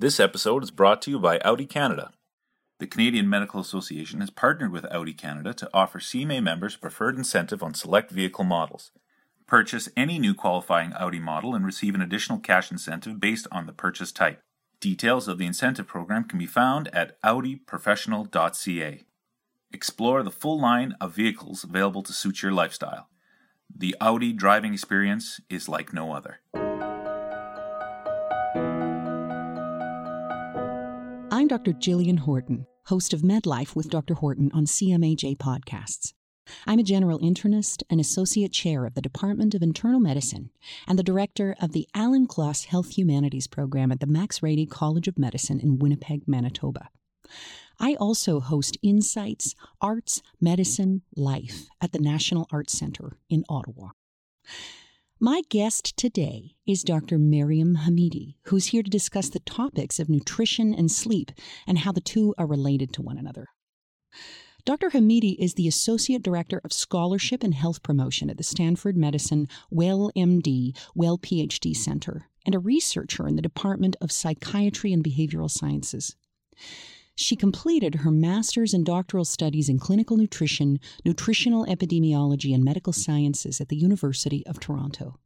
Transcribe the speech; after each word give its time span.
This 0.00 0.20
episode 0.20 0.62
is 0.62 0.70
brought 0.70 1.02
to 1.02 1.10
you 1.10 1.18
by 1.18 1.40
Audi 1.40 1.66
Canada. 1.66 2.12
The 2.78 2.86
Canadian 2.86 3.28
Medical 3.28 3.58
Association 3.58 4.20
has 4.20 4.30
partnered 4.30 4.70
with 4.70 4.86
Audi 4.92 5.12
Canada 5.12 5.52
to 5.54 5.68
offer 5.74 5.98
CMA 5.98 6.40
members 6.40 6.76
a 6.76 6.78
preferred 6.78 7.16
incentive 7.16 7.64
on 7.64 7.74
select 7.74 8.12
vehicle 8.12 8.44
models. 8.44 8.92
Purchase 9.48 9.88
any 9.96 10.20
new 10.20 10.34
qualifying 10.34 10.92
Audi 10.92 11.18
model 11.18 11.52
and 11.52 11.66
receive 11.66 11.96
an 11.96 12.00
additional 12.00 12.38
cash 12.38 12.70
incentive 12.70 13.18
based 13.18 13.48
on 13.50 13.66
the 13.66 13.72
purchase 13.72 14.12
type. 14.12 14.38
Details 14.78 15.26
of 15.26 15.38
the 15.38 15.46
incentive 15.46 15.88
program 15.88 16.22
can 16.22 16.38
be 16.38 16.46
found 16.46 16.86
at 16.94 17.20
audiprofessional.ca. 17.22 19.04
Explore 19.72 20.22
the 20.22 20.30
full 20.30 20.60
line 20.60 20.94
of 21.00 21.16
vehicles 21.16 21.64
available 21.64 22.04
to 22.04 22.12
suit 22.12 22.40
your 22.40 22.52
lifestyle. 22.52 23.08
The 23.76 23.96
Audi 24.00 24.32
driving 24.32 24.74
experience 24.74 25.40
is 25.50 25.68
like 25.68 25.92
no 25.92 26.12
other. 26.12 26.38
I'm 31.38 31.46
Dr. 31.46 31.72
Jillian 31.72 32.18
Horton, 32.18 32.66
host 32.86 33.12
of 33.12 33.20
MedLife 33.20 33.76
with 33.76 33.90
Dr. 33.90 34.14
Horton 34.14 34.50
on 34.52 34.66
CMAJ 34.66 35.36
podcasts. 35.36 36.12
I'm 36.66 36.80
a 36.80 36.82
general 36.82 37.20
internist 37.20 37.84
and 37.88 38.00
associate 38.00 38.50
chair 38.50 38.84
of 38.84 38.94
the 38.94 39.00
Department 39.00 39.54
of 39.54 39.62
Internal 39.62 40.00
Medicine 40.00 40.50
and 40.88 40.98
the 40.98 41.04
director 41.04 41.54
of 41.62 41.70
the 41.70 41.86
Alan 41.94 42.26
Klass 42.26 42.64
Health 42.64 42.98
Humanities 42.98 43.46
program 43.46 43.92
at 43.92 44.00
the 44.00 44.06
Max 44.08 44.42
Rady 44.42 44.66
College 44.66 45.06
of 45.06 45.16
Medicine 45.16 45.60
in 45.60 45.78
Winnipeg, 45.78 46.26
Manitoba. 46.26 46.88
I 47.78 47.94
also 47.94 48.40
host 48.40 48.76
Insights 48.82 49.54
Arts, 49.80 50.22
Medicine, 50.40 51.02
Life 51.14 51.68
at 51.80 51.92
the 51.92 52.00
National 52.00 52.48
Arts 52.50 52.76
Centre 52.76 53.16
in 53.30 53.44
Ottawa. 53.48 53.90
My 55.20 55.42
guest 55.48 55.96
today 55.96 56.54
is 56.64 56.84
Dr. 56.84 57.18
Maryam 57.18 57.78
Hamidi, 57.78 58.36
who's 58.44 58.66
here 58.66 58.84
to 58.84 58.90
discuss 58.90 59.28
the 59.28 59.40
topics 59.40 59.98
of 59.98 60.08
nutrition 60.08 60.72
and 60.72 60.92
sleep 60.92 61.32
and 61.66 61.78
how 61.78 61.90
the 61.90 62.00
two 62.00 62.36
are 62.38 62.46
related 62.46 62.92
to 62.92 63.02
one 63.02 63.18
another. 63.18 63.48
Dr. 64.64 64.90
Hamidi 64.90 65.34
is 65.40 65.54
the 65.54 65.66
Associate 65.66 66.22
Director 66.22 66.60
of 66.62 66.72
Scholarship 66.72 67.42
and 67.42 67.52
Health 67.52 67.82
Promotion 67.82 68.30
at 68.30 68.36
the 68.36 68.44
Stanford 68.44 68.96
Medicine 68.96 69.48
Well 69.72 70.12
MD, 70.14 70.78
Well 70.94 71.18
PhD 71.18 71.74
Center, 71.74 72.28
and 72.46 72.54
a 72.54 72.60
researcher 72.60 73.26
in 73.26 73.34
the 73.34 73.42
Department 73.42 73.96
of 74.00 74.12
Psychiatry 74.12 74.92
and 74.92 75.02
Behavioral 75.02 75.50
Sciences. 75.50 76.14
She 77.20 77.34
completed 77.34 77.96
her 77.96 78.12
master's 78.12 78.72
and 78.72 78.86
doctoral 78.86 79.24
studies 79.24 79.68
in 79.68 79.80
clinical 79.80 80.16
nutrition, 80.16 80.78
nutritional 81.04 81.66
epidemiology, 81.66 82.54
and 82.54 82.62
medical 82.62 82.92
sciences 82.92 83.60
at 83.60 83.70
the 83.70 83.76
University 83.76 84.46
of 84.46 84.60
Toronto. 84.60 85.18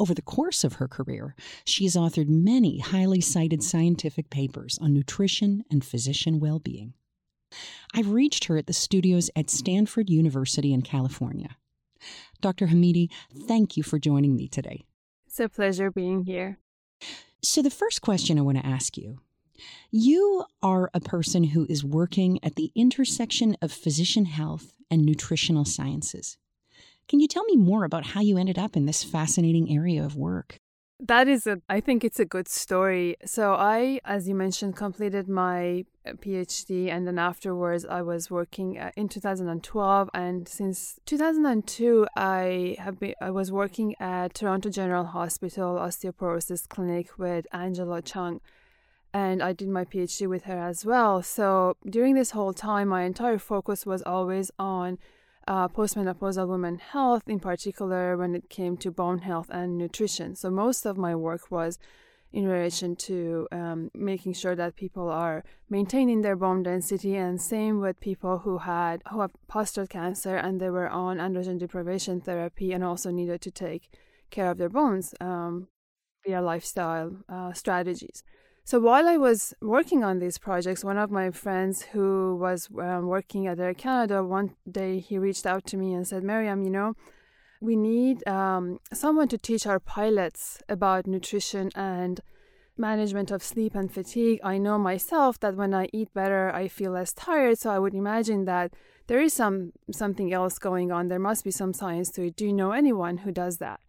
Over 0.00 0.14
the 0.14 0.20
course 0.20 0.64
of 0.64 0.74
her 0.74 0.88
career, 0.88 1.36
she 1.64 1.84
has 1.84 1.94
authored 1.94 2.26
many 2.26 2.80
highly 2.80 3.20
cited 3.20 3.62
scientific 3.62 4.30
papers 4.30 4.80
on 4.82 4.92
nutrition 4.92 5.62
and 5.70 5.84
physician 5.84 6.40
well 6.40 6.58
being. 6.58 6.92
I've 7.94 8.10
reached 8.10 8.46
her 8.46 8.56
at 8.56 8.66
the 8.66 8.72
studios 8.72 9.30
at 9.36 9.48
Stanford 9.48 10.10
University 10.10 10.72
in 10.72 10.82
California. 10.82 11.56
Dr. 12.40 12.66
Hamidi, 12.66 13.10
thank 13.46 13.76
you 13.76 13.84
for 13.84 14.00
joining 14.00 14.34
me 14.34 14.48
today. 14.48 14.82
It's 15.28 15.38
a 15.38 15.48
pleasure 15.48 15.92
being 15.92 16.24
here. 16.24 16.58
So, 17.42 17.62
the 17.62 17.70
first 17.70 18.02
question 18.02 18.40
I 18.40 18.42
want 18.42 18.58
to 18.58 18.66
ask 18.66 18.96
you 18.96 19.20
you 19.90 20.44
are 20.62 20.90
a 20.94 21.00
person 21.00 21.44
who 21.44 21.66
is 21.68 21.84
working 21.84 22.38
at 22.42 22.56
the 22.56 22.70
intersection 22.74 23.56
of 23.60 23.72
physician 23.72 24.26
health 24.26 24.72
and 24.90 25.04
nutritional 25.04 25.64
sciences. 25.64 26.36
Can 27.08 27.20
you 27.20 27.28
tell 27.28 27.44
me 27.44 27.56
more 27.56 27.84
about 27.84 28.06
how 28.06 28.20
you 28.20 28.38
ended 28.38 28.58
up 28.58 28.76
in 28.76 28.86
this 28.86 29.04
fascinating 29.04 29.74
area 29.74 30.04
of 30.04 30.16
work? 30.16 30.60
That 31.04 31.26
is 31.26 31.48
a, 31.48 31.60
I 31.68 31.80
think 31.80 32.04
it's 32.04 32.20
a 32.20 32.24
good 32.24 32.46
story. 32.46 33.16
So 33.24 33.54
I, 33.54 33.98
as 34.04 34.28
you 34.28 34.36
mentioned, 34.36 34.76
completed 34.76 35.28
my 35.28 35.84
uh, 36.06 36.12
PhD 36.12 36.90
and 36.90 37.08
then 37.08 37.18
afterwards 37.18 37.84
I 37.84 38.02
was 38.02 38.30
working 38.30 38.78
uh, 38.78 38.92
in 38.96 39.08
2012 39.08 40.10
and 40.14 40.46
since 40.46 41.00
2002 41.06 42.06
I 42.14 42.76
have 42.78 43.00
been, 43.00 43.14
I 43.20 43.32
was 43.32 43.50
working 43.50 43.96
at 43.98 44.34
Toronto 44.34 44.70
General 44.70 45.06
Hospital 45.06 45.74
Osteoporosis 45.74 46.68
Clinic 46.68 47.18
with 47.18 47.48
Angela 47.52 48.00
Cheung 48.00 48.38
and 49.14 49.42
I 49.42 49.52
did 49.52 49.68
my 49.68 49.84
PhD 49.84 50.28
with 50.28 50.44
her 50.44 50.58
as 50.58 50.84
well. 50.84 51.22
So 51.22 51.76
during 51.88 52.14
this 52.14 52.30
whole 52.30 52.52
time, 52.52 52.88
my 52.88 53.02
entire 53.02 53.38
focus 53.38 53.84
was 53.84 54.02
always 54.02 54.50
on 54.58 54.98
uh, 55.46 55.68
postmenopausal 55.68 56.48
women 56.48 56.78
health, 56.78 57.24
in 57.26 57.40
particular 57.40 58.16
when 58.16 58.34
it 58.34 58.48
came 58.48 58.76
to 58.78 58.90
bone 58.90 59.18
health 59.18 59.48
and 59.50 59.76
nutrition. 59.76 60.34
So 60.34 60.50
most 60.50 60.86
of 60.86 60.96
my 60.96 61.14
work 61.14 61.50
was 61.50 61.78
in 62.32 62.48
relation 62.48 62.96
to 62.96 63.46
um, 63.52 63.90
making 63.94 64.32
sure 64.32 64.56
that 64.56 64.76
people 64.76 65.10
are 65.10 65.44
maintaining 65.68 66.22
their 66.22 66.36
bone 66.36 66.62
density, 66.62 67.16
and 67.16 67.40
same 67.40 67.80
with 67.80 68.00
people 68.00 68.38
who 68.38 68.58
had 68.58 69.02
who 69.10 69.20
have 69.20 69.32
prostate 69.48 69.90
cancer 69.90 70.36
and 70.36 70.58
they 70.60 70.70
were 70.70 70.88
on 70.88 71.18
androgen 71.18 71.58
deprivation 71.58 72.20
therapy 72.20 72.72
and 72.72 72.82
also 72.82 73.10
needed 73.10 73.42
to 73.42 73.50
take 73.50 73.90
care 74.30 74.50
of 74.50 74.56
their 74.56 74.70
bones 74.70 75.14
um, 75.20 75.68
via 76.24 76.40
lifestyle 76.40 77.16
uh, 77.28 77.52
strategies. 77.52 78.22
So 78.64 78.78
while 78.78 79.08
I 79.08 79.16
was 79.16 79.54
working 79.60 80.04
on 80.04 80.20
these 80.20 80.38
projects, 80.38 80.84
one 80.84 80.96
of 80.96 81.10
my 81.10 81.30
friends 81.32 81.82
who 81.82 82.36
was 82.36 82.68
um, 82.80 83.08
working 83.08 83.46
at 83.48 83.58
Air 83.58 83.74
Canada, 83.74 84.22
one 84.22 84.54
day 84.70 85.00
he 85.00 85.18
reached 85.18 85.46
out 85.46 85.66
to 85.66 85.76
me 85.76 85.92
and 85.92 86.06
said, 86.06 86.22
Maryam, 86.22 86.62
you 86.62 86.70
know, 86.70 86.94
we 87.60 87.74
need 87.76 88.26
um, 88.26 88.78
someone 88.92 89.28
to 89.28 89.38
teach 89.38 89.66
our 89.66 89.80
pilots 89.80 90.62
about 90.68 91.06
nutrition 91.06 91.70
and 91.74 92.20
management 92.76 93.30
of 93.30 93.42
sleep 93.42 93.74
and 93.74 93.92
fatigue. 93.92 94.40
I 94.44 94.58
know 94.58 94.78
myself 94.78 95.38
that 95.40 95.56
when 95.56 95.74
I 95.74 95.88
eat 95.92 96.14
better, 96.14 96.50
I 96.54 96.68
feel 96.68 96.92
less 96.92 97.12
tired. 97.12 97.58
So 97.58 97.70
I 97.70 97.78
would 97.78 97.94
imagine 97.94 98.44
that 98.46 98.74
there 99.08 99.20
is 99.20 99.34
some 99.34 99.72
something 99.90 100.32
else 100.32 100.58
going 100.58 100.90
on. 100.90 101.08
There 101.08 101.18
must 101.18 101.44
be 101.44 101.50
some 101.50 101.72
science 101.72 102.10
to 102.12 102.26
it. 102.26 102.36
Do 102.36 102.46
you 102.46 102.52
know 102.52 102.72
anyone 102.72 103.18
who 103.18 103.32
does 103.32 103.58
that? 103.58 103.80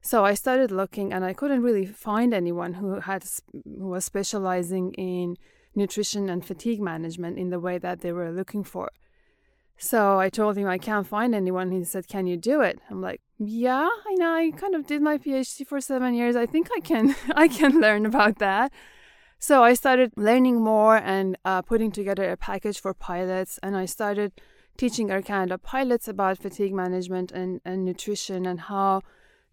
So 0.00 0.24
I 0.24 0.34
started 0.34 0.70
looking, 0.70 1.12
and 1.12 1.24
I 1.24 1.32
couldn't 1.32 1.62
really 1.62 1.86
find 1.86 2.32
anyone 2.32 2.74
who 2.74 3.00
had 3.00 3.24
who 3.52 3.88
was 3.88 4.04
specializing 4.04 4.94
in 4.94 5.36
nutrition 5.74 6.28
and 6.28 6.44
fatigue 6.44 6.80
management 6.80 7.38
in 7.38 7.50
the 7.50 7.60
way 7.60 7.78
that 7.78 8.00
they 8.00 8.12
were 8.12 8.30
looking 8.30 8.64
for. 8.64 8.90
So 9.76 10.18
I 10.18 10.28
told 10.28 10.56
him 10.56 10.66
I 10.66 10.78
can't 10.78 11.06
find 11.06 11.34
anyone. 11.34 11.70
He 11.70 11.84
said, 11.84 12.08
"Can 12.08 12.26
you 12.26 12.36
do 12.36 12.60
it?" 12.60 12.80
I'm 12.90 13.00
like, 13.00 13.20
"Yeah, 13.38 13.88
I 14.10 14.14
know. 14.14 14.34
I 14.34 14.50
kind 14.50 14.74
of 14.74 14.86
did 14.86 15.02
my 15.02 15.18
PhD 15.18 15.66
for 15.66 15.80
seven 15.80 16.14
years. 16.14 16.36
I 16.36 16.46
think 16.46 16.68
I 16.76 16.80
can. 16.80 17.14
I 17.34 17.48
can 17.48 17.80
learn 17.80 18.06
about 18.06 18.38
that." 18.38 18.72
So 19.40 19.62
I 19.62 19.74
started 19.74 20.12
learning 20.16 20.60
more 20.60 20.96
and 20.96 21.36
uh, 21.44 21.62
putting 21.62 21.92
together 21.92 22.28
a 22.28 22.36
package 22.36 22.80
for 22.80 22.92
pilots, 22.92 23.58
and 23.62 23.76
I 23.76 23.86
started 23.86 24.32
teaching 24.76 25.10
Air 25.10 25.22
Canada 25.22 25.58
pilots 25.58 26.08
about 26.08 26.38
fatigue 26.38 26.72
management 26.72 27.30
and, 27.32 27.60
and 27.64 27.84
nutrition 27.84 28.46
and 28.46 28.60
how 28.60 29.02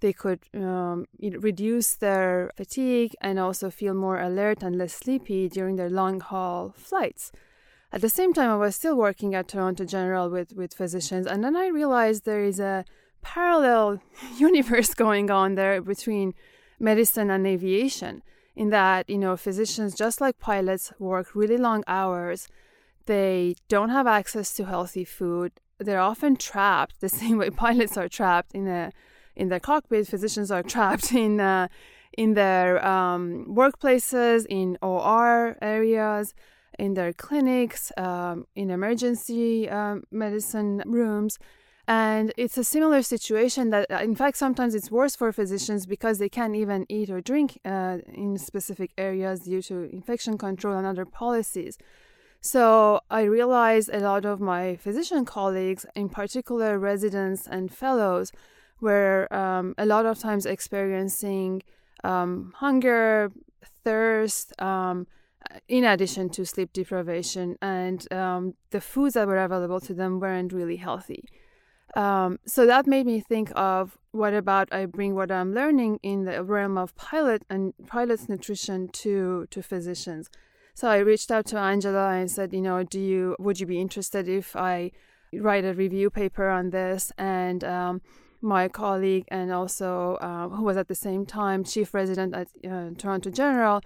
they 0.02 0.14
could 0.14 0.40
um, 0.54 1.06
reduce 1.20 1.96
their 1.96 2.52
fatigue 2.56 3.16
and 3.22 3.40
also 3.40 3.70
feel 3.70 3.94
more 3.94 4.20
alert 4.20 4.62
and 4.62 4.78
less 4.78 4.94
sleepy 4.94 5.50
during 5.50 5.76
their 5.78 5.90
long 5.90 6.20
haul 6.20 6.74
flights. 6.76 7.32
At 7.92 8.02
the 8.02 8.10
same 8.10 8.34
time, 8.34 8.50
I 8.50 8.58
was 8.58 8.76
still 8.76 8.96
working 8.98 9.36
at 9.36 9.48
Toronto 9.48 9.86
General 9.86 10.30
with, 10.30 10.54
with 10.54 10.74
physicians, 10.74 11.28
and 11.28 11.44
then 11.44 11.56
I 11.56 11.68
realized 11.68 12.26
there 12.26 12.44
is 12.44 12.60
a 12.60 12.84
parallel 13.22 14.02
universe 14.38 14.94
going 14.94 15.32
on 15.32 15.56
there 15.56 15.82
between 15.82 16.34
medicine 16.80 17.30
and 17.30 17.48
aviation. 17.48 18.22
In 18.56 18.70
that, 18.70 19.10
you 19.10 19.18
know, 19.18 19.36
physicians, 19.36 19.96
just 19.96 20.22
like 20.22 20.40
pilots, 20.40 20.94
work 20.98 21.36
really 21.36 21.58
long 21.58 21.84
hours. 21.88 22.48
They 23.06 23.56
don't 23.68 23.90
have 23.90 24.08
access 24.08 24.54
to 24.54 24.66
healthy 24.66 25.04
food. 25.04 25.52
They're 25.78 26.00
often 26.00 26.38
trapped 26.38 27.00
the 27.02 27.10
same 27.10 27.38
way 27.38 27.50
pilots 27.50 27.98
are 27.98 28.08
trapped 28.08 28.54
in 28.54 28.68
a 28.68 28.92
in 29.36 29.50
their 29.50 29.60
cockpit, 29.60 30.08
physicians 30.08 30.52
are 30.52 30.64
trapped 30.74 31.14
in 31.14 31.40
uh, 31.40 31.68
in 32.18 32.34
their 32.34 32.86
um, 32.86 33.46
workplaces, 33.50 34.46
in 34.50 34.78
OR 34.82 35.58
areas, 35.62 36.34
in 36.80 36.94
their 36.94 37.14
clinics, 37.14 37.92
um, 37.98 38.48
in 38.56 38.70
emergency 38.70 39.70
um, 39.70 40.04
medicine 40.12 40.82
rooms. 40.86 41.38
And 41.88 42.34
it's 42.36 42.58
a 42.58 42.64
similar 42.64 43.04
situation 43.04 43.70
that, 43.70 43.92
uh, 43.92 43.98
in 43.98 44.16
fact, 44.16 44.38
sometimes 44.38 44.74
it's 44.74 44.90
worse 44.90 45.16
for 45.16 45.32
physicians 45.32 45.86
because 45.86 46.18
they 46.18 46.30
can't 46.30 46.56
even 46.56 46.86
eat 46.90 47.12
or 47.12 47.22
drink 47.22 47.60
uh, 47.64 48.00
in 48.12 48.38
specific 48.40 48.92
areas 48.98 49.42
due 49.42 49.62
to 49.64 49.84
infection 49.92 50.38
control 50.38 50.76
and 50.76 50.88
other 50.88 51.06
policies. 51.06 51.78
So 52.42 53.02
I 53.12 53.24
realized 53.24 53.90
a 53.94 54.00
lot 54.00 54.26
of 54.26 54.40
my 54.40 54.78
physician 54.78 55.26
colleagues, 55.26 55.86
in 55.96 56.10
particular 56.10 56.80
residents 56.80 57.48
and 57.48 57.72
fellows, 57.72 58.32
were 58.82 59.32
um, 59.34 59.74
a 59.78 59.86
lot 59.86 60.06
of 60.06 60.20
times 60.20 60.46
experiencing 60.46 61.64
um, 62.04 62.54
hunger, 62.58 63.32
thirst, 63.84 64.60
um, 64.62 65.08
in 65.68 65.84
addition 65.84 66.30
to 66.30 66.46
sleep 66.46 66.74
deprivation, 66.74 67.58
and 67.62 68.12
um, 68.12 68.54
the 68.72 68.82
foods 68.82 69.14
that 69.14 69.28
were 69.28 69.38
available 69.38 69.80
to 69.80 69.94
them 69.94 70.20
weren't 70.20 70.52
really 70.52 70.78
healthy. 70.78 71.24
Um, 71.96 72.40
so 72.46 72.66
that 72.66 72.88
made 72.88 73.06
me 73.06 73.22
think 73.22 73.52
of 73.56 73.98
what 74.12 74.34
about 74.34 74.74
I 74.74 74.86
bring 74.86 75.16
what 75.16 75.32
I'm 75.32 75.54
learning 75.54 76.00
in 76.04 76.26
the 76.26 76.44
realm 76.44 76.78
of 76.78 76.96
pilot 76.96 77.44
and 77.50 77.74
pilot's 77.88 78.28
nutrition 78.28 78.90
to 78.90 79.48
to 79.52 79.62
physicians. 79.62 80.30
So 80.74 80.90
I 80.90 80.98
reached 80.98 81.32
out 81.32 81.46
to 81.48 81.58
Angela 81.58 82.12
and 82.16 82.30
said, 82.30 82.54
you 82.54 82.62
know, 82.62 82.84
do 82.84 83.00
you 83.00 83.36
would 83.40 83.60
you 83.62 83.66
be 83.66 83.80
interested 83.80 84.28
if 84.28 84.56
I 84.58 84.92
write 85.34 85.64
a 85.64 85.74
review 85.74 86.10
paper 86.10 86.50
on 86.50 86.72
this? 86.72 87.14
And 87.18 87.64
um, 87.64 88.02
my 88.46 88.68
colleague 88.70 89.26
and 89.30 89.52
also 89.52 90.16
uh, 90.22 90.48
who 90.50 90.64
was 90.64 90.78
at 90.78 90.88
the 90.88 90.96
same 90.96 91.26
time 91.26 91.64
chief 91.64 91.94
resident 91.94 92.34
at 92.34 92.48
uh, 92.70 92.92
Toronto 92.98 93.30
General, 93.32 93.82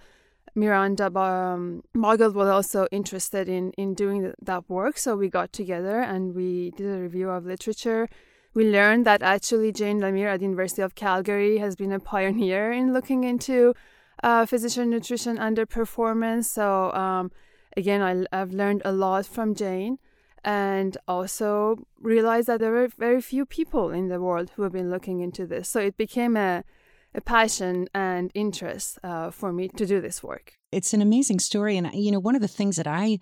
Miranda 0.54 1.06
um, 1.18 1.82
was 1.94 2.20
also 2.20 2.86
interested 2.90 3.48
in 3.48 3.72
in 3.72 3.94
doing 3.94 4.32
that 4.40 4.68
work. 4.68 4.98
So 4.98 5.16
we 5.16 5.28
got 5.28 5.52
together 5.52 6.00
and 6.00 6.34
we 6.34 6.72
did 6.72 6.86
a 6.86 7.00
review 7.00 7.30
of 7.30 7.46
literature. 7.46 8.08
We 8.52 8.70
learned 8.70 9.06
that 9.06 9.22
actually 9.22 9.72
Jane 9.72 10.00
Lemaire 10.00 10.30
at 10.30 10.40
the 10.40 10.46
University 10.46 10.82
of 10.82 10.94
Calgary 10.94 11.58
has 11.58 11.76
been 11.76 11.92
a 11.92 12.00
pioneer 12.00 12.72
in 12.72 12.92
looking 12.92 13.24
into 13.24 13.74
uh, 14.22 14.44
physician 14.44 14.90
nutrition 14.90 15.38
underperformance. 15.38 16.46
So 16.46 16.92
um, 16.92 17.30
again, 17.76 18.02
I, 18.02 18.26
I've 18.36 18.52
learned 18.52 18.82
a 18.84 18.92
lot 18.92 19.26
from 19.26 19.54
Jane 19.54 19.98
and 20.44 20.96
also 21.06 21.86
realized 22.00 22.48
that 22.48 22.60
there 22.60 22.72
were 22.72 22.88
very 22.88 23.20
few 23.20 23.44
people 23.44 23.90
in 23.90 24.08
the 24.08 24.20
world 24.20 24.50
who 24.54 24.62
have 24.62 24.72
been 24.72 24.90
looking 24.90 25.20
into 25.20 25.46
this. 25.46 25.68
So 25.68 25.80
it 25.80 25.96
became 25.96 26.36
a, 26.36 26.64
a 27.14 27.20
passion 27.20 27.88
and 27.94 28.30
interest 28.34 28.98
uh, 29.02 29.30
for 29.30 29.52
me 29.52 29.68
to 29.68 29.86
do 29.86 30.00
this 30.00 30.22
work. 30.22 30.54
It's 30.72 30.94
an 30.94 31.02
amazing 31.02 31.40
story. 31.40 31.76
And, 31.76 31.90
you 31.92 32.10
know, 32.10 32.20
one 32.20 32.34
of 32.34 32.40
the 32.40 32.48
things 32.48 32.76
that 32.76 32.86
I 32.86 33.18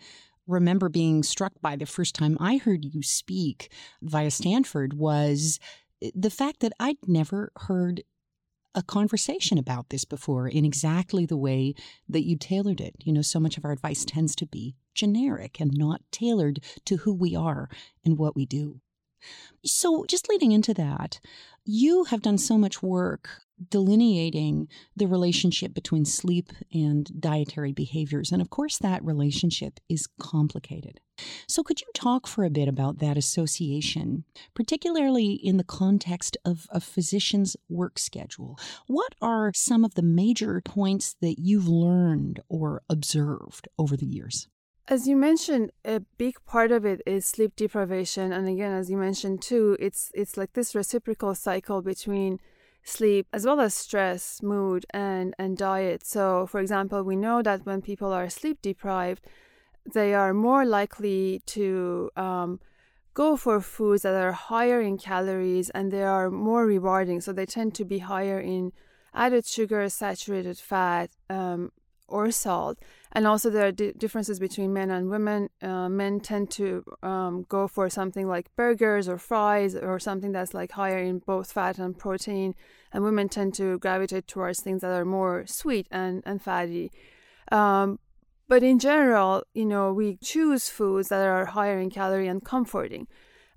remember 0.47 0.89
being 0.89 1.23
struck 1.23 1.53
by 1.61 1.77
the 1.77 1.87
first 1.87 2.15
time 2.15 2.37
I 2.41 2.57
heard 2.57 2.85
you 2.85 3.03
speak 3.03 3.71
via 4.03 4.31
Stanford 4.31 4.95
was 4.95 5.61
eh, 6.03 6.11
the 6.15 6.31
fact 6.31 6.61
that 6.61 6.73
I'd 6.81 6.97
never 7.07 7.53
heard 7.57 8.03
a 8.79 8.83
conversation 8.83 9.59
about 9.59 9.91
this 9.91 10.05
before 10.05 10.47
in 10.47 10.65
exactly 10.65 11.27
the 11.27 11.37
way 11.37 11.75
that 12.09 12.25
you 12.25 12.37
tailored 12.39 12.81
it. 12.81 12.95
You 13.03 13.13
know, 13.13 13.23
so 13.23 13.41
much 13.41 13.59
of 13.59 13.65
our 13.65 13.73
advice 13.73 14.05
tends 14.05 14.37
to 14.37 14.47
be 14.47 14.77
generic 14.95 15.61
and 15.61 15.73
not 15.75 16.01
tailored 16.13 16.61
to 16.85 16.99
who 16.99 17.13
we 17.13 17.35
are 17.35 17.69
and 18.05 18.17
what 18.17 18.37
we 18.37 18.47
do. 18.47 18.81
So, 19.65 20.05
just 20.07 20.29
leading 20.29 20.53
into 20.53 20.73
that, 20.75 21.19
you 21.65 22.05
have 22.05 22.23
done 22.23 22.39
so 22.39 22.57
much 22.57 22.81
work 22.81 23.43
delineating 23.71 24.69
the 24.97 25.07
relationship 25.07 25.75
between 25.75 26.05
sleep 26.05 26.53
and 26.73 27.11
dietary 27.21 27.73
behaviors. 27.73 28.33
And 28.33 28.41
of 28.43 28.51
course, 28.51 28.79
that 28.79 29.05
relationship 29.05 29.81
is 29.89 30.09
complicated. 30.21 31.01
So, 31.47 31.63
could 31.63 31.81
you 31.81 31.89
talk 31.95 32.27
for 32.27 32.45
a 32.45 32.51
bit 32.51 32.69
about 32.69 32.99
that 32.99 33.17
association, 33.17 34.25
particularly 34.55 35.33
in 35.33 35.57
the 35.57 35.65
context 35.65 36.37
of 36.45 36.67
a 36.71 36.81
physician's 36.81 37.57
work 37.69 37.99
schedule? 37.99 38.59
What 38.87 39.15
are 39.21 39.53
some 39.55 39.85
of 39.85 39.95
the 39.95 40.03
major 40.03 40.63
points 40.65 41.17
that 41.21 41.39
you've 41.39 41.69
learned 41.69 42.41
or 42.49 42.83
observed 42.89 43.69
over 43.79 43.97
the 43.97 44.07
years? 44.07 44.49
As 44.87 45.07
you 45.07 45.17
mentioned, 45.17 45.71
a 45.85 46.01
big 46.17 46.37
part 46.47 46.73
of 46.73 46.87
it 46.87 47.03
is 47.05 47.27
sleep 47.27 47.55
deprivation, 47.57 48.33
and 48.33 48.49
again, 48.49 48.73
as 48.73 48.91
you 48.91 48.97
mentioned 48.97 49.43
too, 49.43 49.77
it's 49.79 50.11
it's 50.15 50.39
like 50.39 50.55
this 50.55 50.75
reciprocal 50.75 51.35
cycle 51.35 51.83
between 51.83 52.41
sleep 52.89 53.27
as 53.33 53.45
well 53.45 53.61
as 53.61 53.75
stress, 53.75 54.43
mood, 54.43 54.87
and, 54.91 55.35
and 55.39 55.57
diet. 55.57 56.07
So, 56.07 56.47
for 56.47 56.61
example, 56.61 57.03
we 57.03 57.17
know 57.17 57.43
that 57.43 57.67
when 57.67 57.83
people 57.83 58.13
are 58.13 58.29
sleep 58.29 58.63
deprived, 58.63 59.27
they 59.93 60.15
are 60.15 60.35
more 60.35 60.65
likely 60.65 61.43
to 61.47 62.11
um, 62.17 62.61
go 63.15 63.37
for 63.37 63.61
foods 63.61 64.03
that 64.03 64.15
are 64.15 64.33
higher 64.33 64.81
in 64.81 64.99
calories 64.99 65.71
and 65.71 65.91
they 65.93 66.03
are 66.03 66.31
more 66.31 66.67
rewarding. 66.67 67.21
So, 67.21 67.33
they 67.33 67.47
tend 67.47 67.75
to 67.77 67.85
be 67.85 67.99
higher 67.99 68.41
in 68.41 68.73
added 69.15 69.47
sugar, 69.47 69.89
saturated 69.89 70.59
fat, 70.59 71.11
um, 71.29 71.73
or 72.09 72.31
salt. 72.31 72.79
And 73.13 73.27
also, 73.27 73.49
there 73.49 73.67
are 73.67 73.73
di- 73.73 73.93
differences 73.93 74.39
between 74.39 74.73
men 74.73 74.91
and 74.91 75.09
women. 75.09 75.49
Uh, 75.63 75.89
men 75.89 76.21
tend 76.21 76.51
to 76.53 76.85
um, 77.03 77.47
go 77.49 77.67
for 77.67 77.89
something 77.89 78.29
like 78.29 78.55
burgers 78.57 79.09
or 79.09 79.19
fries 79.19 79.75
or 79.75 79.99
something 79.99 80.33
that's 80.33 80.53
like 80.53 80.73
higher 80.73 80.99
in 80.99 81.21
both 81.21 81.53
fat 81.53 81.79
and 81.79 81.99
protein. 81.99 82.55
And 82.93 83.03
women 83.05 83.29
tend 83.29 83.55
to 83.55 83.79
gravitate 83.79 84.27
towards 84.29 84.61
things 84.61 84.83
that 84.83 84.93
are 84.93 85.05
more 85.05 85.47
sweet 85.47 85.87
and, 85.91 86.23
and 86.27 86.43
fatty. 86.43 86.91
Um, 87.51 87.99
but 88.49 88.63
in 88.63 88.79
general, 88.79 89.45
you 89.53 89.67
know, 89.67 89.93
we 89.93 90.17
choose 90.23 90.71
foods 90.71 91.09
that 91.09 91.27
are 91.27 91.47
higher 91.47 91.79
in 91.79 91.91
calorie 91.91 92.29
and 92.29 92.45
comforting. 92.45 93.07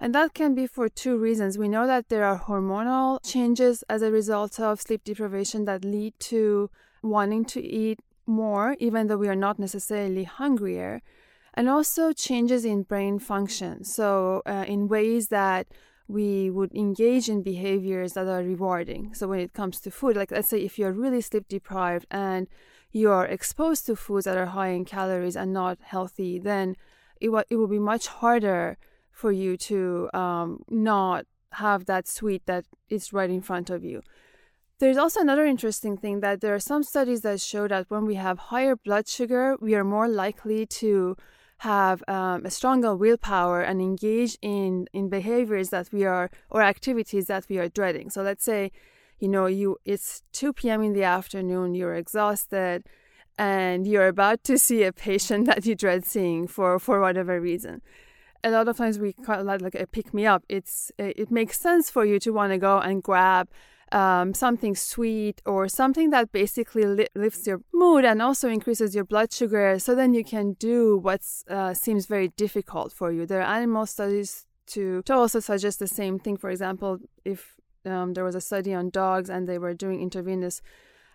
And 0.01 0.15
that 0.15 0.33
can 0.33 0.55
be 0.55 0.65
for 0.65 0.89
two 0.89 1.17
reasons. 1.17 1.57
We 1.57 1.69
know 1.69 1.85
that 1.87 2.09
there 2.09 2.25
are 2.25 2.39
hormonal 2.39 3.19
changes 3.23 3.83
as 3.87 4.01
a 4.01 4.11
result 4.11 4.59
of 4.59 4.81
sleep 4.81 5.03
deprivation 5.03 5.65
that 5.65 5.85
lead 5.85 6.13
to 6.31 6.69
wanting 7.03 7.45
to 7.45 7.61
eat 7.61 7.99
more, 8.25 8.75
even 8.79 9.07
though 9.07 9.17
we 9.17 9.27
are 9.27 9.35
not 9.35 9.59
necessarily 9.59 10.23
hungrier, 10.23 11.01
and 11.53 11.67
also 11.67 12.13
changes 12.13 12.63
in 12.65 12.83
brain 12.83 13.19
function. 13.19 13.83
So, 13.83 14.41
uh, 14.45 14.65
in 14.67 14.87
ways 14.87 15.27
that 15.27 15.67
we 16.07 16.49
would 16.49 16.73
engage 16.73 17.29
in 17.29 17.41
behaviors 17.41 18.13
that 18.13 18.27
are 18.27 18.43
rewarding. 18.43 19.13
So, 19.13 19.27
when 19.27 19.39
it 19.39 19.53
comes 19.53 19.79
to 19.81 19.91
food, 19.91 20.15
like 20.15 20.31
let's 20.31 20.49
say 20.49 20.59
if 20.59 20.79
you're 20.79 20.93
really 20.93 21.21
sleep 21.21 21.47
deprived 21.47 22.07
and 22.11 22.47
you 22.91 23.09
are 23.11 23.25
exposed 23.25 23.85
to 23.85 23.95
foods 23.95 24.25
that 24.25 24.37
are 24.37 24.47
high 24.47 24.69
in 24.69 24.85
calories 24.85 25.35
and 25.35 25.53
not 25.53 25.77
healthy, 25.81 26.39
then 26.39 26.75
it, 27.19 27.27
w- 27.27 27.45
it 27.49 27.55
will 27.55 27.67
be 27.67 27.79
much 27.79 28.07
harder 28.07 28.77
for 29.11 29.31
you 29.31 29.55
to 29.55 30.09
um, 30.13 30.63
not 30.69 31.25
have 31.53 31.85
that 31.85 32.07
sweet 32.07 32.45
that 32.45 32.65
is 32.89 33.13
right 33.13 33.29
in 33.29 33.41
front 33.41 33.69
of 33.69 33.83
you. 33.83 34.01
There's 34.81 34.97
also 34.97 35.19
another 35.19 35.45
interesting 35.45 35.95
thing 35.95 36.21
that 36.21 36.41
there 36.41 36.55
are 36.55 36.59
some 36.59 36.81
studies 36.81 37.21
that 37.21 37.39
show 37.39 37.67
that 37.67 37.85
when 37.89 38.07
we 38.07 38.15
have 38.15 38.39
higher 38.39 38.75
blood 38.75 39.07
sugar, 39.07 39.55
we 39.61 39.75
are 39.75 39.83
more 39.83 40.07
likely 40.07 40.65
to 40.81 41.15
have 41.59 42.03
um, 42.07 42.47
a 42.47 42.49
stronger 42.49 42.95
willpower 42.95 43.61
and 43.61 43.79
engage 43.79 44.39
in, 44.41 44.87
in 44.91 45.07
behaviors 45.07 45.69
that 45.69 45.89
we 45.91 46.03
are 46.03 46.31
or 46.49 46.63
activities 46.63 47.27
that 47.27 47.45
we 47.47 47.59
are 47.59 47.69
dreading. 47.69 48.09
So 48.09 48.23
let's 48.23 48.43
say, 48.43 48.71
you 49.19 49.27
know, 49.27 49.45
you 49.45 49.77
it's 49.85 50.23
2 50.31 50.51
p.m. 50.53 50.81
in 50.81 50.93
the 50.93 51.03
afternoon, 51.03 51.75
you're 51.75 51.93
exhausted, 51.93 52.83
and 53.37 53.85
you're 53.85 54.07
about 54.07 54.43
to 54.45 54.57
see 54.57 54.81
a 54.81 54.91
patient 54.91 55.45
that 55.49 55.63
you 55.63 55.75
dread 55.75 56.05
seeing 56.05 56.47
for 56.47 56.79
for 56.79 56.99
whatever 56.99 57.39
reason. 57.39 57.83
A 58.43 58.49
lot 58.49 58.67
of 58.67 58.77
times 58.77 58.97
we 58.97 59.13
call 59.13 59.47
it 59.47 59.61
like 59.61 59.75
a 59.75 59.85
pick 59.85 60.11
me 60.11 60.25
up. 60.25 60.43
It's 60.49 60.91
it 60.97 61.29
makes 61.29 61.59
sense 61.59 61.91
for 61.91 62.03
you 62.03 62.17
to 62.21 62.31
want 62.31 62.51
to 62.51 62.57
go 62.57 62.79
and 62.79 63.03
grab 63.03 63.47
um, 63.91 64.33
something 64.33 64.75
sweet 64.75 65.41
or 65.45 65.67
something 65.67 66.09
that 66.11 66.31
basically 66.31 66.85
li- 66.85 67.07
lifts 67.15 67.45
your 67.47 67.61
mood 67.73 68.05
and 68.05 68.21
also 68.21 68.49
increases 68.49 68.95
your 68.95 69.03
blood 69.03 69.31
sugar. 69.33 69.79
So 69.79 69.95
then 69.95 70.13
you 70.13 70.23
can 70.23 70.53
do 70.53 70.97
what 70.97 71.21
uh, 71.49 71.73
seems 71.73 72.05
very 72.05 72.29
difficult 72.29 72.93
for 72.93 73.11
you. 73.11 73.25
There 73.25 73.41
are 73.41 73.55
animal 73.55 73.85
studies 73.85 74.45
to, 74.67 75.01
to 75.03 75.13
also 75.13 75.39
suggest 75.39 75.79
the 75.79 75.87
same 75.87 76.19
thing. 76.19 76.37
For 76.37 76.49
example 76.49 76.99
if 77.25 77.55
um, 77.85 78.13
there 78.13 78.23
was 78.23 78.35
a 78.35 78.41
study 78.41 78.73
on 78.73 78.89
dogs 78.89 79.29
and 79.29 79.47
they 79.47 79.57
were 79.57 79.73
doing 79.73 80.01
intravenous 80.01 80.61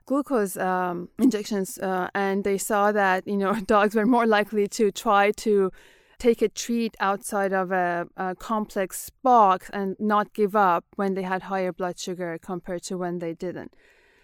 glucose 0.06 0.56
um, 0.56 1.08
injections 1.18 1.78
uh, 1.78 2.08
and 2.14 2.44
they 2.44 2.58
saw 2.58 2.92
that 2.92 3.26
you 3.26 3.36
know 3.36 3.54
dogs 3.66 3.94
were 3.94 4.06
more 4.06 4.26
likely 4.26 4.66
to 4.68 4.90
try 4.90 5.32
to 5.32 5.70
take 6.18 6.42
a 6.42 6.48
treat 6.48 6.96
outside 7.00 7.52
of 7.52 7.70
a, 7.70 8.06
a, 8.16 8.34
complex 8.34 9.10
box 9.22 9.70
and 9.72 9.96
not 9.98 10.32
give 10.32 10.56
up 10.56 10.84
when 10.96 11.14
they 11.14 11.22
had 11.22 11.42
higher 11.42 11.72
blood 11.72 11.98
sugar 11.98 12.38
compared 12.40 12.82
to 12.84 12.96
when 12.96 13.18
they 13.18 13.34
didn't. 13.34 13.74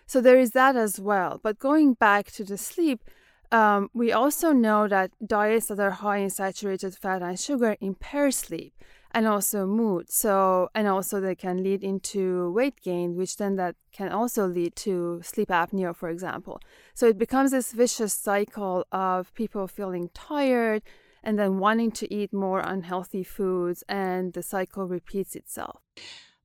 So 0.06 0.20
there 0.20 0.38
is 0.38 0.50
that 0.50 0.76
as 0.76 1.00
well. 1.00 1.40
But 1.42 1.58
going 1.58 1.94
back 1.94 2.30
to 2.32 2.44
the 2.44 2.58
sleep, 2.58 3.02
um, 3.50 3.90
we 3.92 4.12
also 4.12 4.52
know 4.52 4.88
that 4.88 5.11
diets 5.25 5.66
that 5.66 5.78
are 5.78 5.90
high 5.90 6.18
in 6.18 6.30
saturated 6.30 6.96
fat 6.96 7.22
and 7.22 7.38
sugar 7.38 7.76
impair 7.80 8.30
sleep 8.30 8.72
and 9.14 9.26
also 9.26 9.66
mood. 9.66 10.11
So, 10.11 10.70
and 10.75 10.88
also 10.88 11.20
they 11.20 11.34
can 11.34 11.62
lead 11.62 11.84
into 11.84 12.50
weight 12.52 12.80
gain, 12.80 13.14
which 13.14 13.37
then 13.37 13.56
that 13.56 13.76
can 13.92 14.08
also 14.08 14.46
lead 14.46 14.75
to 14.76 15.20
sleep 15.22 15.49
apnea, 15.49 15.94
for 15.94 16.08
example. 16.08 16.61
So 16.94 17.06
it 17.06 17.18
becomes 17.18 17.50
this 17.50 17.72
vicious 17.72 18.14
cycle 18.14 18.87
of 18.90 19.32
people 19.34 19.68
feeling 19.68 20.08
tired, 20.14 20.82
and 21.23 21.38
then 21.38 21.59
wanting 21.59 21.91
to 21.93 22.12
eat 22.12 22.33
more 22.33 22.61
unhealthy 22.61 23.23
foods, 23.23 23.83
and 23.88 24.33
the 24.33 24.43
cycle 24.43 24.87
repeats 24.87 25.35
itself. 25.37 25.81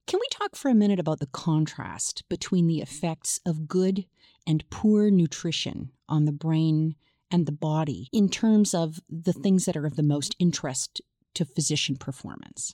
Can 0.06 0.20
we 0.22 0.28
talk 0.32 0.56
for 0.56 0.70
a 0.70 0.76
minute 0.76 1.00
about 1.00 1.20
the 1.20 1.28
contrast 1.28 2.24
between 2.30 2.68
the 2.68 2.80
effects 2.80 3.42
of 3.46 3.68
good 3.68 4.06
and 4.48 4.70
poor 4.70 5.12
nutrition 5.12 5.92
on 6.08 6.26
the 6.26 6.32
brain 6.32 6.96
and 7.30 7.46
the 7.46 7.52
body 7.52 8.08
in 8.14 8.30
terms 8.30 8.74
of 8.74 9.02
the 9.10 9.34
things 9.34 9.66
that 9.66 9.76
are 9.76 9.86
of 9.86 9.98
the 9.98 10.04
most 10.04 10.34
interest 10.40 11.02
to 11.34 11.44
physician 11.44 11.98
performance? 11.98 12.74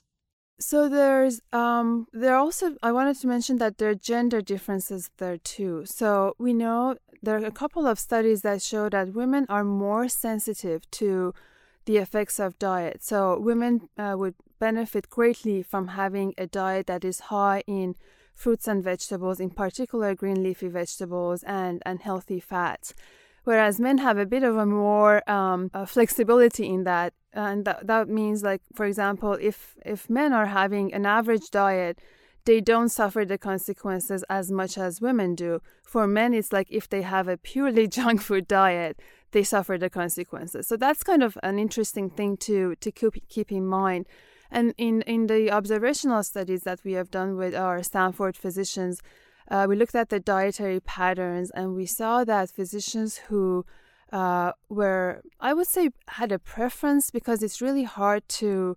So 0.60 0.88
there's 0.88 1.40
um 1.52 2.06
there 2.12 2.36
also 2.36 2.76
I 2.82 2.92
wanted 2.92 3.16
to 3.20 3.26
mention 3.26 3.56
that 3.58 3.78
there 3.78 3.90
are 3.90 3.96
gender 3.96 4.40
differences 4.40 5.10
there 5.18 5.38
too. 5.38 5.84
So 5.84 6.34
we 6.38 6.54
know 6.54 6.96
there 7.20 7.36
are 7.36 7.44
a 7.44 7.50
couple 7.50 7.86
of 7.86 7.98
studies 7.98 8.42
that 8.42 8.62
show 8.62 8.88
that 8.90 9.14
women 9.14 9.46
are 9.48 9.64
more 9.64 10.08
sensitive 10.08 10.88
to 10.92 11.34
the 11.86 11.98
effects 11.98 12.38
of 12.38 12.58
diet. 12.58 13.02
So, 13.02 13.38
women 13.38 13.88
uh, 13.98 14.14
would 14.16 14.34
benefit 14.58 15.10
greatly 15.10 15.62
from 15.62 15.88
having 15.88 16.34
a 16.38 16.46
diet 16.46 16.86
that 16.86 17.04
is 17.04 17.20
high 17.20 17.62
in 17.66 17.94
fruits 18.34 18.66
and 18.66 18.82
vegetables, 18.82 19.40
in 19.40 19.50
particular 19.50 20.14
green 20.14 20.42
leafy 20.42 20.68
vegetables 20.68 21.42
and, 21.44 21.82
and 21.86 22.00
healthy 22.00 22.40
fats. 22.40 22.94
Whereas 23.44 23.78
men 23.78 23.98
have 23.98 24.18
a 24.18 24.26
bit 24.26 24.42
of 24.42 24.56
a 24.56 24.66
more 24.66 25.28
um, 25.30 25.70
uh, 25.74 25.84
flexibility 25.84 26.66
in 26.66 26.84
that, 26.84 27.12
and 27.32 27.64
that, 27.66 27.86
that 27.86 28.08
means 28.08 28.42
like, 28.42 28.62
for 28.74 28.86
example, 28.86 29.34
if 29.34 29.76
if 29.84 30.08
men 30.08 30.32
are 30.32 30.46
having 30.46 30.94
an 30.94 31.04
average 31.04 31.50
diet, 31.50 31.98
they 32.46 32.60
don't 32.60 32.88
suffer 32.88 33.24
the 33.24 33.38
consequences 33.38 34.24
as 34.30 34.50
much 34.50 34.78
as 34.78 35.00
women 35.00 35.34
do. 35.34 35.60
For 35.82 36.06
men, 36.06 36.32
it's 36.32 36.52
like 36.52 36.68
if 36.70 36.88
they 36.88 37.02
have 37.02 37.28
a 37.28 37.36
purely 37.36 37.86
junk 37.98 38.22
food 38.22 38.48
diet, 38.48 38.98
they 39.34 39.42
suffer 39.42 39.76
the 39.76 39.90
consequences. 39.90 40.66
So 40.66 40.76
that's 40.76 41.02
kind 41.02 41.22
of 41.22 41.36
an 41.42 41.58
interesting 41.58 42.08
thing 42.08 42.38
to 42.48 42.74
to 42.76 42.90
keep 42.90 43.14
keep 43.28 43.52
in 43.52 43.66
mind. 43.66 44.06
And 44.50 44.72
in, 44.78 45.02
in 45.02 45.26
the 45.26 45.50
observational 45.50 46.22
studies 46.22 46.62
that 46.62 46.80
we 46.84 46.92
have 46.92 47.10
done 47.10 47.36
with 47.36 47.54
our 47.56 47.82
Stanford 47.82 48.36
physicians, 48.36 49.00
uh, 49.50 49.66
we 49.68 49.74
looked 49.74 49.96
at 49.96 50.10
the 50.10 50.20
dietary 50.20 50.80
patterns 50.80 51.50
and 51.50 51.74
we 51.74 51.86
saw 51.86 52.24
that 52.24 52.50
physicians 52.50 53.16
who 53.26 53.66
uh, 54.12 54.52
were, 54.68 55.22
I 55.40 55.54
would 55.54 55.66
say, 55.66 55.90
had 56.06 56.30
a 56.30 56.38
preference 56.38 57.10
because 57.10 57.42
it's 57.42 57.60
really 57.60 57.82
hard 57.82 58.22
to, 58.40 58.76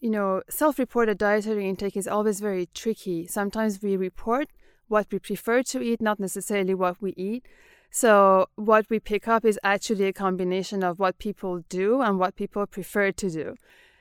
you 0.00 0.10
know, 0.10 0.42
self 0.50 0.78
reported 0.78 1.16
dietary 1.18 1.68
intake 1.70 1.96
is 1.96 2.06
always 2.06 2.40
very 2.40 2.66
tricky. 2.74 3.26
Sometimes 3.26 3.82
we 3.82 3.96
report 3.96 4.48
what 4.88 5.06
we 5.10 5.18
prefer 5.18 5.62
to 5.62 5.80
eat, 5.80 6.02
not 6.02 6.20
necessarily 6.20 6.74
what 6.74 7.00
we 7.00 7.14
eat. 7.16 7.46
So, 7.96 8.48
what 8.56 8.86
we 8.90 8.98
pick 8.98 9.28
up 9.28 9.44
is 9.44 9.56
actually 9.62 10.06
a 10.06 10.12
combination 10.12 10.82
of 10.82 10.98
what 10.98 11.16
people 11.18 11.60
do 11.68 12.02
and 12.02 12.18
what 12.18 12.34
people 12.34 12.66
prefer 12.66 13.12
to 13.12 13.30
do. 13.30 13.54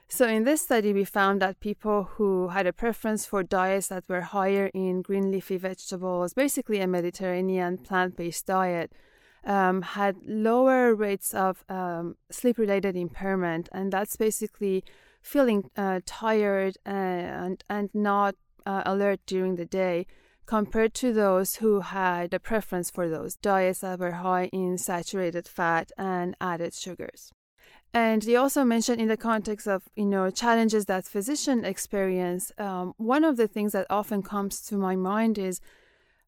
So, 0.07 0.27
in 0.27 0.45
this 0.45 0.63
study, 0.63 0.93
we 0.93 1.03
found 1.05 1.39
that 1.43 1.59
people 1.59 2.05
who 2.15 2.47
had 2.47 2.65
a 2.65 2.73
preference 2.73 3.27
for 3.27 3.43
diets 3.43 3.89
that 3.89 4.05
were 4.09 4.21
higher 4.21 4.71
in 4.73 5.03
green 5.03 5.29
leafy 5.29 5.57
vegetables, 5.57 6.33
basically 6.33 6.79
a 6.79 6.87
Mediterranean 6.87 7.77
plant 7.77 8.17
based 8.17 8.47
diet, 8.47 8.91
um, 9.45 9.83
had 9.83 10.15
lower 10.25 10.95
rates 10.95 11.35
of 11.35 11.63
um, 11.69 12.15
sleep 12.31 12.57
related 12.57 12.95
impairment. 12.95 13.69
And 13.71 13.91
that's 13.93 14.15
basically 14.15 14.83
feeling 15.21 15.69
uh, 15.77 15.99
tired 16.07 16.79
and, 16.83 17.63
and 17.69 17.91
not 17.93 18.33
uh, 18.65 18.81
alert 18.87 19.19
during 19.27 19.55
the 19.55 19.65
day 19.65 20.07
compared 20.45 20.93
to 20.95 21.13
those 21.13 21.55
who 21.55 21.81
had 21.81 22.33
a 22.33 22.39
preference 22.39 22.89
for 22.89 23.09
those 23.09 23.35
diets 23.35 23.79
that 23.79 23.99
were 23.99 24.11
high 24.11 24.45
in 24.47 24.77
saturated 24.77 25.47
fat 25.47 25.91
and 25.97 26.35
added 26.41 26.73
sugars. 26.73 27.31
And 27.93 28.23
he 28.23 28.35
also 28.35 28.63
mentioned 28.63 28.99
in 28.99 29.07
the 29.07 29.17
context 29.17 29.67
of 29.67 29.83
you 29.95 30.05
know 30.05 30.31
challenges 30.31 30.85
that 30.85 31.05
physicians 31.05 31.63
experience. 31.63 32.51
Um, 32.57 32.93
one 32.97 33.23
of 33.23 33.37
the 33.37 33.47
things 33.47 33.73
that 33.73 33.85
often 33.89 34.23
comes 34.23 34.61
to 34.61 34.77
my 34.77 34.95
mind 34.95 35.37
is 35.37 35.61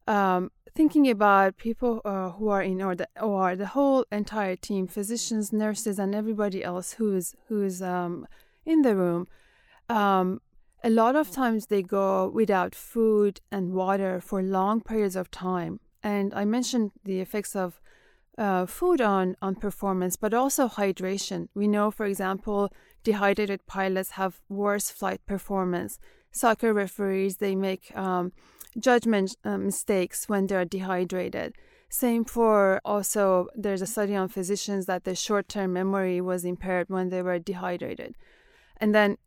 um, 0.08 0.52
thinking 0.76 1.10
about 1.10 1.58
people 1.58 2.02
uh, 2.06 2.30
who 2.32 2.50
are 2.50 2.62
in 2.62 2.82
or 2.82 2.94
the 2.96 3.08
or 3.20 3.56
the 3.56 3.68
whole 3.68 4.06
entire 4.12 4.56
team, 4.56 4.86
physicians, 4.88 5.52
nurses, 5.52 5.98
and 5.98 6.14
everybody 6.14 6.64
else 6.64 6.94
who's 6.94 7.36
who's 7.48 7.82
um, 7.82 8.28
in 8.66 8.84
the 8.84 8.96
room. 8.96 9.28
Um, 9.90 10.42
a 10.86 10.90
lot 10.92 11.16
of 11.16 11.32
times 11.32 11.66
they 11.66 11.82
go 11.82 12.30
without 12.30 12.76
food 12.76 13.42
and 13.52 13.74
water 13.74 14.22
for 14.22 14.44
long 14.44 14.82
periods 14.82 15.16
of 15.16 15.32
time. 15.32 15.80
And 16.04 16.32
I 16.36 16.46
mentioned 16.46 16.92
the 17.04 17.22
effects 17.22 17.56
of 17.56 17.82
uh, 18.38 18.68
food 18.68 19.02
on, 19.02 19.36
on 19.42 19.56
performance, 19.56 20.16
but 20.16 20.32
also 20.32 20.68
hydration. 20.68 21.48
We 21.56 21.68
know, 21.68 21.90
for 21.90 22.06
example, 22.06 22.72
dehydrated 23.04 23.66
pilots 23.66 24.12
have 24.12 24.42
worse 24.48 24.92
flight 24.92 25.26
performance. 25.26 25.98
Soccer 26.32 26.72
referees, 26.72 27.38
they 27.38 27.56
make 27.56 27.92
um, 27.98 28.32
judgment 28.78 29.36
uh, 29.44 29.58
mistakes 29.58 30.30
when 30.30 30.46
they're 30.46 30.66
dehydrated. 30.66 31.56
Same 31.90 32.24
for 32.26 32.80
also, 32.86 33.48
there's 33.56 33.82
a 33.82 33.88
study 33.88 34.16
on 34.16 34.28
physicians 34.28 34.86
that 34.86 35.04
the 35.04 35.16
short 35.16 35.50
term 35.50 35.74
memory 35.74 36.22
was 36.22 36.46
impaired 36.46 36.90
when 36.90 37.10
they 37.10 37.24
were 37.24 37.40
dehydrated. 37.40 38.14
And 38.78 38.94
then 38.94 39.18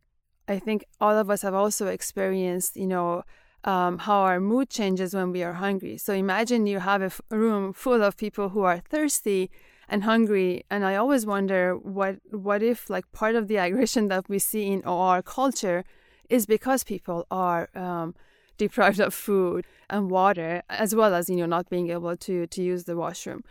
I 0.49 0.59
think 0.59 0.85
all 1.01 1.17
of 1.17 1.29
us 1.31 1.43
have 1.43 1.55
also 1.55 1.87
experienced, 1.89 2.77
you 2.77 2.87
know, 2.87 3.23
um, 3.65 3.99
how 3.99 4.21
our 4.21 4.41
mood 4.41 4.71
changes 4.71 5.15
when 5.15 5.31
we 5.31 5.43
are 5.43 5.55
hungry. 5.55 5.99
So 5.99 6.15
imagine 6.15 6.67
you 6.67 6.79
have 6.79 7.03
a 7.03 7.07
f- 7.07 7.21
room 7.31 7.73
full 7.73 8.03
of 8.03 8.17
people 8.17 8.49
who 8.51 8.63
are 8.63 8.79
thirsty 8.79 9.51
and 9.89 10.05
hungry, 10.05 10.65
and 10.71 10.85
I 10.85 10.95
always 10.97 11.27
wonder 11.27 11.77
what 11.77 12.17
what 12.31 12.63
if 12.63 12.89
like 12.89 13.11
part 13.13 13.35
of 13.35 13.49
the 13.49 13.57
aggression 13.67 14.09
that 14.09 14.29
we 14.29 14.39
see 14.39 14.67
in 14.73 14.83
our 14.85 15.23
culture 15.23 15.85
is 16.31 16.47
because 16.47 16.85
people 16.85 17.27
are 17.31 17.69
um, 17.75 18.15
deprived 18.59 19.01
of 19.01 19.13
food 19.15 19.65
and 19.91 20.11
water, 20.11 20.63
as 20.69 20.95
well 20.95 21.15
as 21.15 21.29
you 21.29 21.37
know 21.37 21.47
not 21.47 21.69
being 21.69 21.91
able 21.91 22.17
to 22.17 22.47
to 22.47 22.63
use 22.63 22.85
the 22.85 22.97
washroom. 22.97 23.43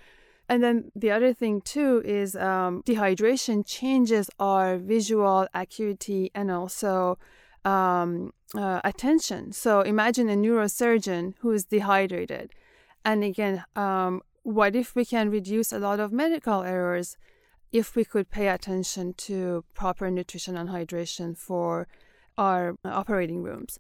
And 0.50 0.64
then 0.64 0.92
the 0.96 1.12
other 1.12 1.34
thing 1.34 1.62
too 1.62 2.02
is 2.06 2.36
um, 2.36 2.82
dehydration 2.84 3.66
changes 3.66 4.30
our 4.40 4.78
visual 4.78 5.48
acuity 5.54 6.32
and 6.34 6.50
also 6.50 7.18
um, 7.66 8.32
uh, 8.56 8.80
attention. 8.84 9.52
So 9.52 9.82
imagine 9.82 10.30
a 10.30 10.36
neurosurgeon 10.36 11.34
who 11.40 11.52
is 11.52 11.66
dehydrated. 11.66 12.54
And 13.04 13.24
again, 13.24 13.66
um, 13.76 14.22
what 14.44 14.76
if 14.76 14.96
we 14.96 15.04
can 15.04 15.30
reduce 15.30 15.74
a 15.74 15.80
lot 15.80 16.00
of 16.00 16.14
medical 16.14 16.64
errors 16.64 17.18
if 17.74 17.96
we 17.98 18.06
could 18.06 18.30
pay 18.30 18.48
attention 18.48 19.14
to 19.14 19.66
proper 19.74 20.10
nutrition 20.10 20.56
and 20.56 20.70
hydration 20.70 21.38
for 21.38 21.88
our 22.38 22.78
operating 22.86 23.44
rooms? 23.44 23.80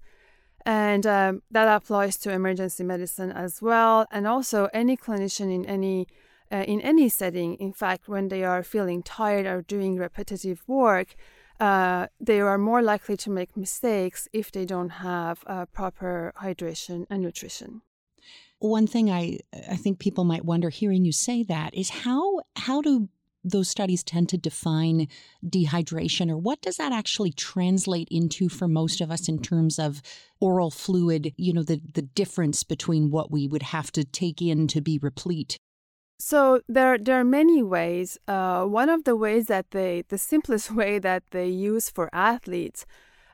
And 0.65 1.07
um, 1.07 1.43
that 1.49 1.73
applies 1.73 2.17
to 2.17 2.31
emergency 2.31 2.83
medicine 2.83 3.31
as 3.31 3.61
well, 3.61 4.05
and 4.11 4.27
also 4.27 4.67
any 4.73 4.97
clinician 4.97 5.53
in 5.53 5.65
any 5.65 6.07
uh, 6.51 6.63
in 6.67 6.81
any 6.81 7.09
setting. 7.09 7.55
In 7.55 7.73
fact, 7.73 8.07
when 8.07 8.29
they 8.29 8.43
are 8.43 8.63
feeling 8.63 9.03
tired 9.03 9.45
or 9.45 9.61
doing 9.61 9.97
repetitive 9.97 10.63
work, 10.67 11.15
uh, 11.59 12.07
they 12.19 12.39
are 12.39 12.57
more 12.57 12.81
likely 12.81 13.17
to 13.17 13.29
make 13.29 13.57
mistakes 13.57 14.27
if 14.31 14.51
they 14.51 14.65
don't 14.65 14.89
have 14.89 15.43
uh, 15.47 15.65
proper 15.65 16.33
hydration 16.41 17.05
and 17.09 17.23
nutrition. 17.23 17.81
One 18.59 18.87
thing 18.87 19.11
I 19.11 19.39
I 19.69 19.75
think 19.75 19.99
people 19.99 20.23
might 20.23 20.45
wonder 20.45 20.69
hearing 20.69 21.05
you 21.05 21.11
say 21.11 21.43
that 21.43 21.75
is 21.75 21.89
how 21.89 22.41
how 22.55 22.81
do 22.81 23.09
those 23.43 23.69
studies 23.69 24.03
tend 24.03 24.29
to 24.29 24.37
define 24.37 25.07
dehydration 25.45 26.29
or 26.29 26.37
what 26.37 26.61
does 26.61 26.77
that 26.77 26.91
actually 26.91 27.31
translate 27.31 28.07
into 28.11 28.49
for 28.49 28.67
most 28.67 28.99
of 28.99 29.11
us 29.11 29.29
in 29.29 29.41
terms 29.41 29.79
of 29.79 30.01
oral 30.39 30.71
fluid 30.71 31.33
you 31.37 31.53
know 31.53 31.63
the 31.63 31.79
the 31.93 32.01
difference 32.01 32.63
between 32.63 33.09
what 33.09 33.31
we 33.31 33.47
would 33.47 33.63
have 33.63 33.91
to 33.91 34.03
take 34.03 34.41
in 34.41 34.67
to 34.67 34.81
be 34.81 34.97
replete 34.97 35.57
so 36.19 36.61
there, 36.67 36.97
there 36.97 37.19
are 37.19 37.23
many 37.23 37.61
ways. 37.61 38.17
Uh, 38.27 38.65
one 38.65 38.89
of 38.89 39.03
the 39.03 39.15
ways 39.15 39.47
that 39.47 39.71
they, 39.71 40.03
the 40.09 40.17
simplest 40.17 40.71
way 40.79 40.99
that 40.99 41.23
they 41.31 41.47
use 41.47 41.89
for 41.89 42.09
athletes, 42.13 42.85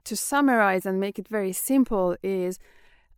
to 0.06 0.18
summarize 0.18 0.86
and 0.86 1.00
make 1.00 1.18
it 1.18 1.28
very 1.30 1.54
simple, 1.54 2.18
is 2.22 2.60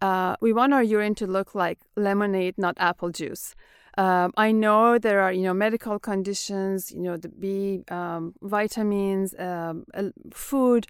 uh, 0.01 0.35
we 0.39 0.53
want 0.53 0.73
our 0.73 0.83
urine 0.83 1.15
to 1.15 1.25
look 1.25 1.55
like 1.55 1.79
lemonade, 1.95 2.57
not 2.57 2.75
apple 2.77 3.09
juice. 3.09 3.55
Um, 3.97 4.33
I 4.37 4.51
know 4.51 4.99
there 4.99 5.21
are, 5.21 5.31
you 5.31 5.43
know, 5.43 5.53
medical 5.53 5.99
conditions, 5.99 6.91
you 6.91 7.01
know, 7.01 7.17
the 7.17 7.29
B 7.29 7.83
um, 7.89 8.35
vitamins, 8.41 9.33
um, 9.39 9.85
food. 10.33 10.85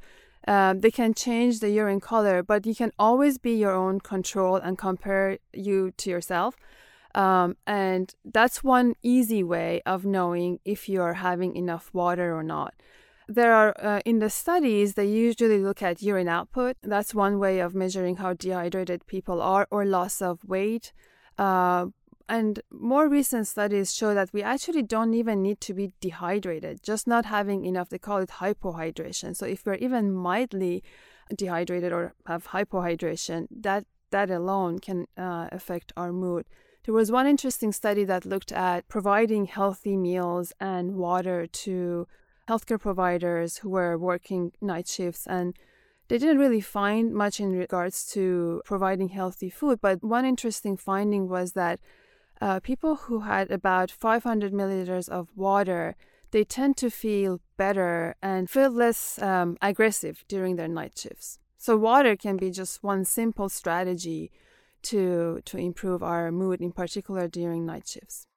Uh, 0.48 0.74
they 0.78 0.92
can 0.92 1.14
change 1.14 1.60
the 1.60 1.70
urine 1.70 2.00
color, 2.00 2.44
but 2.44 2.66
you 2.66 2.76
can 2.76 2.92
always 3.00 3.38
be 3.38 3.56
your 3.56 3.74
own 3.74 4.00
control 4.00 4.58
and 4.58 4.78
compare 4.78 5.38
you 5.54 5.92
to 5.98 6.10
yourself. 6.10 6.56
Um, 7.16 7.56
and 7.66 8.14
that's 8.26 8.64
one 8.64 8.96
easy 9.02 9.42
way 9.42 9.82
of 9.86 10.06
knowing 10.06 10.60
if 10.66 10.90
you're 10.90 11.14
having 11.14 11.56
enough 11.56 11.90
water 11.94 12.36
or 12.36 12.44
not. 12.44 12.74
There 13.28 13.54
are, 13.54 13.74
uh, 13.82 14.02
in 14.06 14.20
the 14.20 14.30
studies, 14.30 14.94
they 14.94 15.08
usually 15.08 15.60
look 15.60 15.82
at 15.82 16.02
urine 16.02 16.28
output. 16.28 16.76
That's 16.84 17.16
one 17.16 17.40
way 17.40 17.60
of 17.60 17.74
measuring 17.74 18.18
how 18.18 18.34
dehydrated 18.34 19.08
people 19.08 19.42
are 19.42 19.66
or 19.72 19.86
loss 19.86 20.22
of 20.22 20.44
weight. 20.46 20.92
Uh, 21.38 21.88
and 22.28 22.60
more 22.70 23.08
recent 23.08 23.48
studies 23.48 23.96
show 23.96 24.14
that 24.14 24.34
we 24.34 24.44
actually 24.44 24.84
don't 24.84 25.14
even 25.14 25.42
need 25.42 25.62
to 25.62 25.74
be 25.74 25.94
dehydrated, 26.02 26.84
just 26.84 27.08
not 27.08 27.26
having 27.26 27.66
enough. 27.66 27.90
They 27.90 28.00
call 28.00 28.18
it 28.18 28.30
hypohydration. 28.30 29.36
So 29.36 29.46
if 29.46 29.66
we're 29.66 29.76
even 29.76 30.12
mildly 30.12 30.84
dehydrated 31.36 31.94
or 31.94 32.14
have 32.28 32.48
hypohydration, 32.48 33.48
that 33.52 33.86
that 34.12 34.30
alone 34.30 34.80
can 34.80 35.08
uh, 35.18 35.48
affect 35.52 35.92
our 35.98 36.12
mood. 36.12 36.46
There 36.86 36.94
was 36.94 37.12
one 37.12 37.26
interesting 37.26 37.72
study 37.72 38.04
that 38.04 38.28
looked 38.28 38.52
at 38.52 38.88
providing 38.88 39.46
healthy 39.46 39.98
meals 39.98 40.54
and 40.60 40.96
water 40.96 41.48
to 41.48 42.08
healthcare 42.48 42.80
providers 42.80 43.58
who 43.58 43.70
were 43.70 43.98
working 43.98 44.52
night 44.62 44.88
shifts 44.88 45.26
and 45.26 45.56
they 46.10 46.20
didn't 46.20 46.38
really 46.38 46.62
find 46.62 47.12
much 47.12 47.40
in 47.40 47.58
regards 47.58 48.06
to 48.12 48.62
providing 48.66 49.10
healthy 49.10 49.50
food, 49.50 49.80
but 49.82 50.04
one 50.04 50.26
interesting 50.26 50.78
finding 50.78 51.28
was 51.28 51.54
that 51.54 51.80
uh, 52.40 52.60
people 52.60 52.96
who 52.96 53.22
had 53.22 53.50
about 53.50 53.90
500 53.90 54.54
milliliters 54.54 55.10
of 55.10 55.30
water, 55.36 55.96
they 56.30 56.44
tend 56.44 56.78
to 56.78 56.92
feel 56.92 57.42
better 57.58 58.16
and 58.22 58.48
feel 58.48 58.70
less 58.70 59.20
um, 59.24 59.58
aggressive 59.60 60.24
during 60.28 60.56
their 60.56 60.68
night 60.68 60.96
shifts. 60.96 61.40
So 61.58 61.76
water 61.78 62.16
can 62.16 62.38
be 62.38 62.52
just 62.52 62.84
one 62.84 63.06
simple 63.06 63.50
strategy 63.50 64.32
to 64.86 65.42
to 65.46 65.58
improve 65.58 66.02
our 66.04 66.32
mood, 66.32 66.62
in 66.62 66.72
particular 66.72 67.28
during 67.28 67.66
night 67.66 67.88
shifts. 67.88 68.28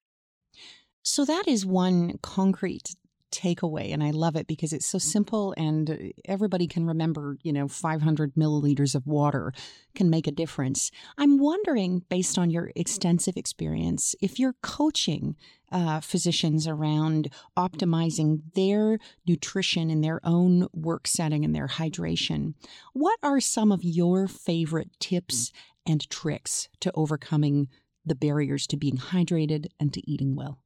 So 1.02 1.25
that 1.25 1.45
is 1.47 1.64
one 1.64 2.19
concrete 2.23 2.95
takeaway 3.31 3.93
and 3.93 4.02
I 4.02 4.11
love 4.11 4.37
it 4.37 4.47
because 4.47 4.73
it's 4.73 4.87
so 4.87 4.99
simple 4.99 5.55
and 5.57 6.12
everybody 6.25 6.67
can 6.67 6.87
remember, 6.87 7.37
you 7.43 7.52
know, 7.52 7.69
500 7.69 8.35
milliliters 8.35 8.95
of 8.95 9.07
water 9.07 9.52
can 9.95 10.11
make 10.11 10.26
a 10.26 10.33
difference. 10.33 10.90
I'm 11.17 11.38
wondering, 11.38 12.05
based 12.09 12.38
on 12.38 12.50
your 12.50 12.71
extensive 12.75 13.37
experience, 13.37 14.14
if 14.21 14.38
you're 14.38 14.57
coaching 14.62 15.37
uh, 15.71 16.00
physicians 16.00 16.67
around 16.67 17.31
optimizing 17.57 18.40
their 18.55 18.99
nutrition 19.26 19.90
in 19.90 20.00
their 20.00 20.21
own 20.25 20.67
work 20.73 21.07
setting 21.07 21.45
and 21.45 21.55
their 21.55 21.69
hydration, 21.69 22.55
what 22.95 23.19
are 23.23 23.40
some 23.40 23.71
of 23.71 23.85
your 23.85 24.26
favorite 24.26 24.90
tips 24.99 25.52
and 25.88 26.09
tricks 26.11 26.68
to 26.80 26.92
overcoming 26.95 27.68
the 28.04 28.14
barriers 28.14 28.66
to 28.68 28.76
being 28.76 28.97
hydrated 28.97 29.66
and 29.80 29.92
to 29.95 30.11
eating 30.11 30.37
well? 30.37 30.61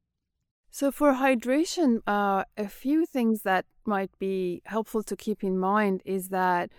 So, 0.71 0.91
for 0.91 1.12
hydration, 1.12 2.00
uh, 2.07 2.45
a 2.57 2.69
few 2.69 3.05
things 3.05 3.43
that 3.43 3.67
might 3.85 4.11
be 4.19 4.62
helpful 4.64 5.02
to 5.02 5.17
keep 5.17 5.45
in 5.45 5.59
mind 5.59 6.00
is 6.05 6.29
that 6.29 6.71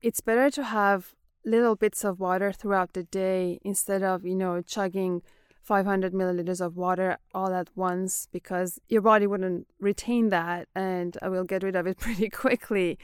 it's 0.00 0.20
better 0.20 0.50
to 0.50 0.62
have 0.62 1.14
little 1.44 1.74
bits 1.74 2.04
of 2.04 2.20
water 2.20 2.52
throughout 2.52 2.92
the 2.92 3.02
day 3.02 3.58
instead 3.62 4.02
of, 4.02 4.24
you 4.24 4.36
know, 4.36 4.62
chugging 4.62 5.22
500 5.62 6.12
milliliters 6.12 6.60
of 6.60 6.76
water 6.76 7.18
all 7.34 7.52
at 7.52 7.70
once 7.74 8.28
because 8.32 8.78
your 8.88 9.02
body 9.02 9.26
wouldn't 9.26 9.66
retain 9.78 10.28
that 10.30 10.68
and 10.74 11.16
I 11.22 11.28
will 11.28 11.44
get 11.44 11.62
rid 11.62 11.76
of 11.76 11.86
it 11.86 11.98
pretty 12.06 12.28
quickly. 12.28 12.98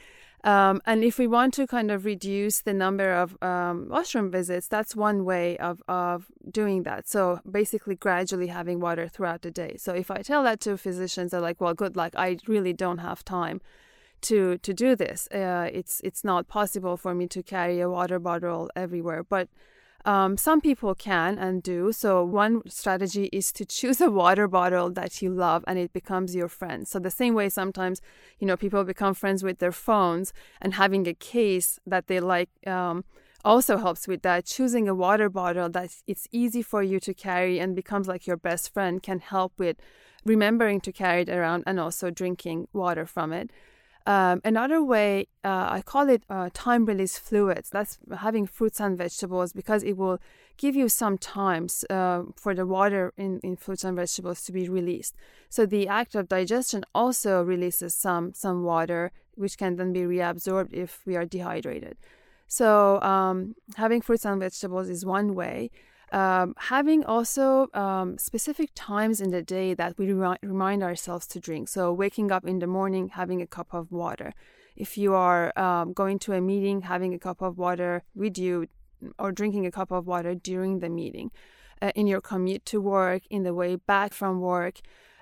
Um, 0.47 0.81
and 0.85 1.03
if 1.03 1.19
we 1.19 1.27
want 1.27 1.53
to 1.55 1.67
kind 1.67 1.91
of 1.91 2.05
reduce 2.05 2.61
the 2.61 2.73
number 2.73 3.11
of 3.11 3.37
um, 3.43 3.89
washroom 3.89 4.31
visits, 4.31 4.69
that's 4.69 4.95
one 4.95 5.25
way 5.25 5.57
of, 5.57 5.83
of 5.89 6.27
doing 6.49 6.83
that. 6.83 7.05
So 7.09 7.41
basically, 7.51 7.95
gradually 7.95 8.47
having 8.47 8.79
water 8.79 9.09
throughout 9.09 9.41
the 9.41 9.51
day. 9.51 9.75
So 9.75 9.93
if 9.93 10.09
I 10.09 10.21
tell 10.21 10.43
that 10.43 10.61
to 10.61 10.77
physicians, 10.77 11.31
they're 11.31 11.41
like, 11.41 11.59
"Well, 11.59 11.73
good 11.73 11.97
luck. 11.97 12.13
I 12.15 12.37
really 12.47 12.71
don't 12.71 12.99
have 12.99 13.25
time 13.25 13.59
to 14.21 14.57
to 14.59 14.73
do 14.73 14.95
this. 14.95 15.27
Uh, 15.33 15.69
it's 15.73 15.99
it's 16.05 16.23
not 16.23 16.47
possible 16.47 16.95
for 16.95 17.13
me 17.13 17.27
to 17.27 17.43
carry 17.43 17.81
a 17.81 17.89
water 17.89 18.17
bottle 18.17 18.69
everywhere." 18.73 19.23
But 19.23 19.49
um, 20.05 20.37
some 20.37 20.61
people 20.61 20.95
can 20.95 21.37
and 21.37 21.61
do. 21.61 21.91
So, 21.91 22.23
one 22.23 22.61
strategy 22.69 23.29
is 23.33 23.51
to 23.53 23.65
choose 23.65 23.99
a 23.99 24.09
water 24.09 24.47
bottle 24.47 24.89
that 24.91 25.21
you 25.21 25.31
love 25.31 25.63
and 25.67 25.77
it 25.77 25.91
becomes 25.93 26.35
your 26.35 26.47
friend. 26.47 26.87
So, 26.87 26.99
the 26.99 27.11
same 27.11 27.33
way 27.33 27.49
sometimes, 27.49 28.01
you 28.39 28.47
know, 28.47 28.57
people 28.57 28.83
become 28.83 29.13
friends 29.13 29.43
with 29.43 29.59
their 29.59 29.71
phones 29.71 30.33
and 30.61 30.75
having 30.75 31.07
a 31.07 31.13
case 31.13 31.79
that 31.85 32.07
they 32.07 32.19
like 32.19 32.49
um, 32.65 33.03
also 33.43 33.77
helps 33.77 34.07
with 34.07 34.21
that. 34.21 34.45
Choosing 34.45 34.87
a 34.87 34.95
water 34.95 35.29
bottle 35.29 35.69
that 35.69 35.89
it's 36.07 36.27
easy 36.31 36.61
for 36.61 36.81
you 36.83 36.99
to 37.01 37.13
carry 37.13 37.59
and 37.59 37.75
becomes 37.75 38.07
like 38.07 38.27
your 38.27 38.37
best 38.37 38.73
friend 38.73 39.03
can 39.03 39.19
help 39.19 39.53
with 39.57 39.77
remembering 40.25 40.81
to 40.81 40.91
carry 40.91 41.21
it 41.21 41.29
around 41.29 41.63
and 41.65 41.79
also 41.79 42.09
drinking 42.11 42.67
water 42.73 43.05
from 43.05 43.33
it. 43.33 43.49
Um, 44.07 44.39
another 44.45 44.81
way, 44.81 45.27
uh, 45.43 45.67
I 45.69 45.81
call 45.81 46.07
it 46.07 46.23
uh, 46.29 46.49
time 46.53 46.85
release 46.85 47.17
fluids. 47.17 47.69
That's 47.69 47.99
having 48.19 48.47
fruits 48.47 48.79
and 48.79 48.97
vegetables 48.97 49.51
because 49.51 49.83
it 49.83 49.97
will 49.97 50.19
give 50.55 50.77
you 50.77 50.87
some 50.87 51.17
times 51.17 51.83
uh, 51.89 52.23
for 52.37 52.55
the 52.55 52.65
water 52.65 53.13
in, 53.17 53.41
in 53.43 53.57
fruits 53.57 53.83
and 53.83 53.97
vegetables 53.97 54.43
to 54.43 54.53
be 54.53 54.69
released. 54.69 55.13
So 55.49 55.65
the 55.65 55.89
act 55.89 56.15
of 56.15 56.29
digestion 56.29 56.85
also 56.95 57.43
releases 57.43 57.93
some 57.93 58.33
some 58.33 58.63
water, 58.63 59.11
which 59.35 59.57
can 59.57 59.75
then 59.75 59.91
be 59.91 60.03
reabsorbed 60.03 60.73
if 60.73 61.01
we 61.05 61.17
are 61.17 61.25
dehydrated. 61.25 61.97
So 62.47 63.01
um, 63.01 63.55
having 63.75 63.99
fruits 63.99 64.25
and 64.25 64.39
vegetables 64.39 64.87
is 64.87 65.05
one 65.05 65.35
way. 65.35 65.69
Um, 66.11 66.53
having 66.57 67.03
also 67.03 67.67
um, 67.73 68.17
specific 68.17 68.69
times 68.75 69.19
in 69.19 69.31
the 69.31 69.41
day 69.41 69.73
that 69.73 69.97
we 69.97 70.13
remi- 70.13 70.37
remind 70.41 70.81
ourselves 70.81 71.27
to 71.27 71.39
drink. 71.39 71.67
So, 71.67 71.91
waking 71.91 72.31
up 72.31 72.45
in 72.45 72.59
the 72.59 72.67
morning, 72.67 73.09
having 73.09 73.41
a 73.41 73.47
cup 73.47 73.73
of 73.73 73.91
water. 73.91 74.33
If 74.75 74.97
you 74.97 75.13
are 75.15 75.57
um, 75.59 75.91
going 75.91 76.19
to 76.19 76.33
a 76.33 76.39
meeting, 76.39 76.83
having 76.83 77.13
a 77.13 77.19
cup 77.19 77.41
of 77.41 77.57
water 77.57 78.03
with 78.15 78.37
you 78.37 78.67
or 79.19 79.31
drinking 79.31 79.65
a 79.65 79.71
cup 79.71 79.91
of 79.91 80.07
water 80.07 80.33
during 80.33 80.79
the 80.79 80.89
meeting. 80.89 81.31
Uh, 81.79 81.91
in 81.93 82.07
your 82.07 82.21
commute 82.21 82.65
to 82.65 82.81
work, 82.81 83.21
in 83.29 83.43
the 83.43 83.53
way 83.53 83.75
back 83.75 84.11
from 84.11 84.41
work, 84.41 84.79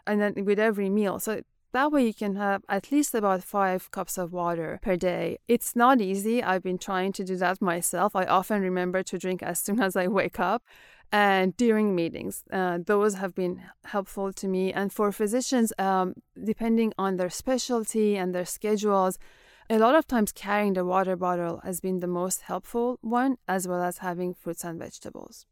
and 0.07 0.21
then 0.21 0.45
with 0.45 0.57
every 0.57 0.89
meal. 0.89 1.19
So, 1.19 1.41
that 1.75 1.91
way, 1.91 2.05
you 2.07 2.13
can 2.13 2.35
have 2.35 2.61
at 2.67 2.91
least 2.91 3.13
about 3.13 3.43
five 3.43 3.91
cups 3.91 4.17
of 4.17 4.31
water 4.31 4.79
per 4.81 4.95
day. 4.95 5.37
It's 5.47 5.75
not 5.75 6.01
easy. 6.01 6.41
I've 6.41 6.63
been 6.63 6.77
trying 6.77 7.11
to 7.13 7.23
do 7.23 7.35
that 7.37 7.61
myself. 7.61 8.15
I 8.15 8.25
often 8.25 8.61
remember 8.61 9.03
to 9.03 9.17
drink 9.17 9.43
as 9.43 9.59
soon 9.59 9.79
as 9.87 9.95
I 9.95 10.07
wake 10.07 10.39
up 10.39 10.63
and 11.11 11.55
during 11.57 11.93
meetings. 11.93 12.43
Uh, 12.51 12.79
those 12.91 13.15
have 13.15 13.33
been 13.35 13.61
helpful 13.85 14.33
to 14.33 14.47
me. 14.47 14.73
And 14.73 14.91
for 14.91 15.11
physicians, 15.11 15.73
um, 15.77 16.15
depending 16.51 16.93
on 16.97 17.17
their 17.17 17.29
specialty 17.29 18.17
and 18.17 18.33
their 18.33 18.45
schedules, 18.45 19.17
a 19.69 19.77
lot 19.77 19.95
of 19.95 20.07
times 20.07 20.31
carrying 20.31 20.73
the 20.73 20.85
water 20.85 21.15
bottle 21.15 21.61
has 21.63 21.79
been 21.79 21.99
the 21.99 22.07
most 22.21 22.41
helpful 22.41 22.99
one, 23.01 23.37
as 23.47 23.67
well 23.67 23.81
as 23.81 23.97
having 23.99 24.33
fruits 24.33 24.63
and 24.63 24.79
vegetables. 24.79 25.45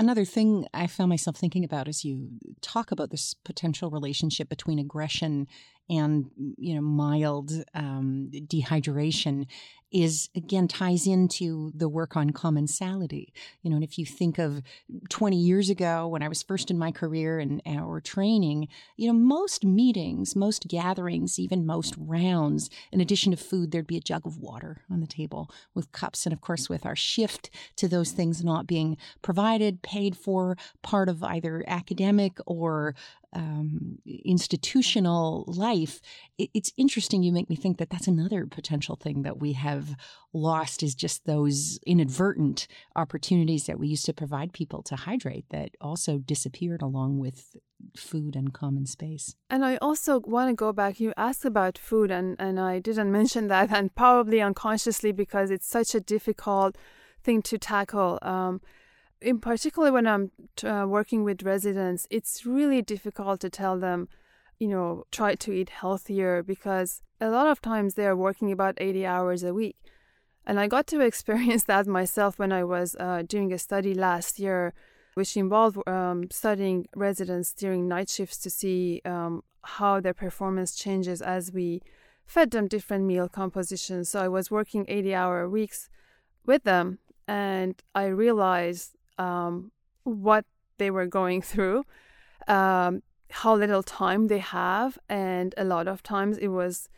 Another 0.00 0.24
thing 0.24 0.66
I 0.72 0.86
found 0.86 1.10
myself 1.10 1.36
thinking 1.36 1.62
about 1.62 1.86
as 1.86 2.06
you 2.06 2.30
talk 2.62 2.90
about 2.90 3.10
this 3.10 3.34
potential 3.44 3.90
relationship 3.90 4.48
between 4.48 4.78
aggression 4.78 5.46
and 5.90 6.30
you 6.56 6.74
know 6.74 6.80
mild 6.80 7.52
um, 7.74 8.30
dehydration 8.32 9.46
is 9.92 10.28
again 10.36 10.68
ties 10.68 11.06
into 11.06 11.72
the 11.74 11.88
work 11.88 12.16
on 12.16 12.30
commensality 12.30 13.32
you 13.62 13.70
know 13.70 13.74
and 13.76 13.84
if 13.84 13.98
you 13.98 14.06
think 14.06 14.38
of 14.38 14.62
20 15.08 15.36
years 15.36 15.68
ago 15.68 16.06
when 16.06 16.22
i 16.22 16.28
was 16.28 16.42
first 16.42 16.70
in 16.70 16.78
my 16.78 16.92
career 16.92 17.40
and 17.40 17.60
our 17.66 18.00
training 18.00 18.68
you 18.96 19.08
know 19.08 19.12
most 19.12 19.64
meetings 19.64 20.36
most 20.36 20.68
gatherings 20.68 21.40
even 21.40 21.66
most 21.66 21.94
rounds 21.98 22.70
in 22.92 23.00
addition 23.00 23.32
to 23.32 23.36
food 23.36 23.72
there'd 23.72 23.86
be 23.86 23.96
a 23.96 24.00
jug 24.00 24.24
of 24.26 24.38
water 24.38 24.82
on 24.90 25.00
the 25.00 25.06
table 25.06 25.50
with 25.74 25.92
cups. 25.92 26.26
And 26.26 26.32
of 26.32 26.40
course 26.40 26.68
with 26.68 26.86
our 26.86 26.96
shift 26.96 27.50
to 27.76 27.88
those 27.88 28.12
things 28.12 28.44
not 28.44 28.66
being 28.66 28.96
provided 29.22 29.82
paid 29.82 30.16
for 30.16 30.56
part 30.82 31.08
of 31.08 31.22
either 31.22 31.64
academic 31.66 32.38
or 32.46 32.94
um, 33.32 33.98
institutional 34.24 35.44
life, 35.46 36.00
it, 36.38 36.50
it's 36.54 36.72
interesting. 36.76 37.22
You 37.22 37.32
make 37.32 37.48
me 37.48 37.56
think 37.56 37.78
that 37.78 37.90
that's 37.90 38.08
another 38.08 38.46
potential 38.46 38.96
thing 38.96 39.22
that 39.22 39.38
we 39.38 39.52
have 39.52 39.94
lost 40.32 40.82
is 40.82 40.94
just 40.94 41.26
those 41.26 41.78
inadvertent 41.86 42.66
opportunities 42.96 43.66
that 43.66 43.78
we 43.78 43.88
used 43.88 44.06
to 44.06 44.12
provide 44.12 44.52
people 44.52 44.82
to 44.84 44.96
hydrate 44.96 45.46
that 45.50 45.70
also 45.80 46.18
disappeared 46.18 46.82
along 46.82 47.18
with 47.18 47.56
food 47.96 48.36
and 48.36 48.52
common 48.52 48.86
space. 48.86 49.36
And 49.48 49.64
I 49.64 49.76
also 49.76 50.20
want 50.20 50.50
to 50.50 50.54
go 50.54 50.72
back. 50.72 51.00
You 51.00 51.12
asked 51.16 51.44
about 51.44 51.78
food, 51.78 52.10
and, 52.10 52.36
and 52.38 52.58
I 52.60 52.78
didn't 52.78 53.12
mention 53.20 53.48
that, 53.48 53.70
and 53.70 53.94
probably 53.94 54.40
unconsciously 54.40 55.12
because 55.12 55.50
it's 55.50 55.68
such 55.68 55.94
a 55.94 56.00
difficult 56.00 56.76
thing 57.22 57.42
to 57.42 57.58
tackle. 57.58 58.18
Um, 58.22 58.60
in 59.20 59.38
particular 59.38 59.92
when 59.92 60.06
I'm 60.06 60.30
uh, 60.64 60.86
working 60.86 61.24
with 61.24 61.42
residents, 61.42 62.06
it's 62.10 62.46
really 62.46 62.82
difficult 62.82 63.40
to 63.40 63.50
tell 63.50 63.78
them, 63.78 64.08
you 64.58 64.68
know, 64.68 65.04
try 65.10 65.34
to 65.34 65.52
eat 65.52 65.70
healthier 65.70 66.42
because 66.42 67.02
a 67.20 67.28
lot 67.28 67.46
of 67.46 67.60
times 67.60 67.94
they 67.94 68.06
are 68.06 68.16
working 68.16 68.50
about 68.50 68.76
80 68.78 69.06
hours 69.06 69.42
a 69.42 69.52
week. 69.52 69.76
And 70.46 70.58
I 70.58 70.66
got 70.66 70.86
to 70.88 71.00
experience 71.10 71.64
that 71.64 71.86
myself 71.86 72.38
when 72.38 72.52
I 72.52 72.64
was 72.64 72.96
uh, 72.98 73.22
doing 73.26 73.52
a 73.52 73.58
study 73.58 73.94
last 73.94 74.38
year, 74.38 74.72
which 75.14 75.36
involved 75.36 75.76
um, 75.86 76.30
studying 76.30 76.86
residents 76.96 77.52
during 77.52 77.88
night 77.88 78.08
shifts 78.08 78.38
to 78.38 78.50
see 78.50 79.02
um, 79.04 79.42
how 79.62 80.00
their 80.00 80.14
performance 80.14 80.74
changes 80.74 81.20
as 81.20 81.52
we 81.52 81.82
fed 82.24 82.52
them 82.52 82.68
different 82.68 83.04
meal 83.04 83.28
compositions. 83.28 84.08
So 84.08 84.22
I 84.22 84.28
was 84.28 84.50
working 84.50 84.86
80 84.88 85.14
hour 85.14 85.48
weeks 85.48 85.90
with 86.46 86.62
them, 86.62 87.00
and 87.26 87.82
I 87.94 88.06
realized 88.06 88.96
um, 89.20 89.70
what 90.04 90.44
they 90.78 90.90
were 90.90 91.06
going 91.06 91.42
through, 91.42 91.84
um, 92.48 93.02
how 93.30 93.54
little 93.54 93.82
time 93.82 94.28
they 94.28 94.38
have. 94.38 94.98
And 95.08 95.54
a 95.56 95.64
lot 95.64 95.86
of 95.86 96.02
times 96.02 96.38
it 96.38 96.48
was, 96.48 96.88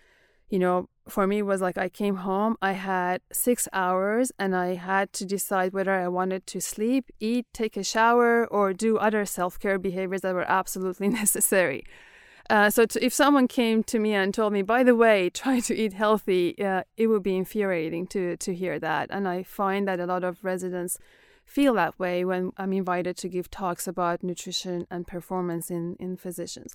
you 0.48 0.58
know, 0.58 0.88
for 1.08 1.26
me, 1.26 1.38
it 1.38 1.46
was 1.46 1.60
like 1.60 1.76
I 1.76 1.88
came 1.88 2.16
home, 2.16 2.56
I 2.62 2.72
had 2.72 3.22
six 3.32 3.66
hours, 3.72 4.30
and 4.38 4.54
I 4.54 4.74
had 4.74 5.12
to 5.14 5.24
decide 5.24 5.72
whether 5.72 5.92
I 5.92 6.06
wanted 6.06 6.46
to 6.46 6.60
sleep, 6.60 7.10
eat, 7.18 7.46
take 7.52 7.76
a 7.76 7.82
shower, 7.82 8.46
or 8.46 8.72
do 8.72 8.98
other 8.98 9.24
self 9.26 9.58
care 9.58 9.80
behaviors 9.80 10.20
that 10.20 10.34
were 10.34 10.48
absolutely 10.48 11.08
necessary. 11.22 11.84
Uh, 12.48 12.70
so 12.70 12.86
to, 12.86 13.04
if 13.04 13.12
someone 13.12 13.48
came 13.48 13.82
to 13.84 13.98
me 13.98 14.14
and 14.14 14.32
told 14.32 14.52
me, 14.52 14.62
by 14.62 14.84
the 14.84 14.94
way, 14.94 15.28
try 15.30 15.58
to 15.58 15.74
eat 15.74 15.92
healthy, 15.92 16.54
uh, 16.62 16.82
it 16.96 17.08
would 17.08 17.24
be 17.24 17.36
infuriating 17.36 18.06
to 18.08 18.36
to 18.36 18.54
hear 18.54 18.78
that. 18.78 19.08
And 19.10 19.26
I 19.26 19.42
find 19.42 19.88
that 19.88 19.98
a 19.98 20.06
lot 20.06 20.22
of 20.22 20.44
residents 20.44 20.98
feel 21.56 21.74
that 21.74 21.98
way 21.98 22.24
when 22.24 22.52
I'm 22.56 22.72
invited 22.72 23.14
to 23.18 23.28
give 23.28 23.50
talks 23.50 23.86
about 23.86 24.22
nutrition 24.22 24.86
and 24.90 25.06
performance 25.06 25.70
in, 25.70 25.96
in 26.00 26.16
physicians. 26.16 26.74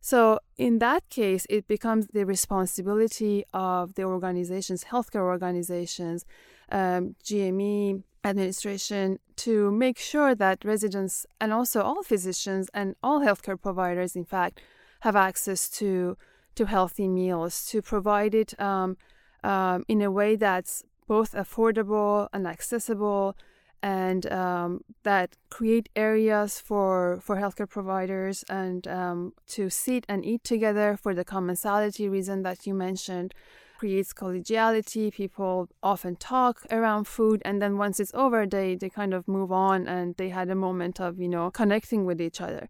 So, 0.00 0.38
in 0.56 0.78
that 0.78 1.02
case, 1.10 1.44
it 1.50 1.66
becomes 1.66 2.06
the 2.06 2.24
responsibility 2.24 3.44
of 3.52 3.94
the 3.96 4.04
organizations, 4.04 4.84
healthcare 4.92 5.26
organizations, 5.36 6.24
um, 6.70 7.16
GME 7.24 8.02
administration, 8.24 9.18
to 9.46 9.70
make 9.70 9.98
sure 9.98 10.34
that 10.34 10.64
residents 10.64 11.26
and 11.40 11.52
also 11.52 11.82
all 11.82 12.02
physicians 12.02 12.70
and 12.72 12.94
all 13.02 13.20
healthcare 13.20 13.60
providers, 13.60 14.16
in 14.16 14.24
fact, 14.24 14.60
have 15.00 15.16
access 15.16 15.68
to 15.80 16.16
to 16.54 16.64
healthy 16.64 17.08
meals, 17.08 17.54
to 17.70 17.80
provide 17.80 18.34
it 18.34 18.50
um, 18.60 18.96
um, 19.44 19.84
in 19.86 20.00
a 20.02 20.10
way 20.10 20.34
that's 20.34 20.82
both 21.06 21.32
affordable 21.32 22.28
and 22.32 22.46
accessible 22.46 23.36
and 23.82 24.30
um, 24.32 24.80
that 25.04 25.36
create 25.50 25.88
areas 25.94 26.60
for, 26.60 27.20
for 27.22 27.36
healthcare 27.36 27.68
providers 27.68 28.44
and 28.48 28.86
um, 28.88 29.32
to 29.46 29.70
sit 29.70 30.04
and 30.08 30.24
eat 30.24 30.42
together 30.44 30.96
for 31.00 31.14
the 31.14 31.24
commensality 31.24 32.08
reason 32.10 32.42
that 32.42 32.66
you 32.66 32.74
mentioned. 32.74 33.34
Creates 33.78 34.12
collegiality. 34.12 35.12
People 35.12 35.68
often 35.84 36.16
talk 36.16 36.62
around 36.70 37.06
food 37.06 37.40
and 37.44 37.62
then 37.62 37.78
once 37.78 38.00
it's 38.00 38.12
over 38.12 38.44
they, 38.44 38.74
they 38.74 38.88
kind 38.88 39.14
of 39.14 39.28
move 39.28 39.52
on 39.52 39.86
and 39.86 40.16
they 40.16 40.30
had 40.30 40.50
a 40.50 40.56
moment 40.56 41.00
of 41.00 41.20
you 41.20 41.28
know 41.28 41.50
connecting 41.50 42.04
with 42.04 42.20
each 42.20 42.40
other. 42.40 42.68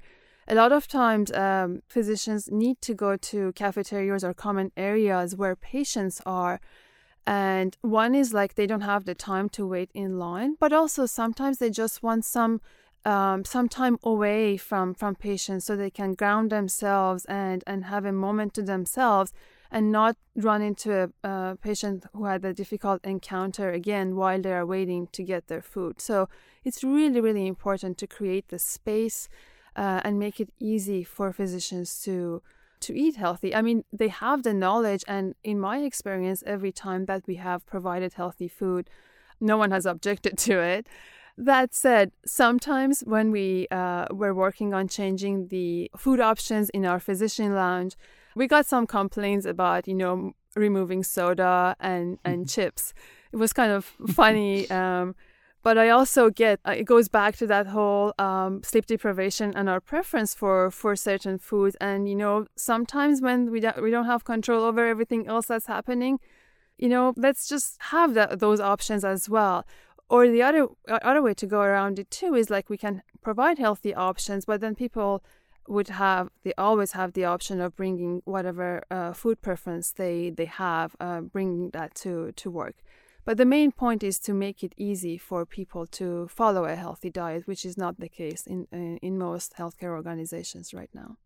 A 0.50 0.54
lot 0.54 0.72
of 0.72 0.86
times 0.86 1.30
um, 1.32 1.82
physicians 1.88 2.50
need 2.50 2.80
to 2.82 2.94
go 2.94 3.16
to 3.16 3.52
cafeterias 3.52 4.24
or 4.24 4.34
common 4.34 4.72
areas 4.76 5.36
where 5.36 5.56
patients 5.56 6.20
are 6.26 6.60
and 7.28 7.76
one 7.82 8.14
is 8.14 8.32
like 8.32 8.54
they 8.54 8.66
don't 8.66 8.80
have 8.80 9.04
the 9.04 9.14
time 9.14 9.50
to 9.50 9.66
wait 9.66 9.90
in 9.92 10.18
line 10.18 10.56
but 10.58 10.72
also 10.72 11.04
sometimes 11.04 11.58
they 11.58 11.68
just 11.68 12.02
want 12.02 12.24
some 12.24 12.58
um, 13.04 13.44
some 13.44 13.68
time 13.68 13.98
away 14.02 14.56
from 14.56 14.94
from 14.94 15.14
patients 15.14 15.66
so 15.66 15.76
they 15.76 15.90
can 15.90 16.14
ground 16.14 16.50
themselves 16.50 17.26
and 17.26 17.62
and 17.66 17.84
have 17.84 18.06
a 18.06 18.12
moment 18.12 18.54
to 18.54 18.62
themselves 18.62 19.32
and 19.70 19.92
not 19.92 20.16
run 20.34 20.62
into 20.62 21.12
a, 21.22 21.56
patient 21.60 22.06
who 22.14 22.24
had 22.24 22.42
a 22.46 22.54
difficult 22.54 23.04
encounter 23.04 23.70
again 23.70 24.16
while 24.16 24.40
they 24.40 24.52
are 24.52 24.64
waiting 24.64 25.06
to 25.08 25.22
get 25.22 25.48
their 25.48 25.60
food. 25.60 26.00
So 26.00 26.30
it's 26.64 26.82
really 26.82 27.20
really 27.20 27.46
important 27.46 27.98
to 27.98 28.06
create 28.06 28.48
the 28.48 28.58
space 28.58 29.28
uh, 29.76 30.00
and 30.02 30.18
make 30.18 30.40
it 30.40 30.48
easy 30.58 31.04
for 31.04 31.32
physicians 31.32 32.00
to 32.04 32.42
to 32.80 32.98
eat 32.98 33.16
healthy. 33.16 33.54
I 33.54 33.62
mean, 33.62 33.84
they 33.92 34.08
have 34.08 34.42
the 34.42 34.54
knowledge, 34.54 35.04
and 35.06 35.34
in 35.44 35.58
my 35.58 35.78
experience, 35.78 36.42
every 36.46 36.72
time 36.72 37.06
that 37.06 37.26
we 37.26 37.36
have 37.36 37.66
provided 37.66 38.14
healthy 38.14 38.48
food, 38.48 38.90
no 39.40 39.56
one 39.56 39.70
has 39.70 39.86
objected 39.86 40.38
to 40.38 40.60
it. 40.60 40.86
That 41.36 41.74
said, 41.74 42.10
sometimes 42.26 43.00
when 43.02 43.30
we 43.30 43.68
uh, 43.70 44.06
were 44.10 44.34
working 44.34 44.74
on 44.74 44.88
changing 44.88 45.48
the 45.48 45.90
food 45.96 46.18
options 46.18 46.68
in 46.70 46.84
our 46.84 46.98
physician 46.98 47.54
lounge, 47.54 47.96
we 48.34 48.48
got 48.48 48.66
some 48.66 48.86
complaints 48.86 49.46
about, 49.46 49.86
you 49.86 49.94
know, 49.94 50.32
removing 50.56 51.04
soda 51.04 51.76
and, 51.78 52.18
and 52.24 52.48
chips. 52.54 52.92
It 53.32 53.36
was 53.36 53.52
kind 53.52 53.70
of 53.70 53.84
funny. 53.84 54.68
Um, 54.70 55.14
but 55.62 55.76
I 55.76 55.88
also 55.90 56.30
get 56.30 56.60
uh, 56.66 56.72
it 56.72 56.84
goes 56.84 57.08
back 57.08 57.36
to 57.36 57.46
that 57.46 57.66
whole 57.68 58.14
um, 58.18 58.62
sleep 58.62 58.86
deprivation 58.86 59.52
and 59.56 59.68
our 59.68 59.80
preference 59.80 60.34
for 60.34 60.70
for 60.70 60.96
certain 60.96 61.38
foods. 61.38 61.76
And 61.80 62.08
you 62.08 62.14
know, 62.14 62.46
sometimes 62.56 63.20
when 63.20 63.50
we 63.50 63.60
don't 63.60 63.82
we 63.82 63.90
don't 63.90 64.06
have 64.06 64.24
control 64.24 64.64
over 64.64 64.86
everything 64.86 65.26
else 65.26 65.46
that's 65.46 65.66
happening, 65.66 66.20
you 66.78 66.88
know, 66.88 67.12
let's 67.16 67.48
just 67.48 67.76
have 67.94 68.14
that, 68.14 68.38
those 68.38 68.60
options 68.60 69.04
as 69.04 69.28
well. 69.28 69.66
Or 70.08 70.28
the 70.28 70.42
other 70.42 70.68
uh, 70.88 70.98
other 71.02 71.22
way 71.22 71.34
to 71.34 71.46
go 71.46 71.60
around 71.60 71.98
it 71.98 72.10
too 72.10 72.34
is 72.34 72.50
like 72.50 72.70
we 72.70 72.78
can 72.78 73.02
provide 73.20 73.58
healthy 73.58 73.94
options, 73.94 74.44
but 74.46 74.60
then 74.60 74.74
people 74.74 75.22
would 75.68 75.88
have 75.88 76.30
they 76.44 76.54
always 76.56 76.92
have 76.92 77.12
the 77.12 77.24
option 77.24 77.60
of 77.60 77.76
bringing 77.76 78.22
whatever 78.24 78.82
uh, 78.90 79.12
food 79.12 79.42
preference 79.42 79.92
they 79.92 80.30
they 80.30 80.46
have, 80.46 80.96
uh, 81.00 81.20
bringing 81.20 81.70
that 81.70 81.94
to 81.96 82.32
to 82.32 82.50
work. 82.50 82.76
But 83.28 83.36
the 83.36 83.44
main 83.44 83.72
point 83.72 84.02
is 84.02 84.18
to 84.20 84.32
make 84.32 84.64
it 84.64 84.72
easy 84.78 85.18
for 85.18 85.44
people 85.44 85.84
to 85.98 86.28
follow 86.28 86.64
a 86.64 86.76
healthy 86.76 87.10
diet, 87.10 87.46
which 87.46 87.66
is 87.66 87.76
not 87.76 88.00
the 88.00 88.08
case 88.08 88.46
in, 88.46 88.66
in 89.02 89.18
most 89.18 89.52
healthcare 89.58 89.90
organizations 89.90 90.72
right 90.72 90.88
now. 90.94 91.18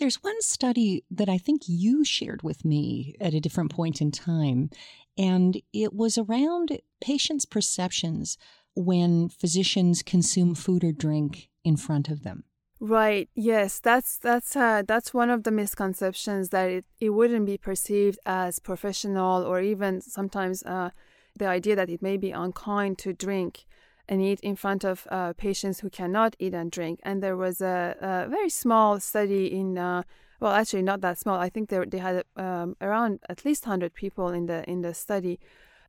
There's 0.00 0.20
one 0.20 0.42
study 0.42 1.04
that 1.12 1.28
I 1.28 1.38
think 1.38 1.62
you 1.68 2.04
shared 2.04 2.42
with 2.42 2.64
me 2.64 3.14
at 3.20 3.34
a 3.34 3.40
different 3.40 3.70
point 3.70 4.00
in 4.00 4.10
time, 4.10 4.70
and 5.16 5.62
it 5.72 5.94
was 5.94 6.18
around 6.18 6.80
patients' 7.00 7.44
perceptions 7.44 8.36
when 8.74 9.28
physicians 9.28 10.02
consume 10.02 10.56
food 10.56 10.82
or 10.82 10.90
drink 10.90 11.50
in 11.62 11.76
front 11.76 12.08
of 12.08 12.24
them. 12.24 12.42
Right. 12.80 13.28
Yes, 13.36 13.78
that's 13.78 14.18
that's 14.18 14.56
uh, 14.56 14.82
that's 14.84 15.14
one 15.14 15.30
of 15.30 15.44
the 15.44 15.52
misconceptions 15.52 16.48
that 16.48 16.68
it, 16.68 16.84
it 17.00 17.10
wouldn't 17.10 17.46
be 17.46 17.58
perceived 17.58 18.18
as 18.26 18.58
professional 18.58 19.44
or 19.44 19.60
even 19.60 20.00
sometimes 20.00 20.64
uh, 20.64 20.90
the 21.38 21.46
idea 21.46 21.76
that 21.76 21.90
it 21.90 22.02
may 22.02 22.16
be 22.16 22.30
unkind 22.30 22.98
to 22.98 23.12
drink 23.12 23.66
and 24.08 24.22
eat 24.22 24.40
in 24.40 24.56
front 24.56 24.84
of 24.84 25.06
uh, 25.10 25.32
patients 25.34 25.80
who 25.80 25.90
cannot 25.90 26.34
eat 26.38 26.54
and 26.54 26.70
drink. 26.70 27.00
And 27.02 27.22
there 27.22 27.36
was 27.36 27.60
a, 27.60 27.94
a 28.00 28.28
very 28.28 28.48
small 28.48 29.00
study 29.00 29.52
in, 29.52 29.76
uh, 29.76 30.02
well, 30.40 30.52
actually 30.52 30.82
not 30.82 31.02
that 31.02 31.18
small. 31.18 31.38
I 31.38 31.50
think 31.50 31.68
they, 31.68 31.84
they 31.84 31.98
had 31.98 32.24
um, 32.36 32.76
around 32.80 33.20
at 33.28 33.44
least 33.44 33.66
100 33.66 33.94
people 33.94 34.28
in 34.30 34.46
the 34.46 34.68
in 34.68 34.82
the 34.82 34.94
study 34.94 35.38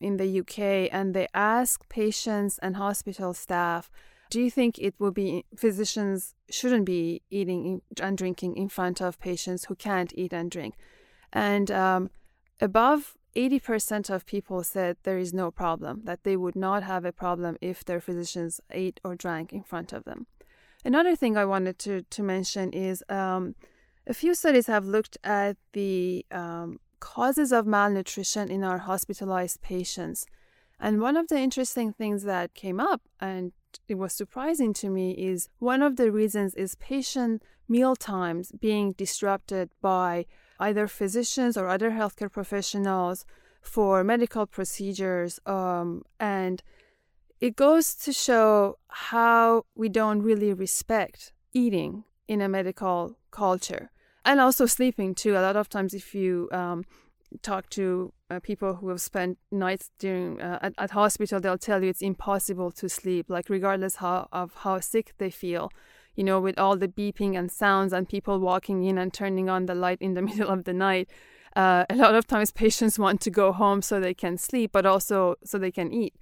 in 0.02 0.18
the 0.18 0.40
UK, 0.40 0.90
and 0.92 1.14
they 1.14 1.28
asked 1.34 1.90
patients 1.90 2.58
and 2.60 2.76
hospital 2.76 3.34
staff, 3.34 3.92
"Do 4.30 4.42
you 4.42 4.50
think 4.50 4.80
it 4.80 4.96
will 4.98 5.12
be 5.12 5.46
physicians 5.56 6.36
shouldn't 6.50 6.86
be 6.86 7.22
eating 7.30 7.82
and 8.02 8.18
drinking 8.18 8.56
in 8.58 8.70
front 8.70 9.02
of 9.02 9.20
patients 9.20 9.66
who 9.66 9.76
can't 9.76 10.12
eat 10.16 10.34
and 10.34 10.50
drink?" 10.50 10.76
And 11.32 11.70
um, 11.70 12.10
above 12.60 13.16
80% 13.36 14.10
of 14.10 14.26
people 14.26 14.64
said 14.64 14.98
there 15.04 15.18
is 15.18 15.34
no 15.34 15.52
problem, 15.52 16.02
that 16.06 16.24
they 16.24 16.36
would 16.36 16.56
not 16.56 16.84
have 16.84 17.06
a 17.06 17.12
problem 17.12 17.58
if 17.62 17.86
their 17.86 18.02
physicians 18.02 18.60
ate 18.72 19.00
or 19.04 19.16
drank 19.16 19.54
in 19.54 19.64
front 19.64 19.94
of 19.94 20.04
them. 20.04 20.28
Another 20.84 21.16
thing 21.16 21.38
I 21.38 21.46
wanted 21.46 21.78
to, 21.80 22.04
to 22.04 22.24
mention 22.24 22.72
is 22.72 23.04
um, 23.10 23.56
a 24.08 24.14
few 24.14 24.34
studies 24.34 24.68
have 24.68 24.86
looked 24.86 25.18
at 25.24 25.58
the 25.74 26.26
um, 26.32 26.80
causes 27.00 27.52
of 27.52 27.66
malnutrition 27.66 28.50
in 28.50 28.64
our 28.64 28.80
hospitalized 28.80 29.62
patients. 29.62 30.26
And 30.80 31.02
one 31.02 31.18
of 31.18 31.28
the 31.28 31.38
interesting 31.38 31.92
things 31.92 32.24
that 32.24 32.54
came 32.54 32.80
up, 32.80 33.02
and 33.20 33.52
it 33.88 33.96
was 33.96 34.14
surprising 34.14 34.74
to 34.76 34.90
me, 34.90 35.12
is 35.12 35.50
one 35.60 35.82
of 35.82 35.98
the 35.98 36.12
reasons 36.12 36.56
is 36.56 36.76
patient 36.76 37.44
meal 37.68 37.96
times 37.96 38.52
being 38.60 38.94
disrupted 38.94 39.70
by 39.82 40.26
either 40.60 40.88
physicians 40.88 41.58
or 41.58 41.68
other 41.68 41.92
healthcare 41.92 42.32
professionals 42.32 43.26
for 43.62 44.04
medical 44.04 44.46
procedures. 44.46 45.40
Um, 45.46 46.04
and 46.20 46.62
it 47.40 47.56
goes 47.56 47.96
to 47.96 48.14
show 48.14 48.78
how 48.88 49.66
we 49.76 49.90
don't 49.90 50.22
really 50.22 50.54
respect 50.54 51.34
eating 51.54 52.04
in 52.28 52.42
a 52.42 52.50
medical 52.50 53.18
culture 53.32 53.90
and 54.26 54.40
also 54.40 54.66
sleeping 54.66 55.16
too. 55.16 55.36
A 55.36 55.42
lot 55.42 55.56
of 55.56 55.70
times, 55.70 55.94
if 55.94 56.14
you 56.14 56.50
um, 56.52 56.84
talk 57.42 57.70
to 57.72 58.14
uh, 58.30 58.40
people 58.40 58.76
who 58.76 58.90
have 58.90 59.02
spent 59.02 59.38
nights 59.52 59.92
during 60.00 60.42
uh, 60.42 60.60
at, 60.62 60.74
at 60.78 60.92
hospital, 60.92 61.40
they'll 61.40 61.58
tell 61.58 61.84
you 61.84 61.90
it's 61.90 62.02
impossible 62.02 62.72
to 62.72 62.90
sleep, 62.90 63.30
like 63.30 63.50
regardless 63.50 63.96
how, 63.96 64.28
of 64.32 64.54
how 64.58 64.80
sick 64.80 65.14
they 65.18 65.30
feel 65.30 65.72
you 66.16 66.24
know, 66.24 66.40
with 66.40 66.58
all 66.60 66.76
the 66.76 66.88
beeping 66.88 67.38
and 67.38 67.52
sounds 67.52 67.94
and 67.94 68.10
people 68.10 68.40
walking 68.40 68.84
in 68.84 68.98
and 68.98 69.14
turning 69.14 69.50
on 69.50 69.66
the 69.66 69.76
light 69.76 70.02
in 70.02 70.14
the 70.14 70.22
middle 70.30 70.50
of 70.50 70.64
the 70.66 70.74
night. 70.74 71.10
Uh, 71.56 71.86
a 71.90 71.96
lot 71.96 72.16
of 72.16 72.28
times 72.28 72.52
patients 72.52 73.00
want 73.00 73.22
to 73.22 73.32
go 73.32 73.52
home 73.52 73.82
so 73.82 74.00
they 74.00 74.14
can 74.14 74.38
sleep, 74.38 74.72
but 74.72 74.86
also 74.86 75.36
so 75.44 75.58
they 75.58 75.72
can 75.72 75.92
eat, 75.92 76.16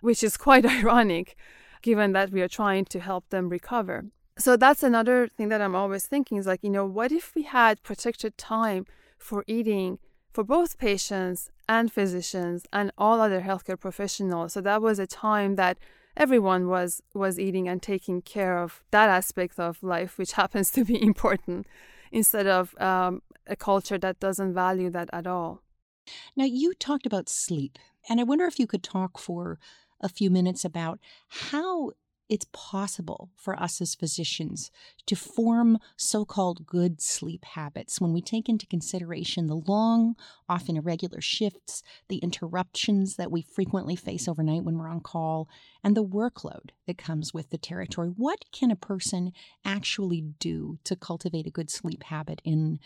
which 0.00 0.22
is 0.22 0.36
quite 0.36 0.64
ironic 0.78 1.36
given 1.82 2.12
that 2.12 2.30
we 2.30 2.42
are 2.42 2.48
trying 2.48 2.84
to 2.84 3.00
help 3.00 3.28
them 3.30 3.48
recover. 3.48 4.04
So 4.38 4.56
that's 4.56 4.82
another 4.82 5.28
thing 5.28 5.48
that 5.48 5.60
I'm 5.60 5.74
always 5.74 6.06
thinking 6.06 6.38
is 6.38 6.46
like, 6.46 6.62
you 6.62 6.70
know, 6.70 6.86
what 6.86 7.10
if 7.10 7.34
we 7.34 7.42
had 7.42 7.82
protected 7.82 8.38
time 8.38 8.86
for 9.18 9.44
eating 9.46 9.98
for 10.32 10.44
both 10.44 10.78
patients 10.78 11.50
and 11.68 11.92
physicians 11.92 12.64
and 12.72 12.92
all 12.96 13.20
other 13.20 13.40
healthcare 13.40 13.78
professionals? 13.78 14.52
So 14.52 14.60
that 14.60 14.80
was 14.80 15.00
a 15.00 15.06
time 15.06 15.56
that 15.56 15.78
everyone 16.18 16.68
was 16.68 17.00
was 17.14 17.38
eating 17.38 17.68
and 17.68 17.80
taking 17.80 18.20
care 18.20 18.58
of 18.58 18.82
that 18.90 19.08
aspect 19.08 19.58
of 19.58 19.82
life, 19.82 20.18
which 20.18 20.32
happens 20.42 20.70
to 20.72 20.84
be 20.84 21.00
important, 21.02 21.66
instead 22.12 22.46
of 22.46 22.78
um, 22.80 23.22
a 23.46 23.56
culture 23.56 23.98
that 23.98 24.20
doesn't 24.20 24.52
value 24.52 24.90
that 24.90 25.08
at 25.12 25.26
all. 25.26 25.62
Now, 26.36 26.44
you 26.44 26.74
talked 26.74 27.06
about 27.06 27.28
sleep, 27.28 27.78
and 28.08 28.20
I 28.20 28.24
wonder 28.24 28.44
if 28.46 28.58
you 28.58 28.66
could 28.66 28.82
talk 28.82 29.18
for 29.18 29.58
a 30.00 30.08
few 30.08 30.30
minutes 30.30 30.64
about 30.64 30.98
how 31.50 31.92
it's 32.28 32.46
possible 32.52 33.30
for 33.36 33.58
us 33.58 33.80
as 33.80 33.94
physicians 33.94 34.70
to 35.06 35.16
form 35.16 35.78
so 35.96 36.24
called 36.24 36.66
good 36.66 37.00
sleep 37.00 37.44
habits 37.44 38.00
when 38.00 38.12
we 38.12 38.20
take 38.20 38.48
into 38.48 38.66
consideration 38.66 39.46
the 39.46 39.62
long, 39.66 40.14
often 40.48 40.76
irregular 40.76 41.20
shifts, 41.20 41.82
the 42.08 42.18
interruptions 42.18 43.16
that 43.16 43.30
we 43.30 43.42
frequently 43.42 43.96
face 43.96 44.28
overnight 44.28 44.64
when 44.64 44.78
we're 44.78 44.88
on 44.88 45.00
call, 45.00 45.48
and 45.82 45.96
the 45.96 46.04
workload 46.04 46.70
that 46.86 46.98
comes 46.98 47.32
with 47.32 47.50
the 47.50 47.58
territory. 47.58 48.08
What 48.08 48.44
can 48.52 48.70
a 48.70 48.76
person 48.76 49.32
actually 49.64 50.20
do 50.38 50.78
to 50.84 50.96
cultivate 50.96 51.46
a 51.46 51.50
good 51.50 51.70
sleep 51.70 52.04
habit 52.04 52.42
in, 52.44 52.78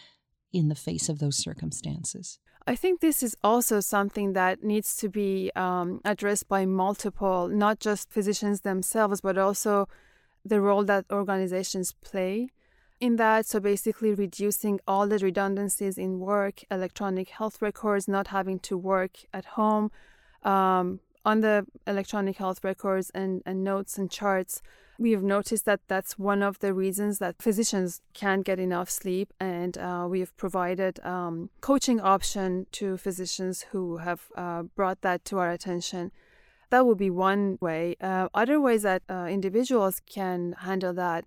in 0.52 0.68
the 0.68 0.74
face 0.74 1.08
of 1.08 1.18
those 1.18 1.36
circumstances? 1.36 2.38
I 2.66 2.76
think 2.76 3.00
this 3.00 3.22
is 3.22 3.36
also 3.42 3.80
something 3.80 4.34
that 4.34 4.62
needs 4.62 4.96
to 4.98 5.08
be 5.08 5.50
um, 5.56 6.00
addressed 6.04 6.48
by 6.48 6.64
multiple, 6.64 7.48
not 7.48 7.80
just 7.80 8.10
physicians 8.10 8.60
themselves, 8.60 9.20
but 9.20 9.36
also 9.36 9.88
the 10.44 10.60
role 10.60 10.84
that 10.84 11.06
organizations 11.10 11.92
play 11.92 12.48
in 13.00 13.16
that. 13.16 13.46
So 13.46 13.58
basically, 13.58 14.14
reducing 14.14 14.78
all 14.86 15.08
the 15.08 15.18
redundancies 15.18 15.98
in 15.98 16.20
work, 16.20 16.62
electronic 16.70 17.30
health 17.30 17.60
records, 17.60 18.06
not 18.06 18.28
having 18.28 18.60
to 18.60 18.78
work 18.78 19.18
at 19.34 19.44
home, 19.44 19.90
um, 20.44 21.00
on 21.24 21.40
the 21.40 21.66
electronic 21.86 22.36
health 22.36 22.64
records 22.64 23.10
and, 23.10 23.42
and 23.46 23.62
notes 23.62 23.98
and 23.98 24.10
charts 24.10 24.62
we 25.02 25.10
have 25.10 25.22
noticed 25.22 25.64
that 25.64 25.80
that's 25.88 26.16
one 26.16 26.42
of 26.42 26.60
the 26.60 26.72
reasons 26.72 27.18
that 27.18 27.42
physicians 27.42 28.00
can't 28.14 28.44
get 28.44 28.60
enough 28.60 28.88
sleep, 28.88 29.32
and 29.40 29.76
uh, 29.76 30.06
we 30.08 30.20
have 30.20 30.34
provided 30.36 31.04
um, 31.04 31.50
coaching 31.60 32.00
option 32.00 32.66
to 32.72 32.96
physicians 32.96 33.62
who 33.72 33.96
have 33.96 34.28
uh, 34.36 34.62
brought 34.62 35.00
that 35.00 35.24
to 35.24 35.38
our 35.38 35.50
attention. 35.50 36.12
That 36.70 36.86
would 36.86 36.98
be 36.98 37.10
one 37.10 37.58
way. 37.60 37.96
Uh, 38.00 38.28
other 38.32 38.60
ways 38.60 38.82
that 38.84 39.02
uh, 39.10 39.26
individuals 39.28 40.00
can 40.06 40.54
handle 40.60 40.94
that 40.94 41.26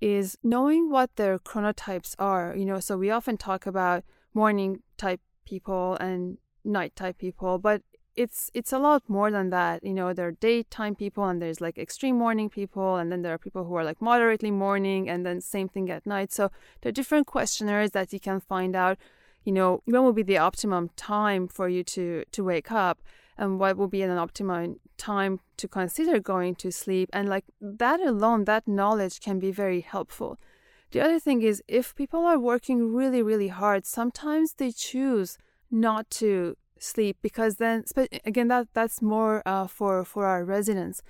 is 0.00 0.36
knowing 0.42 0.90
what 0.90 1.16
their 1.16 1.38
chronotypes 1.38 2.14
are. 2.18 2.54
You 2.54 2.66
know, 2.66 2.78
so 2.78 2.98
we 2.98 3.10
often 3.10 3.38
talk 3.38 3.66
about 3.66 4.04
morning 4.34 4.82
type 4.98 5.20
people 5.46 5.96
and 5.96 6.36
night 6.62 6.94
type 6.94 7.18
people, 7.18 7.58
but 7.58 7.82
it's 8.16 8.50
it's 8.54 8.72
a 8.72 8.78
lot 8.78 9.02
more 9.08 9.30
than 9.30 9.50
that. 9.50 9.84
You 9.84 9.94
know, 9.94 10.12
there 10.12 10.28
are 10.28 10.32
daytime 10.32 10.94
people 10.94 11.24
and 11.24 11.40
there's 11.40 11.60
like 11.60 11.78
extreme 11.78 12.16
morning 12.16 12.48
people, 12.48 12.96
and 12.96 13.10
then 13.10 13.22
there 13.22 13.34
are 13.34 13.38
people 13.38 13.64
who 13.64 13.74
are 13.74 13.84
like 13.84 14.00
moderately 14.00 14.50
morning, 14.50 15.08
and 15.08 15.24
then 15.24 15.40
same 15.40 15.68
thing 15.68 15.90
at 15.90 16.06
night. 16.06 16.32
So 16.32 16.50
there 16.80 16.90
are 16.90 16.92
different 16.92 17.26
questionnaires 17.26 17.92
that 17.92 18.12
you 18.12 18.20
can 18.20 18.40
find 18.40 18.76
out. 18.76 18.98
You 19.44 19.52
know, 19.52 19.82
when 19.84 20.02
will 20.02 20.12
be 20.12 20.22
the 20.22 20.38
optimum 20.38 20.90
time 20.96 21.48
for 21.48 21.68
you 21.68 21.84
to 21.84 22.24
to 22.30 22.44
wake 22.44 22.70
up, 22.72 23.02
and 23.36 23.58
what 23.58 23.76
will 23.76 23.88
be 23.88 24.02
an 24.02 24.10
optimum 24.10 24.80
time 24.96 25.40
to 25.56 25.68
consider 25.68 26.18
going 26.20 26.54
to 26.56 26.70
sleep, 26.70 27.10
and 27.12 27.28
like 27.28 27.44
that 27.60 28.00
alone, 28.00 28.44
that 28.44 28.66
knowledge 28.66 29.20
can 29.20 29.38
be 29.38 29.50
very 29.50 29.80
helpful. 29.80 30.38
The 30.92 31.00
other 31.00 31.18
thing 31.18 31.42
is, 31.42 31.62
if 31.66 31.94
people 31.94 32.24
are 32.24 32.38
working 32.38 32.94
really, 32.94 33.22
really 33.22 33.48
hard, 33.48 33.84
sometimes 33.84 34.54
they 34.54 34.70
choose 34.70 35.36
not 35.70 36.08
to 36.10 36.56
sleep 36.84 37.16
because 37.22 37.56
then 37.56 37.84
again 38.24 38.48
that 38.48 38.68
that's 38.74 39.00
more 39.00 39.42
uh, 39.46 39.66
for 39.66 40.04
for 40.04 40.26
our 40.26 40.44
residents 40.44 41.02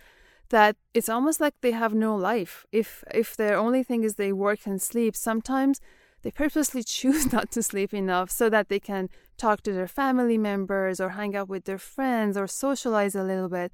that 0.51 0.77
it's 0.93 1.09
almost 1.09 1.41
like 1.41 1.55
they 1.61 1.73
have 1.73 1.95
no 1.95 2.15
life. 2.15 2.67
If 2.71 3.03
if 3.13 3.37
their 3.37 3.57
only 3.57 3.83
thing 3.83 4.05
is 4.05 4.15
they 4.15 4.33
work 4.33 4.61
and 4.67 4.81
sleep 4.81 5.17
sometimes 5.17 5.81
they 6.23 6.31
purposely 6.31 6.83
choose 6.99 7.33
not 7.33 7.51
to 7.53 7.63
sleep 7.63 7.93
enough 7.93 8.31
so 8.31 8.49
that 8.51 8.69
they 8.69 8.81
can 8.81 9.09
talk 9.37 9.63
to 9.63 9.73
their 9.73 9.89
family 9.89 10.39
members 10.39 11.01
or 11.01 11.11
hang 11.11 11.35
out 11.37 11.49
with 11.49 11.65
their 11.65 11.79
friends 11.79 12.37
or 12.37 12.47
socialize 12.47 13.15
a 13.15 13.23
little 13.23 13.49
bit. 13.49 13.73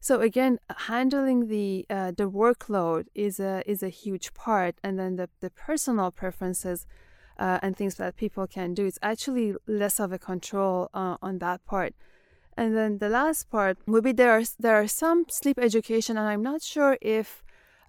So 0.00 0.20
again 0.20 0.58
handling 0.90 1.48
the 1.48 1.86
uh, 1.90 2.12
the 2.20 2.28
workload 2.30 3.06
is 3.14 3.38
a 3.38 3.62
is 3.66 3.82
a 3.82 3.88
huge 3.88 4.34
part 4.34 4.76
and 4.82 4.98
then 4.98 5.16
the, 5.16 5.28
the 5.40 5.50
personal 5.50 6.10
preferences 6.10 6.86
uh, 7.38 7.58
and 7.62 7.76
things 7.76 7.96
that 7.96 8.16
people 8.16 8.46
can 8.46 8.74
do. 8.74 8.86
It's 8.86 8.98
actually 9.02 9.54
less 9.66 10.00
of 10.00 10.12
a 10.12 10.18
control 10.18 10.90
uh, 10.94 11.16
on 11.22 11.38
that 11.38 11.64
part. 11.64 11.94
And 12.56 12.76
then 12.76 12.98
the 12.98 13.08
last 13.08 13.50
part 13.50 13.78
would 13.86 14.04
be 14.04 14.12
there 14.12 14.32
are 14.32 14.42
there 14.58 14.76
are 14.76 14.86
some 14.86 15.24
sleep 15.30 15.58
education, 15.58 16.18
and 16.18 16.28
I'm 16.28 16.42
not 16.42 16.62
sure 16.62 16.98
if 17.00 17.42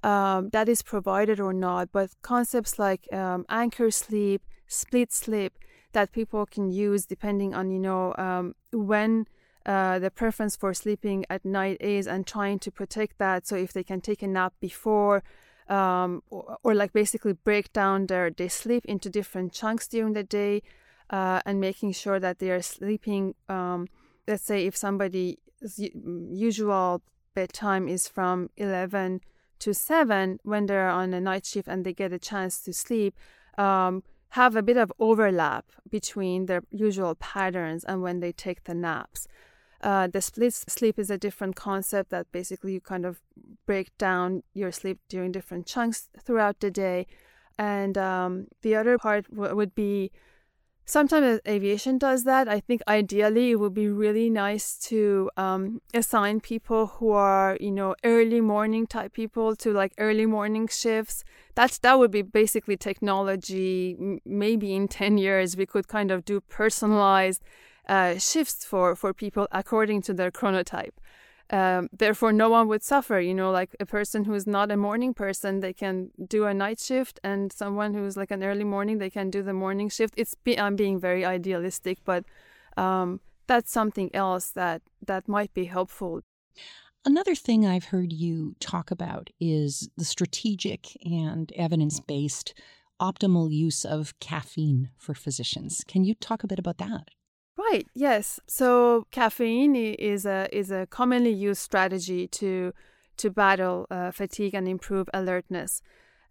um, 0.03 0.49
that 0.49 0.69
is 0.69 0.81
provided 0.81 1.39
or 1.39 1.53
not. 1.53 1.91
But 1.91 2.11
concepts 2.21 2.79
like 2.79 3.11
um, 3.11 3.45
anchor 3.49 3.91
sleep, 3.91 4.41
split 4.67 5.11
sleep, 5.11 5.53
that 5.91 6.13
people 6.13 6.45
can 6.45 6.69
use 6.69 7.05
depending 7.05 7.53
on 7.53 7.71
you 7.71 7.79
know 7.79 8.13
um, 8.17 8.55
when 8.71 9.27
uh, 9.65 9.99
the 9.99 10.11
preference 10.11 10.55
for 10.55 10.73
sleeping 10.73 11.25
at 11.29 11.43
night 11.43 11.77
is, 11.81 12.07
and 12.07 12.25
trying 12.25 12.59
to 12.59 12.71
protect 12.71 13.17
that. 13.17 13.45
So 13.45 13.55
if 13.57 13.73
they 13.73 13.83
can 13.83 13.99
take 13.99 14.21
a 14.21 14.27
nap 14.27 14.53
before 14.61 15.23
um, 15.69 16.21
or, 16.29 16.57
or, 16.63 16.73
like 16.73 16.93
basically 16.93 17.33
break 17.33 17.71
down 17.73 18.07
their, 18.07 18.29
their 18.29 18.49
sleep 18.49 18.85
into 18.85 19.09
different 19.09 19.53
chunks 19.53 19.87
during 19.87 20.13
the 20.13 20.23
day 20.23 20.61
uh, 21.09 21.41
and 21.45 21.59
making 21.59 21.93
sure 21.93 22.19
that 22.19 22.39
they 22.39 22.51
are 22.51 22.61
sleeping. 22.61 23.35
Um, 23.47 23.87
let's 24.27 24.43
say 24.43 24.65
if 24.65 24.75
somebody's 24.75 25.37
usual 25.79 27.01
bedtime 27.33 27.87
is 27.87 28.07
from 28.07 28.49
11 28.57 29.21
to 29.59 29.73
7 29.73 30.39
when 30.43 30.65
they're 30.65 30.89
on 30.89 31.13
a 31.13 31.21
night 31.21 31.45
shift 31.45 31.67
and 31.67 31.85
they 31.85 31.93
get 31.93 32.11
a 32.11 32.19
chance 32.19 32.59
to 32.61 32.73
sleep. 32.73 33.15
Um, 33.57 34.03
have 34.29 34.55
a 34.55 34.63
bit 34.63 34.77
of 34.77 34.91
overlap 34.97 35.65
between 35.91 36.47
their 36.47 36.63
usual 36.71 37.13
patterns 37.13 37.83
and 37.83 38.01
when 38.01 38.19
they 38.19 38.31
take 38.31 38.63
the 38.63 38.73
naps. 38.73 39.27
Uh, 39.83 40.07
the 40.07 40.21
split 40.21 40.53
sleep 40.53 40.97
is 40.97 41.11
a 41.11 41.17
different 41.17 41.57
concept 41.57 42.09
that 42.09 42.31
basically 42.31 42.71
you 42.73 42.79
kind 42.79 43.05
of 43.05 43.19
break 43.65 43.95
down 43.97 44.41
your 44.53 44.71
sleep 44.71 44.99
during 45.09 45.31
different 45.31 45.67
chunks 45.67 46.09
throughout 46.25 46.61
the 46.61 46.71
day. 46.71 47.05
And 47.59 47.97
um, 47.97 48.47
the 48.61 48.75
other 48.75 48.97
part 48.97 49.29
w- 49.29 49.53
would 49.53 49.75
be 49.75 50.09
sometimes 50.85 51.41
aviation 51.47 51.97
does 51.97 52.23
that. 52.23 52.47
I 52.47 52.61
think 52.61 52.81
ideally 52.87 53.51
it 53.51 53.59
would 53.59 53.73
be 53.73 53.89
really 53.89 54.29
nice 54.29 54.77
to 54.89 55.29
um, 55.37 55.81
assign 55.93 56.39
people 56.39 56.87
who 56.87 57.11
are, 57.11 57.57
you 57.59 57.71
know, 57.71 57.93
early 58.03 58.41
morning 58.41 58.87
type 58.87 59.13
people 59.13 59.55
to 59.57 59.73
like 59.73 59.93
early 59.97 60.25
morning 60.25 60.67
shifts. 60.67 61.25
That's 61.55 61.77
that 61.79 61.99
would 61.99 62.11
be 62.11 62.21
basically 62.21 62.77
technology. 62.77 64.19
Maybe 64.25 64.73
in 64.73 64.87
ten 64.87 65.17
years 65.17 65.57
we 65.57 65.65
could 65.65 65.87
kind 65.87 66.09
of 66.09 66.23
do 66.25 66.39
personalized 66.39 67.43
uh, 67.87 68.17
shifts 68.17 68.65
for 68.65 68.95
for 68.95 69.13
people 69.13 69.47
according 69.51 70.01
to 70.03 70.13
their 70.13 70.31
chronotype. 70.31 70.93
Um, 71.49 71.89
therefore, 71.91 72.31
no 72.31 72.49
one 72.49 72.67
would 72.69 72.83
suffer. 72.83 73.19
You 73.19 73.33
know, 73.33 73.51
like 73.51 73.75
a 73.79 73.85
person 73.85 74.23
who 74.25 74.33
is 74.33 74.47
not 74.47 74.71
a 74.71 74.77
morning 74.77 75.13
person, 75.13 75.59
they 75.59 75.73
can 75.73 76.11
do 76.27 76.45
a 76.45 76.53
night 76.53 76.79
shift, 76.79 77.19
and 77.23 77.51
someone 77.51 77.93
who's 77.93 78.17
like 78.17 78.31
an 78.31 78.43
early 78.43 78.63
morning, 78.63 78.97
they 78.97 79.09
can 79.09 79.29
do 79.29 79.43
the 79.43 79.53
morning 79.53 79.89
shift. 79.89 80.13
It's 80.17 80.35
be, 80.35 80.57
I'm 80.57 80.75
being 80.75 80.99
very 80.99 81.25
idealistic, 81.25 81.99
but 82.05 82.23
um, 82.77 83.19
that's 83.47 83.71
something 83.71 84.09
else 84.15 84.49
that 84.51 84.81
that 85.05 85.27
might 85.27 85.53
be 85.53 85.65
helpful. 85.65 86.21
Another 87.05 87.35
thing 87.35 87.65
I've 87.65 87.85
heard 87.85 88.13
you 88.13 88.55
talk 88.61 88.89
about 88.89 89.29
is 89.39 89.89
the 89.97 90.05
strategic 90.05 90.97
and 91.05 91.51
evidence 91.53 91.99
based 91.99 92.53
optimal 93.01 93.51
use 93.51 93.83
of 93.83 94.17
caffeine 94.21 94.89
for 94.97 95.13
physicians. 95.13 95.83
Can 95.85 96.05
you 96.05 96.15
talk 96.15 96.43
a 96.43 96.47
bit 96.47 96.59
about 96.59 96.77
that? 96.77 97.09
Right. 97.57 97.87
Yes. 97.93 98.39
So 98.47 99.05
caffeine 99.11 99.75
is 99.75 100.25
a 100.25 100.47
is 100.51 100.71
a 100.71 100.87
commonly 100.87 101.31
used 101.31 101.61
strategy 101.61 102.27
to 102.29 102.73
to 103.17 103.29
battle 103.29 103.85
uh, 103.91 104.11
fatigue 104.11 104.55
and 104.55 104.67
improve 104.67 105.07
alertness. 105.13 105.81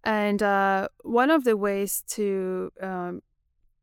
And 0.05 0.43
uh, 0.43 0.89
one 1.03 1.31
of 1.31 1.45
the 1.45 1.57
ways 1.57 2.03
to 2.09 2.73
um, 2.81 3.23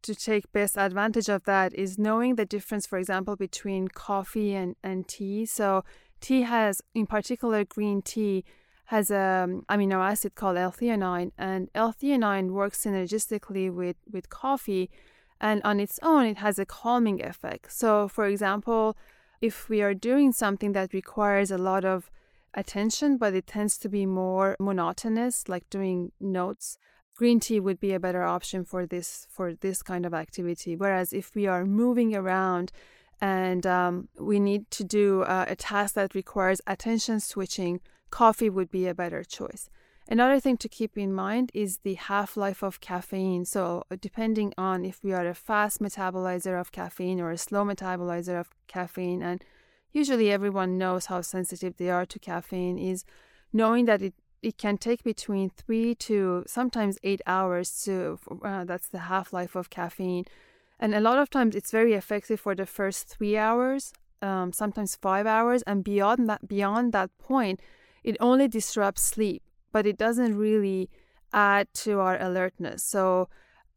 to 0.02 0.16
take 0.16 0.52
best 0.52 0.78
advantage 0.78 1.30
of 1.30 1.44
that 1.46 1.74
is 1.74 1.98
knowing 1.98 2.36
the 2.36 2.46
difference, 2.46 2.86
for 2.86 2.98
example, 2.98 3.36
between 3.36 3.88
coffee 3.88 4.54
and, 4.54 4.76
and 4.84 5.08
tea. 5.08 5.46
So 5.46 5.84
tea 6.22 6.42
has, 6.44 6.82
in 6.94 7.06
particular, 7.06 7.64
green 7.66 8.02
tea 8.02 8.44
has 8.86 9.12
a 9.12 9.44
um, 9.44 9.66
amino 9.70 10.04
acid 10.04 10.36
called 10.36 10.58
L-theanine, 10.58 11.32
and 11.38 11.70
L-theanine 11.76 12.52
works 12.52 12.84
synergistically 12.84 13.72
with 13.74 13.98
with 14.12 14.30
coffee 14.30 14.90
and 15.40 15.62
on 15.64 15.80
its 15.80 16.00
own 16.02 16.26
it 16.26 16.38
has 16.38 16.60
a 16.60 16.66
calming 16.66 17.24
effect. 17.24 17.72
So, 17.72 18.08
for 18.08 18.26
example, 18.26 18.98
if 19.42 19.70
we 19.70 19.82
are 19.82 19.94
doing 19.94 20.32
something 20.34 20.74
that 20.74 20.94
requires 20.94 21.52
a 21.52 21.58
lot 21.58 21.86
of 21.86 22.12
attention, 22.54 23.18
but 23.18 23.34
it 23.34 23.48
tends 23.48 23.78
to 23.78 23.90
be 23.90 24.06
more 24.06 24.56
monotonous, 24.60 25.48
like 25.48 25.70
doing 25.70 26.12
notes, 26.20 26.78
green 27.16 27.40
tea 27.40 27.60
would 27.60 27.80
be 27.80 27.94
a 27.94 28.00
better 28.00 28.24
option 28.24 28.64
for 28.64 28.86
this 28.86 29.28
for 29.30 29.54
this 29.54 29.82
kind 29.84 30.06
of 30.06 30.14
activity. 30.14 30.76
Whereas 30.76 31.14
if 31.14 31.36
we 31.36 31.48
are 31.48 31.66
moving 31.66 32.16
around 32.16 32.72
and 33.22 33.66
um, 33.68 34.08
we 34.18 34.40
need 34.40 34.72
to 34.72 34.84
do 34.84 35.24
uh, 35.24 35.46
a 35.48 35.56
task 35.56 35.96
that 35.96 36.16
requires 36.16 36.62
attention 36.66 37.20
switching, 37.20 37.82
coffee 38.10 38.50
would 38.50 38.72
be 38.72 38.88
a 38.88 38.96
better 38.96 39.24
choice. 39.24 39.70
Another 40.12 40.40
thing 40.40 40.58
to 40.58 40.68
keep 40.68 40.98
in 40.98 41.14
mind 41.14 41.52
is 41.54 41.78
the 41.84 41.94
half 41.94 42.36
life 42.36 42.64
of 42.64 42.82
caffeine. 42.82 43.46
So, 43.46 43.84
uh, 43.92 43.96
depending 44.02 44.54
on 44.58 44.84
if 44.84 45.04
we 45.04 45.14
are 45.14 45.28
a 45.28 45.36
fast 45.36 45.80
metabolizer 45.80 46.60
of 46.60 46.72
caffeine 46.72 47.22
or 47.22 47.30
a 47.30 47.38
slow 47.38 47.64
metabolizer 47.64 48.40
of 48.40 48.50
caffeine, 48.68 49.22
and 49.22 49.46
usually 49.92 50.32
everyone 50.32 50.80
knows 50.80 51.06
how 51.06 51.22
sensitive 51.22 51.78
they 51.78 51.92
are 51.92 52.08
to 52.08 52.18
caffeine, 52.18 52.80
is 52.80 53.06
knowing 53.54 53.86
that 53.86 54.02
it 54.02 54.16
it 54.42 54.58
can 54.58 54.78
take 54.78 55.04
between 55.04 55.50
three 55.50 55.94
to 55.94 56.44
sometimes 56.48 56.98
eight 57.04 57.22
hours 57.28 57.84
to 57.84 58.18
uh, 58.42 58.64
that's 58.64 58.88
the 58.88 59.00
half 59.00 59.34
life 59.34 59.54
of 59.54 59.70
caffeine 59.70 60.24
and 60.80 60.96
a 60.96 61.02
lot 61.02 61.18
of 61.18 61.30
times 61.30 61.58
it's 61.58 61.72
very 61.72 61.94
effective 61.94 62.40
for 62.40 62.56
the 62.56 62.66
first 62.66 63.06
three 63.10 63.36
hours 63.36 63.92
um, 64.22 64.54
sometimes 64.54 64.96
five 64.96 65.28
hours 65.28 65.62
and 65.64 65.84
beyond 65.84 66.30
that 66.30 66.48
beyond 66.48 66.94
that 66.94 67.10
point 67.18 67.60
it 68.02 68.16
only 68.22 68.48
disrupts 68.48 69.04
sleep 69.04 69.44
but 69.72 69.86
it 69.86 69.98
doesn't 69.98 70.38
really 70.38 70.90
add 71.34 71.68
to 71.74 72.00
our 72.00 72.20
alertness. 72.20 72.84
So 72.84 73.30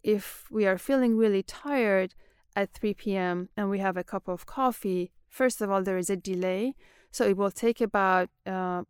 if 0.03 0.47
we 0.51 0.67
are 0.67 0.79
feeling 0.79 1.17
really 1.17 1.43
tired 1.43 2.15
at 2.55 2.73
3 2.75 2.95
p.m 2.95 3.49
and 3.57 3.71
we 3.71 3.79
have 3.79 3.97
a 3.97 4.05
cup 4.05 4.29
of 4.29 4.45
coffee 4.45 5.11
first 5.29 5.63
of 5.63 5.71
all 5.71 5.83
there 5.83 5.99
is 5.99 6.11
a 6.11 6.17
delay. 6.17 6.75
So 7.11 7.25
it 7.27 7.37
will 7.37 7.51
take 7.51 7.81
about 7.81 8.31
uh, 8.47 8.83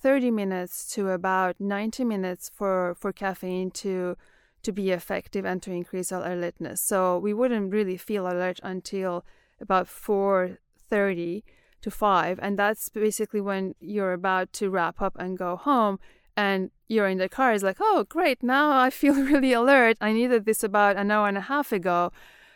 30 0.00 0.30
minutes 0.30 0.86
to 0.94 1.10
about 1.10 1.56
90 1.58 2.04
minutes 2.04 2.50
for, 2.54 2.94
for 2.98 3.12
caffeine 3.12 3.70
to 3.72 4.16
to 4.62 4.72
be 4.72 4.90
effective 4.90 5.44
and 5.44 5.62
to 5.62 5.70
increase 5.70 6.10
our 6.10 6.26
alertness. 6.26 6.80
So 6.80 7.18
we 7.18 7.34
wouldn't 7.34 7.70
really 7.70 7.98
feel 7.98 8.26
alert 8.26 8.60
until 8.62 9.24
about 9.60 9.86
4:30 9.86 11.42
to 11.82 11.90
5 11.90 12.38
and 12.40 12.58
that's 12.58 12.88
basically 12.88 13.42
when 13.42 13.74
you're 13.78 14.14
about 14.14 14.54
to 14.54 14.70
wrap 14.70 15.02
up 15.02 15.16
and 15.18 15.36
go 15.36 15.54
home 15.56 15.98
and 16.36 16.70
you're 16.88 17.08
in 17.08 17.18
the 17.18 17.28
car 17.28 17.52
is 17.52 17.62
like, 17.62 17.78
"Oh, 17.80 18.04
great. 18.08 18.42
Now 18.42 18.78
I 18.78 18.90
feel 18.90 19.14
really 19.32 19.52
alert. 19.52 19.96
I 20.00 20.12
needed 20.12 20.44
this 20.44 20.62
about 20.62 20.96
an 20.96 21.10
hour 21.10 21.28
and 21.28 21.38
a 21.38 21.42
half 21.42 21.72
ago." 21.72 22.12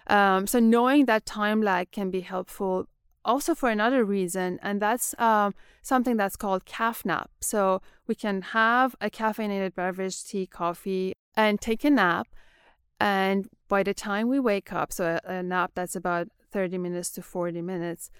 Um, 0.07 0.47
so 0.47 0.59
knowing 0.59 1.05
that 1.07 1.27
time 1.27 1.61
lag 1.63 1.91
can 1.91 2.11
be 2.11 2.23
helpful 2.23 2.89
also 3.25 3.55
for 3.55 3.69
another 3.69 4.05
reason, 4.05 4.59
and 4.63 4.81
that's 4.81 5.15
um, 5.19 5.55
something 5.83 6.17
that's 6.17 6.37
called 6.37 6.65
caff 6.65 7.05
nap. 7.05 7.31
So 7.41 7.83
we 8.07 8.15
can 8.15 8.43
have 8.43 8.97
a 9.01 9.11
caffeinated 9.11 9.75
beverage, 9.75 10.25
tea, 10.25 10.47
coffee, 10.47 11.13
and 11.37 11.61
take 11.61 11.85
a 11.85 11.91
nap. 11.91 12.27
And 12.99 13.49
by 13.69 13.83
the 13.83 13.95
time 13.95 14.29
we 14.29 14.41
wake 14.41 14.73
up, 14.73 14.93
so 14.93 15.21
a, 15.25 15.31
a 15.31 15.43
nap 15.43 15.73
that's 15.75 15.95
about 15.95 16.29
30 16.51 16.79
minutes 16.79 17.11
to 17.11 17.23
40 17.23 17.61
minutes, 17.63 18.11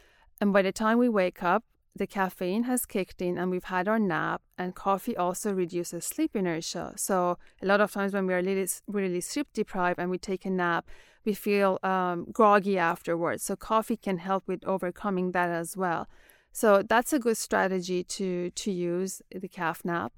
and 0.41 0.53
by 0.53 0.63
the 0.63 0.73
time 0.73 0.99
we 0.99 1.09
wake 1.09 1.43
up, 1.43 1.65
the 1.99 2.07
caffeine 2.07 2.65
has 2.65 2.87
kicked 2.87 3.21
in 3.21 3.37
and 3.39 3.51
we've 3.51 3.65
had 3.65 3.87
our 3.87 3.99
nap 3.99 4.41
and 4.57 4.75
coffee 4.75 5.17
also 5.17 5.53
reduces 5.53 6.05
sleep 6.05 6.35
inertia 6.35 6.93
so 6.97 7.39
a 7.63 7.67
lot 7.67 7.81
of 7.81 7.93
times 7.93 8.13
when 8.13 8.27
we 8.27 8.35
are 8.35 8.43
really, 8.43 8.67
really 8.87 9.21
sleep 9.21 9.49
deprived 9.53 9.99
and 9.99 10.11
we 10.11 10.19
take 10.19 10.45
a 10.45 10.51
nap 10.51 10.89
we 11.29 11.35
feel 11.35 11.79
um, 11.83 12.27
groggy 12.33 12.79
afterwards. 12.79 13.43
So 13.43 13.55
coffee 13.55 13.97
can 13.97 14.19
help 14.19 14.45
with 14.47 14.65
overcoming 14.65 15.33
that 15.33 15.51
as 15.51 15.77
well. 15.77 16.09
So 16.53 16.83
that's 16.83 17.13
a 17.13 17.19
good 17.19 17.37
strategy 17.37 18.03
to 18.17 18.51
to 18.51 18.71
use 18.73 19.23
the 19.31 19.49
caff 19.49 19.85
nap, 19.85 20.13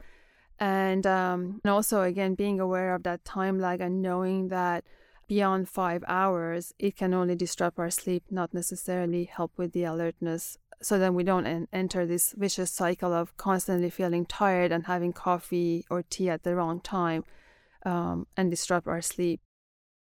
and 0.59 1.05
um, 1.07 1.61
and 1.65 1.71
also 1.71 2.03
again 2.03 2.35
being 2.35 2.61
aware 2.61 2.95
of 2.95 3.03
that 3.03 3.25
time 3.25 3.59
lag 3.59 3.81
and 3.81 4.01
knowing 4.01 4.49
that 4.49 4.85
beyond 5.27 5.69
five 5.69 6.03
hours 6.07 6.73
it 6.79 6.97
can 6.97 7.13
only 7.13 7.35
disrupt 7.35 7.79
our 7.79 7.91
sleep, 7.91 8.23
not 8.31 8.55
necessarily 8.55 9.25
help 9.25 9.53
with 9.57 9.73
the 9.73 9.85
alertness. 9.85 10.57
So 10.83 10.99
then 10.99 11.15
we 11.15 11.25
don't 11.25 11.47
en- 11.47 11.69
enter 11.73 12.07
this 12.07 12.33
vicious 12.37 12.71
cycle 12.71 13.13
of 13.13 13.37
constantly 13.37 13.91
feeling 13.91 14.25
tired 14.25 14.73
and 14.73 14.87
having 14.87 15.13
coffee 15.13 15.85
or 15.91 16.03
tea 16.03 16.31
at 16.31 16.43
the 16.43 16.55
wrong 16.55 16.81
time 16.81 17.25
um, 17.85 18.27
and 18.37 18.51
disrupt 18.51 18.87
our 18.87 19.03
sleep. 19.03 19.41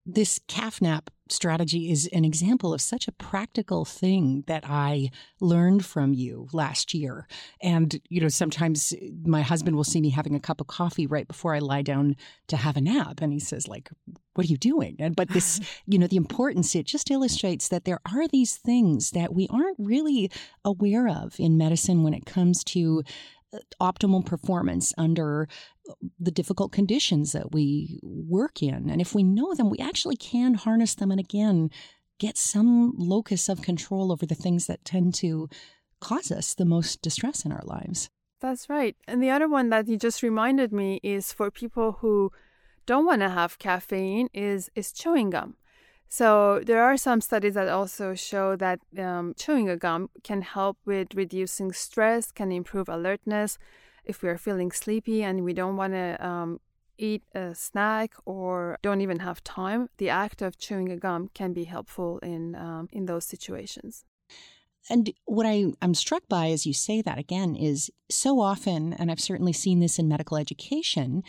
This 0.05 0.39
caff 0.47 0.81
nap 0.81 1.09
strategy 1.33 1.91
is 1.91 2.07
an 2.13 2.23
example 2.23 2.73
of 2.73 2.81
such 2.81 3.07
a 3.07 3.11
practical 3.11 3.85
thing 3.85 4.43
that 4.47 4.63
I 4.67 5.09
learned 5.39 5.85
from 5.85 6.13
you 6.13 6.47
last 6.53 6.93
year. 6.93 7.27
And, 7.61 7.99
you 8.09 8.21
know, 8.21 8.29
sometimes 8.29 8.93
my 9.25 9.41
husband 9.41 9.75
will 9.75 9.83
see 9.83 10.01
me 10.01 10.09
having 10.09 10.35
a 10.35 10.39
cup 10.39 10.61
of 10.61 10.67
coffee 10.67 11.07
right 11.07 11.27
before 11.27 11.55
I 11.55 11.59
lie 11.59 11.81
down 11.81 12.15
to 12.47 12.57
have 12.57 12.77
a 12.77 12.81
nap. 12.81 13.19
And 13.21 13.33
he 13.33 13.39
says, 13.39 13.67
like, 13.67 13.89
what 14.35 14.45
are 14.45 14.49
you 14.49 14.57
doing? 14.57 14.95
And, 14.99 15.15
but 15.15 15.29
this, 15.29 15.59
you 15.87 15.99
know, 15.99 16.07
the 16.07 16.17
importance, 16.17 16.75
it 16.75 16.85
just 16.85 17.11
illustrates 17.11 17.67
that 17.69 17.85
there 17.85 17.99
are 18.11 18.27
these 18.27 18.55
things 18.55 19.11
that 19.11 19.33
we 19.33 19.47
aren't 19.49 19.77
really 19.79 20.31
aware 20.63 21.07
of 21.07 21.35
in 21.39 21.57
medicine 21.57 22.03
when 22.03 22.13
it 22.13 22.25
comes 22.25 22.63
to 22.65 23.03
optimal 23.81 24.25
performance 24.25 24.93
under 24.97 25.47
the 26.19 26.31
difficult 26.31 26.71
conditions 26.71 27.31
that 27.33 27.51
we 27.51 27.99
work 28.01 28.61
in. 28.61 28.89
And 28.89 29.01
if 29.01 29.13
we 29.13 29.23
know 29.23 29.53
them, 29.53 29.69
we 29.69 29.79
actually 29.79 30.15
can 30.15 30.53
harness 30.55 30.95
them 30.95 31.11
and 31.11 31.19
again 31.19 31.69
get 32.19 32.37
some 32.37 32.93
locus 32.97 33.49
of 33.49 33.61
control 33.61 34.11
over 34.11 34.25
the 34.25 34.35
things 34.35 34.67
that 34.67 34.85
tend 34.85 35.13
to 35.15 35.49
cause 35.99 36.31
us 36.31 36.53
the 36.53 36.65
most 36.65 37.01
distress 37.01 37.45
in 37.45 37.51
our 37.51 37.63
lives. 37.63 38.09
That's 38.39 38.69
right. 38.69 38.95
And 39.07 39.23
the 39.23 39.29
other 39.29 39.47
one 39.47 39.69
that 39.69 39.87
you 39.87 39.97
just 39.97 40.21
reminded 40.21 40.73
me 40.73 40.99
is 41.01 41.31
for 41.31 41.49
people 41.49 41.93
who 42.01 42.31
don't 42.85 43.05
want 43.05 43.21
to 43.21 43.29
have 43.29 43.57
caffeine 43.59 44.27
is 44.33 44.69
is 44.75 44.91
chewing 44.91 45.29
gum. 45.29 45.55
So 46.13 46.61
there 46.63 46.83
are 46.83 46.95
some 46.95 47.21
studies 47.21 47.55
that 47.55 47.69
also 47.69 48.13
show 48.13 48.55
that 48.57 48.79
um, 48.99 49.33
chewing 49.35 49.67
a 49.67 49.75
gum 49.75 50.11
can 50.23 50.43
help 50.43 50.77
with 50.85 51.15
reducing 51.15 51.71
stress, 51.73 52.31
can 52.31 52.51
improve 52.51 52.87
alertness, 52.87 53.57
if 54.05 54.21
we 54.21 54.29
are 54.29 54.37
feeling 54.37 54.71
sleepy 54.71 55.23
and 55.23 55.43
we 55.43 55.53
don't 55.53 55.75
want 55.75 55.93
to 55.93 56.23
um, 56.23 56.59
eat 56.99 57.23
a 57.33 57.55
snack 57.55 58.13
or 58.25 58.77
don't 58.83 59.01
even 59.01 59.21
have 59.21 59.43
time, 59.43 59.89
the 59.97 60.09
act 60.09 60.43
of 60.43 60.59
chewing 60.59 60.91
a 60.91 60.97
gum 60.97 61.31
can 61.33 61.51
be 61.51 61.63
helpful 61.63 62.19
in 62.19 62.53
um, 62.53 62.89
in 62.91 63.07
those 63.07 63.25
situations. 63.25 64.05
And 64.89 65.13
what 65.25 65.47
I, 65.47 65.73
I'm 65.81 65.95
struck 65.95 66.23
by 66.29 66.49
as 66.49 66.67
you 66.67 66.73
say 66.73 67.01
that 67.01 67.17
again 67.17 67.55
is 67.55 67.89
so 68.11 68.39
often, 68.39 68.93
and 68.93 69.09
I've 69.09 69.19
certainly 69.19 69.53
seen 69.53 69.79
this 69.79 69.97
in 69.97 70.07
medical 70.07 70.37
education, 70.37 71.23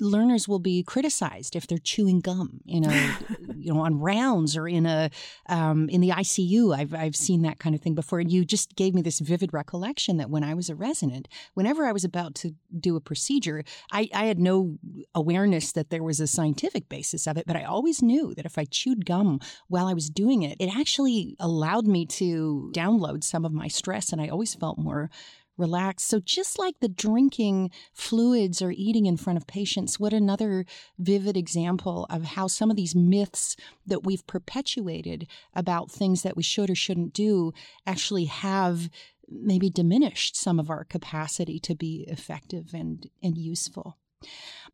learners 0.00 0.48
will 0.48 0.58
be 0.58 0.82
criticized 0.82 1.56
if 1.56 1.66
they're 1.66 1.78
chewing 1.78 2.20
gum 2.20 2.60
in 2.66 2.84
a 2.84 3.16
you 3.56 3.72
know 3.72 3.80
on 3.80 3.98
rounds 3.98 4.56
or 4.56 4.68
in 4.68 4.86
a 4.86 5.10
um, 5.48 5.88
in 5.88 6.00
the 6.00 6.10
ICU. 6.10 6.76
I've 6.76 6.94
I've 6.94 7.16
seen 7.16 7.42
that 7.42 7.58
kind 7.58 7.74
of 7.74 7.80
thing 7.80 7.94
before. 7.94 8.20
And 8.20 8.30
you 8.30 8.44
just 8.44 8.76
gave 8.76 8.94
me 8.94 9.02
this 9.02 9.20
vivid 9.20 9.52
recollection 9.52 10.16
that 10.18 10.30
when 10.30 10.44
I 10.44 10.54
was 10.54 10.68
a 10.68 10.74
resident, 10.74 11.28
whenever 11.54 11.84
I 11.84 11.92
was 11.92 12.04
about 12.04 12.34
to 12.36 12.54
do 12.78 12.96
a 12.96 13.00
procedure, 13.00 13.64
I, 13.92 14.08
I 14.14 14.26
had 14.26 14.38
no 14.38 14.78
awareness 15.14 15.72
that 15.72 15.90
there 15.90 16.02
was 16.02 16.20
a 16.20 16.26
scientific 16.26 16.88
basis 16.88 17.26
of 17.26 17.36
it, 17.36 17.46
but 17.46 17.56
I 17.56 17.64
always 17.64 18.02
knew 18.02 18.34
that 18.34 18.46
if 18.46 18.58
I 18.58 18.64
chewed 18.64 19.06
gum 19.06 19.40
while 19.68 19.86
I 19.86 19.94
was 19.94 20.10
doing 20.10 20.42
it, 20.42 20.56
it 20.60 20.74
actually 20.76 21.36
allowed 21.38 21.86
me 21.86 22.06
to 22.06 22.70
download 22.74 23.24
some 23.24 23.44
of 23.44 23.52
my 23.52 23.68
stress, 23.68 24.12
and 24.12 24.20
I 24.20 24.28
always 24.28 24.54
felt 24.54 24.78
more 24.78 25.10
relaxed. 25.56 26.08
So, 26.08 26.20
just 26.20 26.58
like 26.58 26.80
the 26.80 26.88
drinking 26.88 27.70
fluids 27.92 28.60
or 28.62 28.72
eating 28.72 29.06
in 29.06 29.16
front 29.16 29.36
of 29.36 29.46
patients, 29.46 30.00
what 30.00 30.12
another 30.12 30.64
vivid 30.98 31.36
example 31.36 32.06
of 32.10 32.24
how 32.24 32.46
some 32.46 32.70
of 32.70 32.76
these 32.76 32.94
myths 32.94 33.56
that 33.86 34.04
we've 34.04 34.26
perpetuated 34.26 35.26
about 35.54 35.90
things 35.90 36.22
that 36.22 36.36
we 36.36 36.42
should 36.42 36.70
or 36.70 36.74
shouldn't 36.74 37.12
do 37.12 37.52
actually 37.86 38.24
have 38.26 38.88
maybe 39.28 39.70
diminished 39.70 40.36
some 40.36 40.60
of 40.60 40.70
our 40.70 40.84
capacity 40.84 41.58
to 41.58 41.74
be 41.74 42.04
effective 42.08 42.74
and, 42.74 43.08
and 43.22 43.38
useful. 43.38 43.96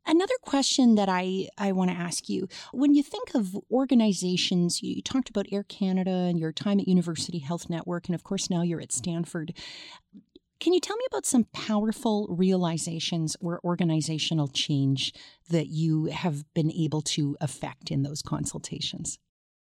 Another 0.05 0.33
question 0.41 0.95
that 0.95 1.09
I, 1.09 1.47
I 1.57 1.73
want 1.73 1.91
to 1.91 1.97
ask 1.97 2.27
you 2.27 2.47
when 2.73 2.95
you 2.95 3.03
think 3.03 3.35
of 3.35 3.55
organizations, 3.69 4.81
you, 4.81 4.95
you, 4.95 5.01
talked 5.01 5.29
about 5.29 5.45
Air 5.51 5.63
Canada 5.63 6.09
and 6.09 6.39
your 6.39 6.51
time 6.51 6.79
at 6.79 6.87
University 6.87 7.39
Health 7.39 7.69
Network, 7.69 8.07
and 8.07 8.15
of 8.15 8.23
course 8.23 8.49
now 8.49 8.63
you're 8.63 8.81
at 8.81 8.91
Stanford. 8.91 9.53
Can 10.61 10.73
you 10.73 10.79
tell 10.79 10.95
me 10.95 11.05
about 11.07 11.25
some 11.25 11.45
powerful 11.45 12.27
realizations 12.29 13.35
or 13.41 13.59
organizational 13.63 14.47
change 14.47 15.11
that 15.49 15.67
you 15.67 16.05
have 16.05 16.45
been 16.53 16.71
able 16.71 17.01
to 17.01 17.35
affect 17.41 17.89
in 17.89 18.03
those 18.03 18.21
consultations? 18.21 19.17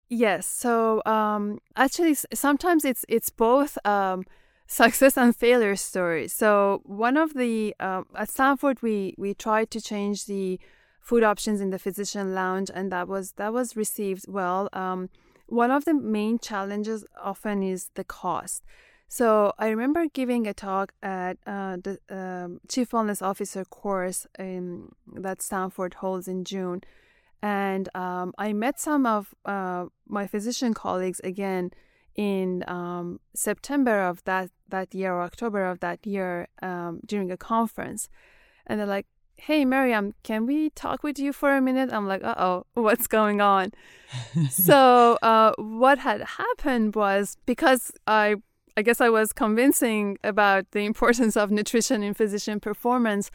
Yes. 0.09 0.49
So 0.49 1.01
um, 1.07 1.61
actually, 1.77 2.17
sometimes 2.35 2.85
it's 2.85 3.05
it's 3.09 3.31
both 3.31 3.79
um, 3.87 4.25
success 4.67 5.17
and 5.17 5.35
failure 5.35 5.77
stories. 5.77 6.33
So 6.33 6.81
one 6.85 7.17
of 7.17 7.35
the 7.35 7.73
uh, 7.79 8.03
at 8.17 8.29
Stanford, 8.29 8.83
we 8.83 9.15
we 9.17 9.33
tried 9.33 9.71
to 9.71 9.81
change 9.81 10.27
the 10.27 10.59
food 11.01 11.23
options 11.23 11.61
in 11.61 11.71
the 11.71 11.79
physician 11.79 12.35
lounge, 12.35 12.69
and 12.75 12.91
that 12.91 13.07
was 13.07 13.35
that 13.37 13.53
was 13.53 13.77
received 13.77 14.25
well. 14.27 14.69
Um, 14.73 15.09
one 15.47 15.71
of 15.71 15.85
the 15.85 15.95
main 15.95 16.41
challenges 16.41 17.05
often 17.23 17.63
is 17.63 17.91
the 17.95 18.05
cost. 18.05 18.65
So 19.13 19.53
I 19.59 19.71
remember 19.71 20.07
giving 20.07 20.47
a 20.47 20.55
talk 20.55 20.93
at 21.03 21.37
uh, 21.45 21.79
the 21.83 21.99
um, 22.09 22.61
Chief 22.69 22.93
Wellness 22.93 23.21
Officer 23.21 23.65
course 23.65 24.25
in, 24.39 24.93
that 25.13 25.43
Stanford 25.43 25.95
holds 25.95 26.29
in 26.29 26.45
June, 26.45 26.83
and 27.43 27.89
um, 27.97 28.33
I 28.39 28.53
met 28.53 28.79
some 28.79 29.07
of 29.07 29.35
uh, 29.45 29.87
my 30.07 30.29
physician 30.29 30.75
colleagues 30.75 31.21
again 31.25 31.73
in 32.15 32.63
um, 32.69 33.19
September 33.35 34.01
of 34.01 34.23
that 34.27 34.51
that 34.69 34.95
year 34.95 35.13
or 35.13 35.23
October 35.23 35.65
of 35.65 35.81
that 35.81 36.07
year 36.07 36.47
um, 36.63 37.01
during 37.05 37.33
a 37.33 37.37
conference, 37.37 38.09
and 38.65 38.79
they're 38.79 38.87
like, 38.87 39.09
"Hey, 39.35 39.65
Miriam, 39.65 40.15
can 40.23 40.47
we 40.47 40.71
talk 40.71 41.03
with 41.03 41.19
you 41.19 41.33
for 41.33 41.57
a 41.57 41.61
minute?" 41.61 41.93
I'm 41.93 42.07
like, 42.07 42.23
"Uh 42.23 42.37
oh, 42.39 42.67
what's 42.75 43.09
going 43.09 43.41
on?" 43.41 43.73
so 44.51 45.19
uh, 45.21 45.53
what 45.59 45.99
had 45.99 46.21
happened 46.21 46.95
was 46.95 47.37
because 47.45 47.91
I 48.07 48.37
I 48.81 48.83
guess 48.83 49.03
I 49.03 49.11
was 49.11 49.35
convincing 49.35 50.17
about 50.25 50.71
the 50.71 50.87
importance 50.87 51.37
of 51.37 51.51
nutrition 51.51 52.03
in 52.03 52.15
physician 52.15 52.61
performance, 52.61 53.31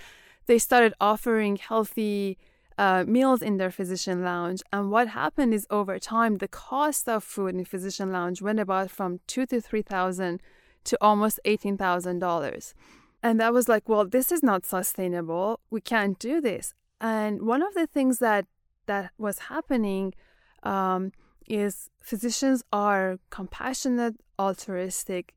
they 0.48 0.58
started 0.58 0.96
offering 1.00 1.58
healthy 1.58 2.40
uh, 2.80 3.04
meals 3.16 3.44
in 3.44 3.58
their 3.58 3.70
physician 3.70 4.24
lounge. 4.24 4.64
And 4.74 4.90
what 4.90 5.10
happened 5.10 5.54
is 5.54 5.68
over 5.70 6.00
time, 6.00 6.38
the 6.38 6.48
cost 6.48 7.08
of 7.08 7.24
food 7.24 7.54
in 7.54 7.64
physician 7.64 8.12
lounge 8.12 8.42
went 8.42 8.60
about 8.60 8.90
from 8.90 9.20
two 9.28 9.46
to 9.52 9.62
three 9.62 9.84
thousand 9.84 10.42
to 10.86 10.98
almost 11.00 11.40
eighteen 11.46 11.78
thousand 11.78 12.18
dollars. 12.28 12.74
And 13.22 13.40
that 13.40 13.54
was 13.54 13.70
like, 13.70 13.88
well, 13.88 14.06
this 14.06 14.32
is 14.32 14.42
not 14.42 14.66
sustainable. 14.66 15.60
We 15.70 15.80
can't 15.80 16.18
do 16.18 16.42
this. 16.42 16.74
And 17.00 17.44
one 17.44 17.62
of 17.62 17.76
the 17.76 17.86
things 17.86 18.18
that 18.18 18.48
that 18.88 19.12
was 19.20 19.38
happening 19.54 20.16
um, 20.64 21.12
is 21.48 21.90
physicians 22.02 22.64
are 22.72 23.20
compassionate, 23.30 24.16
altruistic 24.40 25.34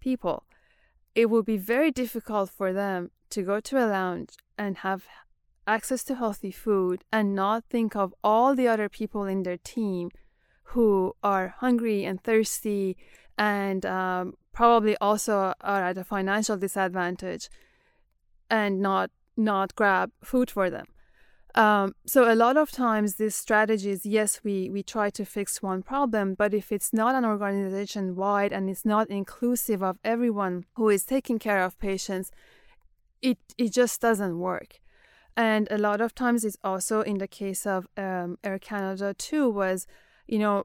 people. 0.00 0.44
It 1.14 1.30
would 1.30 1.44
be 1.44 1.56
very 1.56 1.90
difficult 1.90 2.50
for 2.50 2.72
them 2.72 3.10
to 3.30 3.42
go 3.42 3.60
to 3.60 3.84
a 3.84 3.86
lounge 3.86 4.30
and 4.58 4.78
have 4.78 5.04
access 5.66 6.02
to 6.04 6.14
healthy 6.14 6.50
food 6.50 7.04
and 7.12 7.34
not 7.34 7.64
think 7.68 7.94
of 7.94 8.14
all 8.22 8.54
the 8.54 8.68
other 8.68 8.88
people 8.88 9.24
in 9.24 9.42
their 9.42 9.58
team 9.58 10.10
who 10.64 11.14
are 11.22 11.54
hungry 11.58 12.04
and 12.04 12.22
thirsty 12.22 12.96
and 13.38 13.86
um, 13.86 14.34
probably 14.52 14.96
also 15.00 15.54
are 15.60 15.84
at 15.84 15.98
a 15.98 16.04
financial 16.04 16.56
disadvantage 16.56 17.48
and 18.50 18.80
not 18.80 19.10
not 19.36 19.74
grab 19.74 20.10
food 20.22 20.50
for 20.50 20.68
them. 20.68 20.86
Um, 21.54 21.94
so 22.06 22.32
a 22.32 22.34
lot 22.34 22.56
of 22.56 22.70
times 22.70 23.16
these 23.16 23.34
strategies, 23.34 24.06
yes, 24.06 24.40
we 24.42 24.70
we 24.70 24.82
try 24.82 25.10
to 25.10 25.24
fix 25.24 25.62
one 25.62 25.82
problem, 25.82 26.34
but 26.34 26.54
if 26.54 26.72
it's 26.72 26.92
not 26.92 27.14
an 27.14 27.24
organization 27.24 28.16
wide 28.16 28.52
and 28.52 28.70
it's 28.70 28.86
not 28.86 29.10
inclusive 29.10 29.82
of 29.82 29.98
everyone 30.02 30.64
who 30.76 30.88
is 30.88 31.04
taking 31.04 31.38
care 31.38 31.62
of 31.62 31.78
patients, 31.78 32.30
it 33.20 33.38
it 33.58 33.72
just 33.72 34.00
doesn't 34.00 34.38
work. 34.38 34.80
And 35.36 35.68
a 35.70 35.78
lot 35.78 36.00
of 36.00 36.14
times 36.14 36.44
it's 36.44 36.58
also 36.64 37.02
in 37.02 37.18
the 37.18 37.28
case 37.28 37.66
of 37.66 37.86
um, 37.96 38.38
Air 38.44 38.58
Canada 38.58 39.14
too 39.14 39.50
was, 39.50 39.86
you 40.26 40.38
know, 40.38 40.64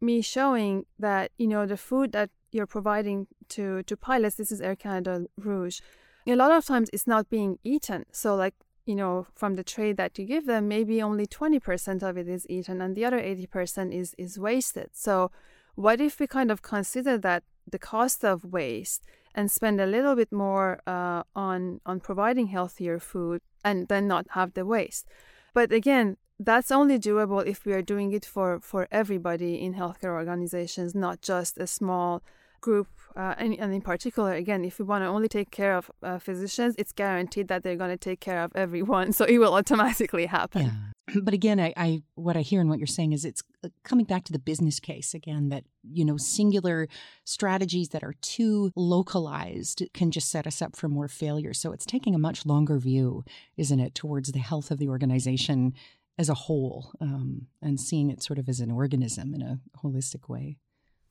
me 0.00 0.22
showing 0.22 0.86
that 1.00 1.32
you 1.38 1.48
know 1.48 1.66
the 1.66 1.76
food 1.76 2.12
that 2.12 2.30
you're 2.52 2.66
providing 2.66 3.26
to 3.48 3.82
to 3.82 3.96
pilots. 3.96 4.36
This 4.36 4.52
is 4.52 4.60
Air 4.60 4.76
Canada 4.76 5.26
Rouge. 5.36 5.80
A 6.28 6.36
lot 6.36 6.52
of 6.52 6.64
times 6.64 6.90
it's 6.92 7.06
not 7.06 7.28
being 7.30 7.58
eaten. 7.64 8.04
So 8.12 8.36
like 8.36 8.54
you 8.88 8.94
know, 8.94 9.26
from 9.34 9.54
the 9.56 9.62
tray 9.62 9.92
that 9.92 10.18
you 10.18 10.24
give 10.24 10.46
them, 10.46 10.66
maybe 10.66 11.02
only 11.02 11.26
20% 11.26 12.02
of 12.02 12.16
it 12.16 12.26
is 12.26 12.46
eaten 12.48 12.80
and 12.80 12.96
the 12.96 13.04
other 13.04 13.20
80% 13.20 13.92
is, 13.92 14.14
is 14.16 14.38
wasted. 14.38 14.88
So, 14.94 15.30
what 15.74 16.00
if 16.00 16.18
we 16.18 16.26
kind 16.26 16.50
of 16.50 16.62
consider 16.62 17.18
that 17.18 17.44
the 17.70 17.78
cost 17.78 18.24
of 18.24 18.46
waste 18.46 19.02
and 19.34 19.50
spend 19.50 19.78
a 19.78 19.86
little 19.86 20.16
bit 20.16 20.32
more 20.32 20.80
uh, 20.86 21.22
on, 21.36 21.80
on 21.84 22.00
providing 22.00 22.46
healthier 22.46 22.98
food 22.98 23.42
and 23.62 23.88
then 23.88 24.08
not 24.08 24.26
have 24.30 24.54
the 24.54 24.64
waste? 24.64 25.06
But 25.52 25.70
again, 25.70 26.16
that's 26.40 26.72
only 26.72 26.98
doable 26.98 27.44
if 27.44 27.66
we 27.66 27.74
are 27.74 27.82
doing 27.82 28.12
it 28.12 28.24
for, 28.24 28.58
for 28.60 28.88
everybody 28.90 29.62
in 29.62 29.74
healthcare 29.74 30.14
organizations, 30.14 30.94
not 30.94 31.20
just 31.20 31.58
a 31.58 31.66
small 31.66 32.22
group 32.60 32.88
uh, 33.16 33.34
and, 33.38 33.58
and, 33.58 33.74
in 33.74 33.80
particular, 33.80 34.34
again, 34.34 34.64
if 34.64 34.78
we 34.78 34.84
want 34.84 35.02
to 35.02 35.08
only 35.08 35.28
take 35.28 35.50
care 35.50 35.76
of 35.76 35.90
uh, 36.02 36.18
physicians, 36.18 36.74
it's 36.78 36.92
guaranteed 36.92 37.48
that 37.48 37.64
they're 37.64 37.76
going 37.76 37.90
to 37.90 37.96
take 37.96 38.20
care 38.20 38.42
of 38.44 38.52
everyone. 38.54 39.12
So 39.18 39.24
it 39.24 39.38
will 39.38 39.54
automatically 39.54 40.26
happen. 40.26 40.66
Yeah. 40.66 41.14
But 41.22 41.32
again, 41.32 41.58
I, 41.58 41.72
I 41.74 42.02
what 42.16 42.36
I 42.36 42.42
hear 42.42 42.60
and 42.60 42.68
what 42.68 42.78
you're 42.78 42.86
saying 42.86 43.14
is 43.14 43.24
it's 43.24 43.42
uh, 43.64 43.70
coming 43.82 44.04
back 44.04 44.24
to 44.24 44.32
the 44.32 44.38
business 44.38 44.78
case 44.78 45.14
again 45.14 45.48
that 45.48 45.64
you 45.82 46.04
know 46.04 46.18
singular 46.18 46.86
strategies 47.24 47.88
that 47.88 48.04
are 48.04 48.14
too 48.20 48.70
localized 48.76 49.82
can 49.94 50.10
just 50.10 50.30
set 50.30 50.46
us 50.46 50.60
up 50.60 50.76
for 50.76 50.86
more 50.86 51.08
failure. 51.08 51.54
So 51.54 51.72
it's 51.72 51.86
taking 51.86 52.14
a 52.14 52.18
much 52.18 52.44
longer 52.44 52.78
view, 52.78 53.24
isn't 53.56 53.80
it, 53.80 53.94
towards 53.94 54.32
the 54.32 54.38
health 54.38 54.70
of 54.70 54.78
the 54.78 54.88
organization 54.88 55.72
as 56.18 56.28
a 56.28 56.34
whole 56.34 56.92
um, 57.00 57.46
and 57.62 57.80
seeing 57.80 58.10
it 58.10 58.22
sort 58.22 58.38
of 58.38 58.48
as 58.48 58.60
an 58.60 58.70
organism 58.70 59.34
in 59.34 59.40
a 59.40 59.60
holistic 59.82 60.28
way. 60.28 60.58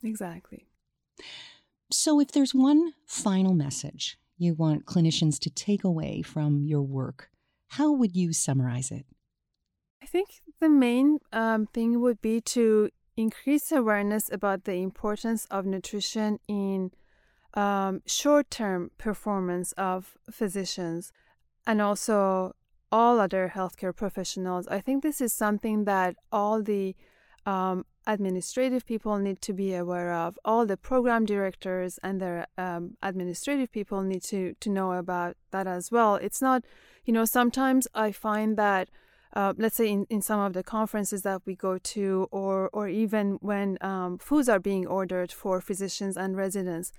Exactly. 0.04 0.67
So, 1.90 2.20
if 2.20 2.32
there's 2.32 2.54
one 2.54 2.92
final 3.06 3.54
message 3.54 4.18
you 4.36 4.54
want 4.54 4.86
clinicians 4.86 5.38
to 5.40 5.50
take 5.50 5.84
away 5.84 6.22
from 6.22 6.64
your 6.64 6.82
work, 6.82 7.30
how 7.68 7.92
would 7.92 8.14
you 8.14 8.32
summarize 8.32 8.90
it? 8.90 9.06
I 10.02 10.06
think 10.06 10.28
the 10.60 10.68
main 10.68 11.18
um, 11.32 11.66
thing 11.66 12.00
would 12.00 12.20
be 12.20 12.40
to 12.42 12.90
increase 13.16 13.72
awareness 13.72 14.30
about 14.30 14.64
the 14.64 14.74
importance 14.74 15.44
of 15.50 15.66
nutrition 15.66 16.38
in 16.46 16.92
um, 17.54 18.02
short 18.06 18.50
term 18.50 18.90
performance 18.98 19.72
of 19.72 20.16
physicians 20.30 21.12
and 21.66 21.82
also 21.82 22.54
all 22.90 23.20
other 23.20 23.52
healthcare 23.54 23.94
professionals. 23.94 24.66
I 24.68 24.80
think 24.80 25.02
this 25.02 25.20
is 25.20 25.32
something 25.32 25.84
that 25.84 26.16
all 26.32 26.62
the 26.62 26.94
um, 27.44 27.84
administrative 28.08 28.86
people 28.86 29.18
need 29.18 29.40
to 29.42 29.52
be 29.52 29.74
aware 29.74 30.12
of. 30.14 30.38
All 30.44 30.64
the 30.66 30.78
program 30.78 31.26
directors 31.26 31.98
and 32.02 32.20
their 32.20 32.46
um, 32.56 32.96
administrative 33.02 33.70
people 33.70 34.02
need 34.02 34.22
to, 34.24 34.54
to 34.60 34.70
know 34.70 34.92
about 34.92 35.36
that 35.50 35.66
as 35.66 35.92
well. 35.92 36.16
It's 36.16 36.40
not, 36.40 36.64
you 37.04 37.12
know, 37.12 37.26
sometimes 37.26 37.86
I 37.94 38.10
find 38.10 38.56
that, 38.56 38.88
uh, 39.34 39.52
let's 39.58 39.76
say 39.76 39.90
in, 39.90 40.06
in 40.08 40.22
some 40.22 40.40
of 40.40 40.54
the 40.54 40.62
conferences 40.62 41.22
that 41.22 41.42
we 41.44 41.54
go 41.54 41.76
to, 41.76 42.28
or, 42.30 42.70
or 42.72 42.88
even 42.88 43.38
when 43.42 43.76
um, 43.82 44.16
foods 44.16 44.48
are 44.48 44.58
being 44.58 44.86
ordered 44.86 45.30
for 45.30 45.60
physicians 45.60 46.16
and 46.16 46.34
residents, 46.34 46.92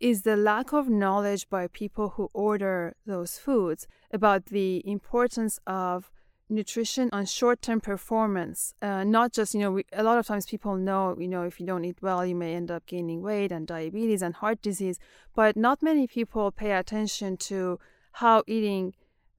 is 0.00 0.22
the 0.22 0.36
lack 0.36 0.72
of 0.72 0.88
knowledge 0.88 1.48
by 1.50 1.68
people 1.68 2.10
who 2.16 2.28
order 2.32 2.96
those 3.06 3.38
foods 3.38 3.86
about 4.10 4.46
the 4.46 4.82
importance 4.88 5.60
of 5.66 6.10
nutrition 6.54 7.08
on 7.12 7.26
short-term 7.26 7.80
performance 7.80 8.74
uh, 8.82 9.04
not 9.04 9.32
just 9.32 9.54
you 9.54 9.60
know 9.60 9.72
we, 9.72 9.84
a 9.92 10.02
lot 10.02 10.18
of 10.18 10.26
times 10.26 10.46
people 10.46 10.76
know 10.76 11.16
you 11.18 11.28
know 11.28 11.42
if 11.42 11.58
you 11.60 11.66
don't 11.66 11.84
eat 11.84 11.98
well 12.00 12.24
you 12.24 12.34
may 12.34 12.54
end 12.54 12.70
up 12.70 12.86
gaining 12.86 13.22
weight 13.22 13.50
and 13.52 13.66
diabetes 13.66 14.22
and 14.22 14.34
heart 14.36 14.60
disease 14.62 14.98
but 15.34 15.56
not 15.56 15.82
many 15.82 16.06
people 16.06 16.50
pay 16.50 16.72
attention 16.72 17.36
to 17.36 17.78
how 18.12 18.42
eating 18.46 18.94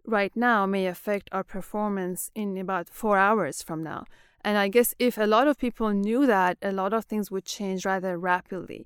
right 0.06 0.36
now 0.36 0.66
may 0.66 0.86
affect 0.86 1.30
our 1.32 1.44
performance 1.44 2.32
in 2.36 2.58
about 2.58 2.90
four 2.90 3.18
hours 3.18 3.62
from 3.62 3.84
now. 3.84 4.06
And 4.42 4.58
i 4.58 4.68
guess 4.68 4.94
if 5.00 5.18
a 5.18 5.26
lot 5.26 5.48
of 5.48 5.58
people 5.58 5.90
knew 5.92 6.28
that 6.28 6.58
a 6.62 6.72
lot 6.72 6.94
of 6.94 7.06
things 7.06 7.32
would 7.32 7.46
change 7.46 7.86
rather 7.86 8.18
rapidly. 8.18 8.86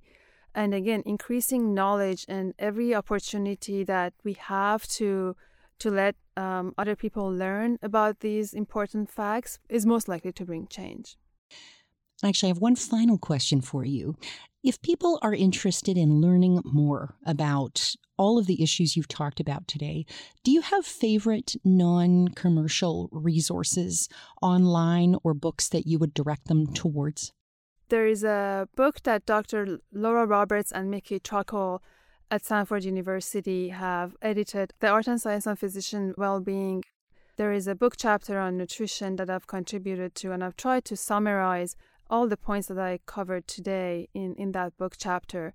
And 0.56 0.74
again 0.74 1.04
increasing 1.06 1.74
knowledge 1.74 2.26
and 2.28 2.54
every 2.58 2.96
opportunity 2.96 3.84
that 3.84 4.14
we 4.24 4.34
have 4.34 4.88
to 5.00 5.36
to 5.80 5.90
let 5.90 6.16
um, 6.38 6.74
other 6.78 6.96
people 6.96 7.28
learn 7.32 7.78
about 7.82 8.20
these 8.20 8.54
important 8.54 9.10
facts 9.10 9.60
is 9.70 9.86
most 9.86 10.08
likely 10.08 10.32
to 10.34 10.46
bring 10.46 10.68
change. 10.68 11.18
Actually, 12.24 12.48
I 12.48 12.54
have 12.54 12.62
one 12.62 12.76
final 12.76 13.18
question 13.18 13.62
for 13.62 13.86
you. 13.86 14.16
If 14.62 14.82
people 14.82 15.20
are 15.22 15.34
interested 15.34 15.98
in 15.98 16.20
learning 16.20 16.62
more 16.66 17.16
about 17.26 17.96
all 18.18 18.38
of 18.38 18.46
the 18.46 18.62
issues 18.62 18.98
you've 18.98 19.08
talked 19.08 19.40
about 19.40 19.68
today, 19.70 20.06
do 20.44 20.52
you 20.52 20.62
have 20.62 20.86
favorite 20.86 21.56
non 21.64 22.28
commercial 22.30 23.08
resources 23.14 24.10
online 24.42 25.16
or 25.24 25.34
books 25.34 25.70
that 25.70 25.88
you 25.88 25.98
would 25.98 26.14
direct 26.14 26.50
them 26.50 26.68
towards? 26.74 27.32
There 27.88 28.06
is 28.06 28.24
a 28.24 28.68
book 28.76 29.02
that 29.04 29.26
Dr. 29.26 29.80
Laura 29.94 30.26
Roberts 30.26 30.74
and 30.74 30.92
Mickey 30.92 31.20
Trockel 31.20 31.80
at 32.32 32.46
Stanford 32.46 32.84
University 32.84 33.70
have 33.70 34.16
edited 34.22 34.74
The 34.80 34.88
Art 34.88 35.08
and 35.08 35.20
Science 35.20 35.48
of 35.48 35.60
Physician 35.60 36.14
Wellbeing. 36.18 36.84
There 37.38 37.52
is 37.52 37.68
a 37.68 37.76
book 37.76 37.96
chapter 37.98 38.38
on 38.38 38.58
nutrition 38.58 39.16
that 39.16 39.30
I've 39.30 39.48
contributed 39.48 40.14
to, 40.16 40.32
and 40.32 40.44
I've 40.44 40.56
tried 40.56 40.86
to 40.86 40.96
summarize 40.96 41.76
all 42.10 42.28
the 42.28 42.38
points 42.38 42.68
that 42.68 42.78
I 42.78 43.00
covered 43.06 43.48
today 43.48 44.10
in, 44.14 44.36
in 44.36 44.52
that 44.52 44.78
book 44.78 44.96
chapter. 44.98 45.54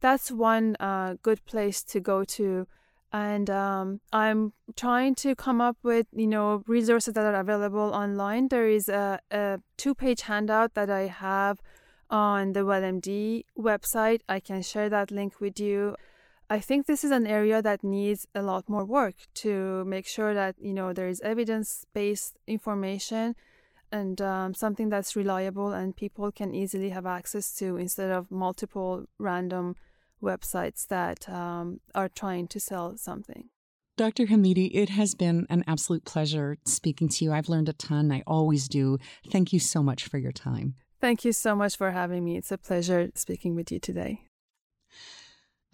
That's 0.00 0.30
one 0.30 0.76
uh, 0.78 1.14
good 1.22 1.44
place 1.46 1.82
to 1.84 2.00
go 2.00 2.24
to. 2.24 2.66
And 3.12 3.48
um, 3.48 4.00
I'm 4.12 4.52
trying 4.76 5.14
to 5.16 5.34
come 5.34 5.60
up 5.60 5.78
with, 5.82 6.06
you 6.12 6.26
know, 6.26 6.62
resources 6.66 7.14
that 7.14 7.24
are 7.24 7.40
available 7.40 7.94
online. 7.94 8.48
There 8.48 8.68
is 8.68 8.88
a, 8.88 9.20
a 9.30 9.60
two-page 9.76 10.22
handout 10.22 10.74
that 10.74 10.90
I 10.90 11.06
have 11.06 11.60
on 12.14 12.52
the 12.52 12.60
WellMD 12.60 13.44
website. 13.58 14.20
I 14.28 14.38
can 14.38 14.62
share 14.62 14.88
that 14.88 15.10
link 15.10 15.40
with 15.40 15.58
you. 15.58 15.96
I 16.48 16.60
think 16.60 16.86
this 16.86 17.02
is 17.02 17.10
an 17.10 17.26
area 17.26 17.60
that 17.60 17.82
needs 17.82 18.28
a 18.36 18.42
lot 18.42 18.68
more 18.68 18.84
work 18.84 19.16
to 19.42 19.84
make 19.84 20.06
sure 20.06 20.32
that 20.32 20.54
you 20.60 20.72
know 20.72 20.92
there 20.92 21.08
is 21.08 21.20
evidence-based 21.22 22.38
information 22.46 23.34
and 23.90 24.20
um, 24.20 24.54
something 24.54 24.90
that's 24.90 25.16
reliable 25.16 25.72
and 25.72 25.96
people 25.96 26.30
can 26.30 26.54
easily 26.54 26.90
have 26.90 27.04
access 27.06 27.52
to 27.56 27.76
instead 27.76 28.10
of 28.10 28.30
multiple 28.30 29.06
random 29.18 29.74
websites 30.22 30.86
that 30.86 31.28
um, 31.28 31.80
are 31.96 32.08
trying 32.08 32.46
to 32.48 32.60
sell 32.60 32.96
something. 32.96 33.48
Dr. 33.96 34.26
Hamidi, 34.26 34.70
it 34.72 34.90
has 34.90 35.14
been 35.14 35.46
an 35.50 35.64
absolute 35.66 36.04
pleasure 36.04 36.58
speaking 36.64 37.08
to 37.08 37.24
you. 37.24 37.32
I've 37.32 37.48
learned 37.48 37.68
a 37.68 37.72
ton. 37.72 38.12
I 38.12 38.22
always 38.26 38.68
do. 38.68 38.98
Thank 39.30 39.52
you 39.52 39.58
so 39.58 39.82
much 39.82 40.04
for 40.08 40.18
your 40.18 40.32
time. 40.32 40.74
Thank 41.00 41.24
you 41.24 41.32
so 41.32 41.54
much 41.54 41.76
for 41.76 41.90
having 41.90 42.24
me. 42.24 42.36
It's 42.36 42.52
a 42.52 42.58
pleasure 42.58 43.10
speaking 43.14 43.54
with 43.54 43.70
you 43.70 43.78
today. 43.78 44.22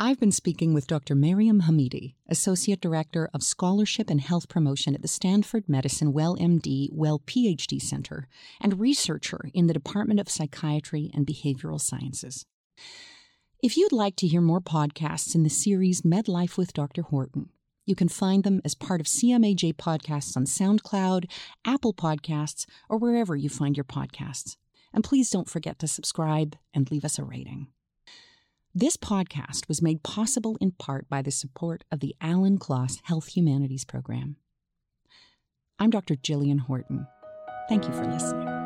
I've 0.03 0.19
been 0.19 0.33
speaking 0.33 0.73
with 0.73 0.87
Dr. 0.87 1.15
Mariam 1.15 1.61
Hamidi, 1.63 2.15
Associate 2.27 2.81
Director 2.81 3.29
of 3.35 3.43
Scholarship 3.43 4.09
and 4.09 4.19
Health 4.19 4.49
Promotion 4.49 4.95
at 4.95 5.03
the 5.03 5.09
Stanford 5.09 5.69
Medicine 5.69 6.15
Well 6.15 6.37
MD 6.37 6.89
Well 6.91 7.19
PhD 7.19 7.83
Center 7.83 8.27
and 8.63 8.81
researcher 8.81 9.51
in 9.53 9.67
the 9.67 9.75
Department 9.75 10.19
of 10.19 10.31
Psychiatry 10.31 11.11
and 11.13 11.27
Behavioral 11.27 11.79
Sciences. 11.79 12.47
If 13.63 13.77
you'd 13.77 13.93
like 13.93 14.17
to 14.17 14.27
hear 14.27 14.41
more 14.41 14.63
podcasts 14.63 15.35
in 15.35 15.43
the 15.43 15.51
series 15.51 16.01
MedLife 16.01 16.57
with 16.57 16.73
Dr. 16.73 17.03
Horton, 17.03 17.51
you 17.85 17.95
can 17.95 18.09
find 18.09 18.43
them 18.43 18.63
as 18.65 18.75
part 18.75 19.03
of 19.03 19.07
CMAJ 19.07 19.75
podcasts 19.75 20.35
on 20.35 20.45
SoundCloud, 20.47 21.31
Apple 21.67 21.93
Podcasts, 21.93 22.65
or 22.89 22.97
wherever 22.97 23.37
you 23.37 23.51
find 23.51 23.77
your 23.77 23.85
podcasts. 23.85 24.57
And 24.93 25.05
please 25.05 25.31
don't 25.31 25.49
forget 25.49 25.79
to 25.79 25.89
subscribe 25.89 26.57
and 26.75 26.91
leave 26.91 27.05
us 27.05 27.19
a 27.19 27.25
rating. 27.25 27.69
This 28.75 28.97
podcast 28.97 29.67
was 29.69 29.83
made 29.83 30.03
possible 30.03 30.57
in 30.61 30.73
part 30.73 31.09
by 31.09 31.23
the 31.23 31.31
support 31.33 31.85
of 31.91 32.01
the 32.01 32.15
Alan 32.21 32.59
Klass 32.59 33.01
Health 33.05 33.29
Humanities 33.37 33.85
Program. 33.85 34.37
I'm 35.79 35.91
Dr. 35.91 36.15
Jillian 36.15 36.61
Horton. 36.61 37.07
Thank 37.69 37.87
you 37.87 37.93
for 37.93 38.05
listening. 38.05 38.60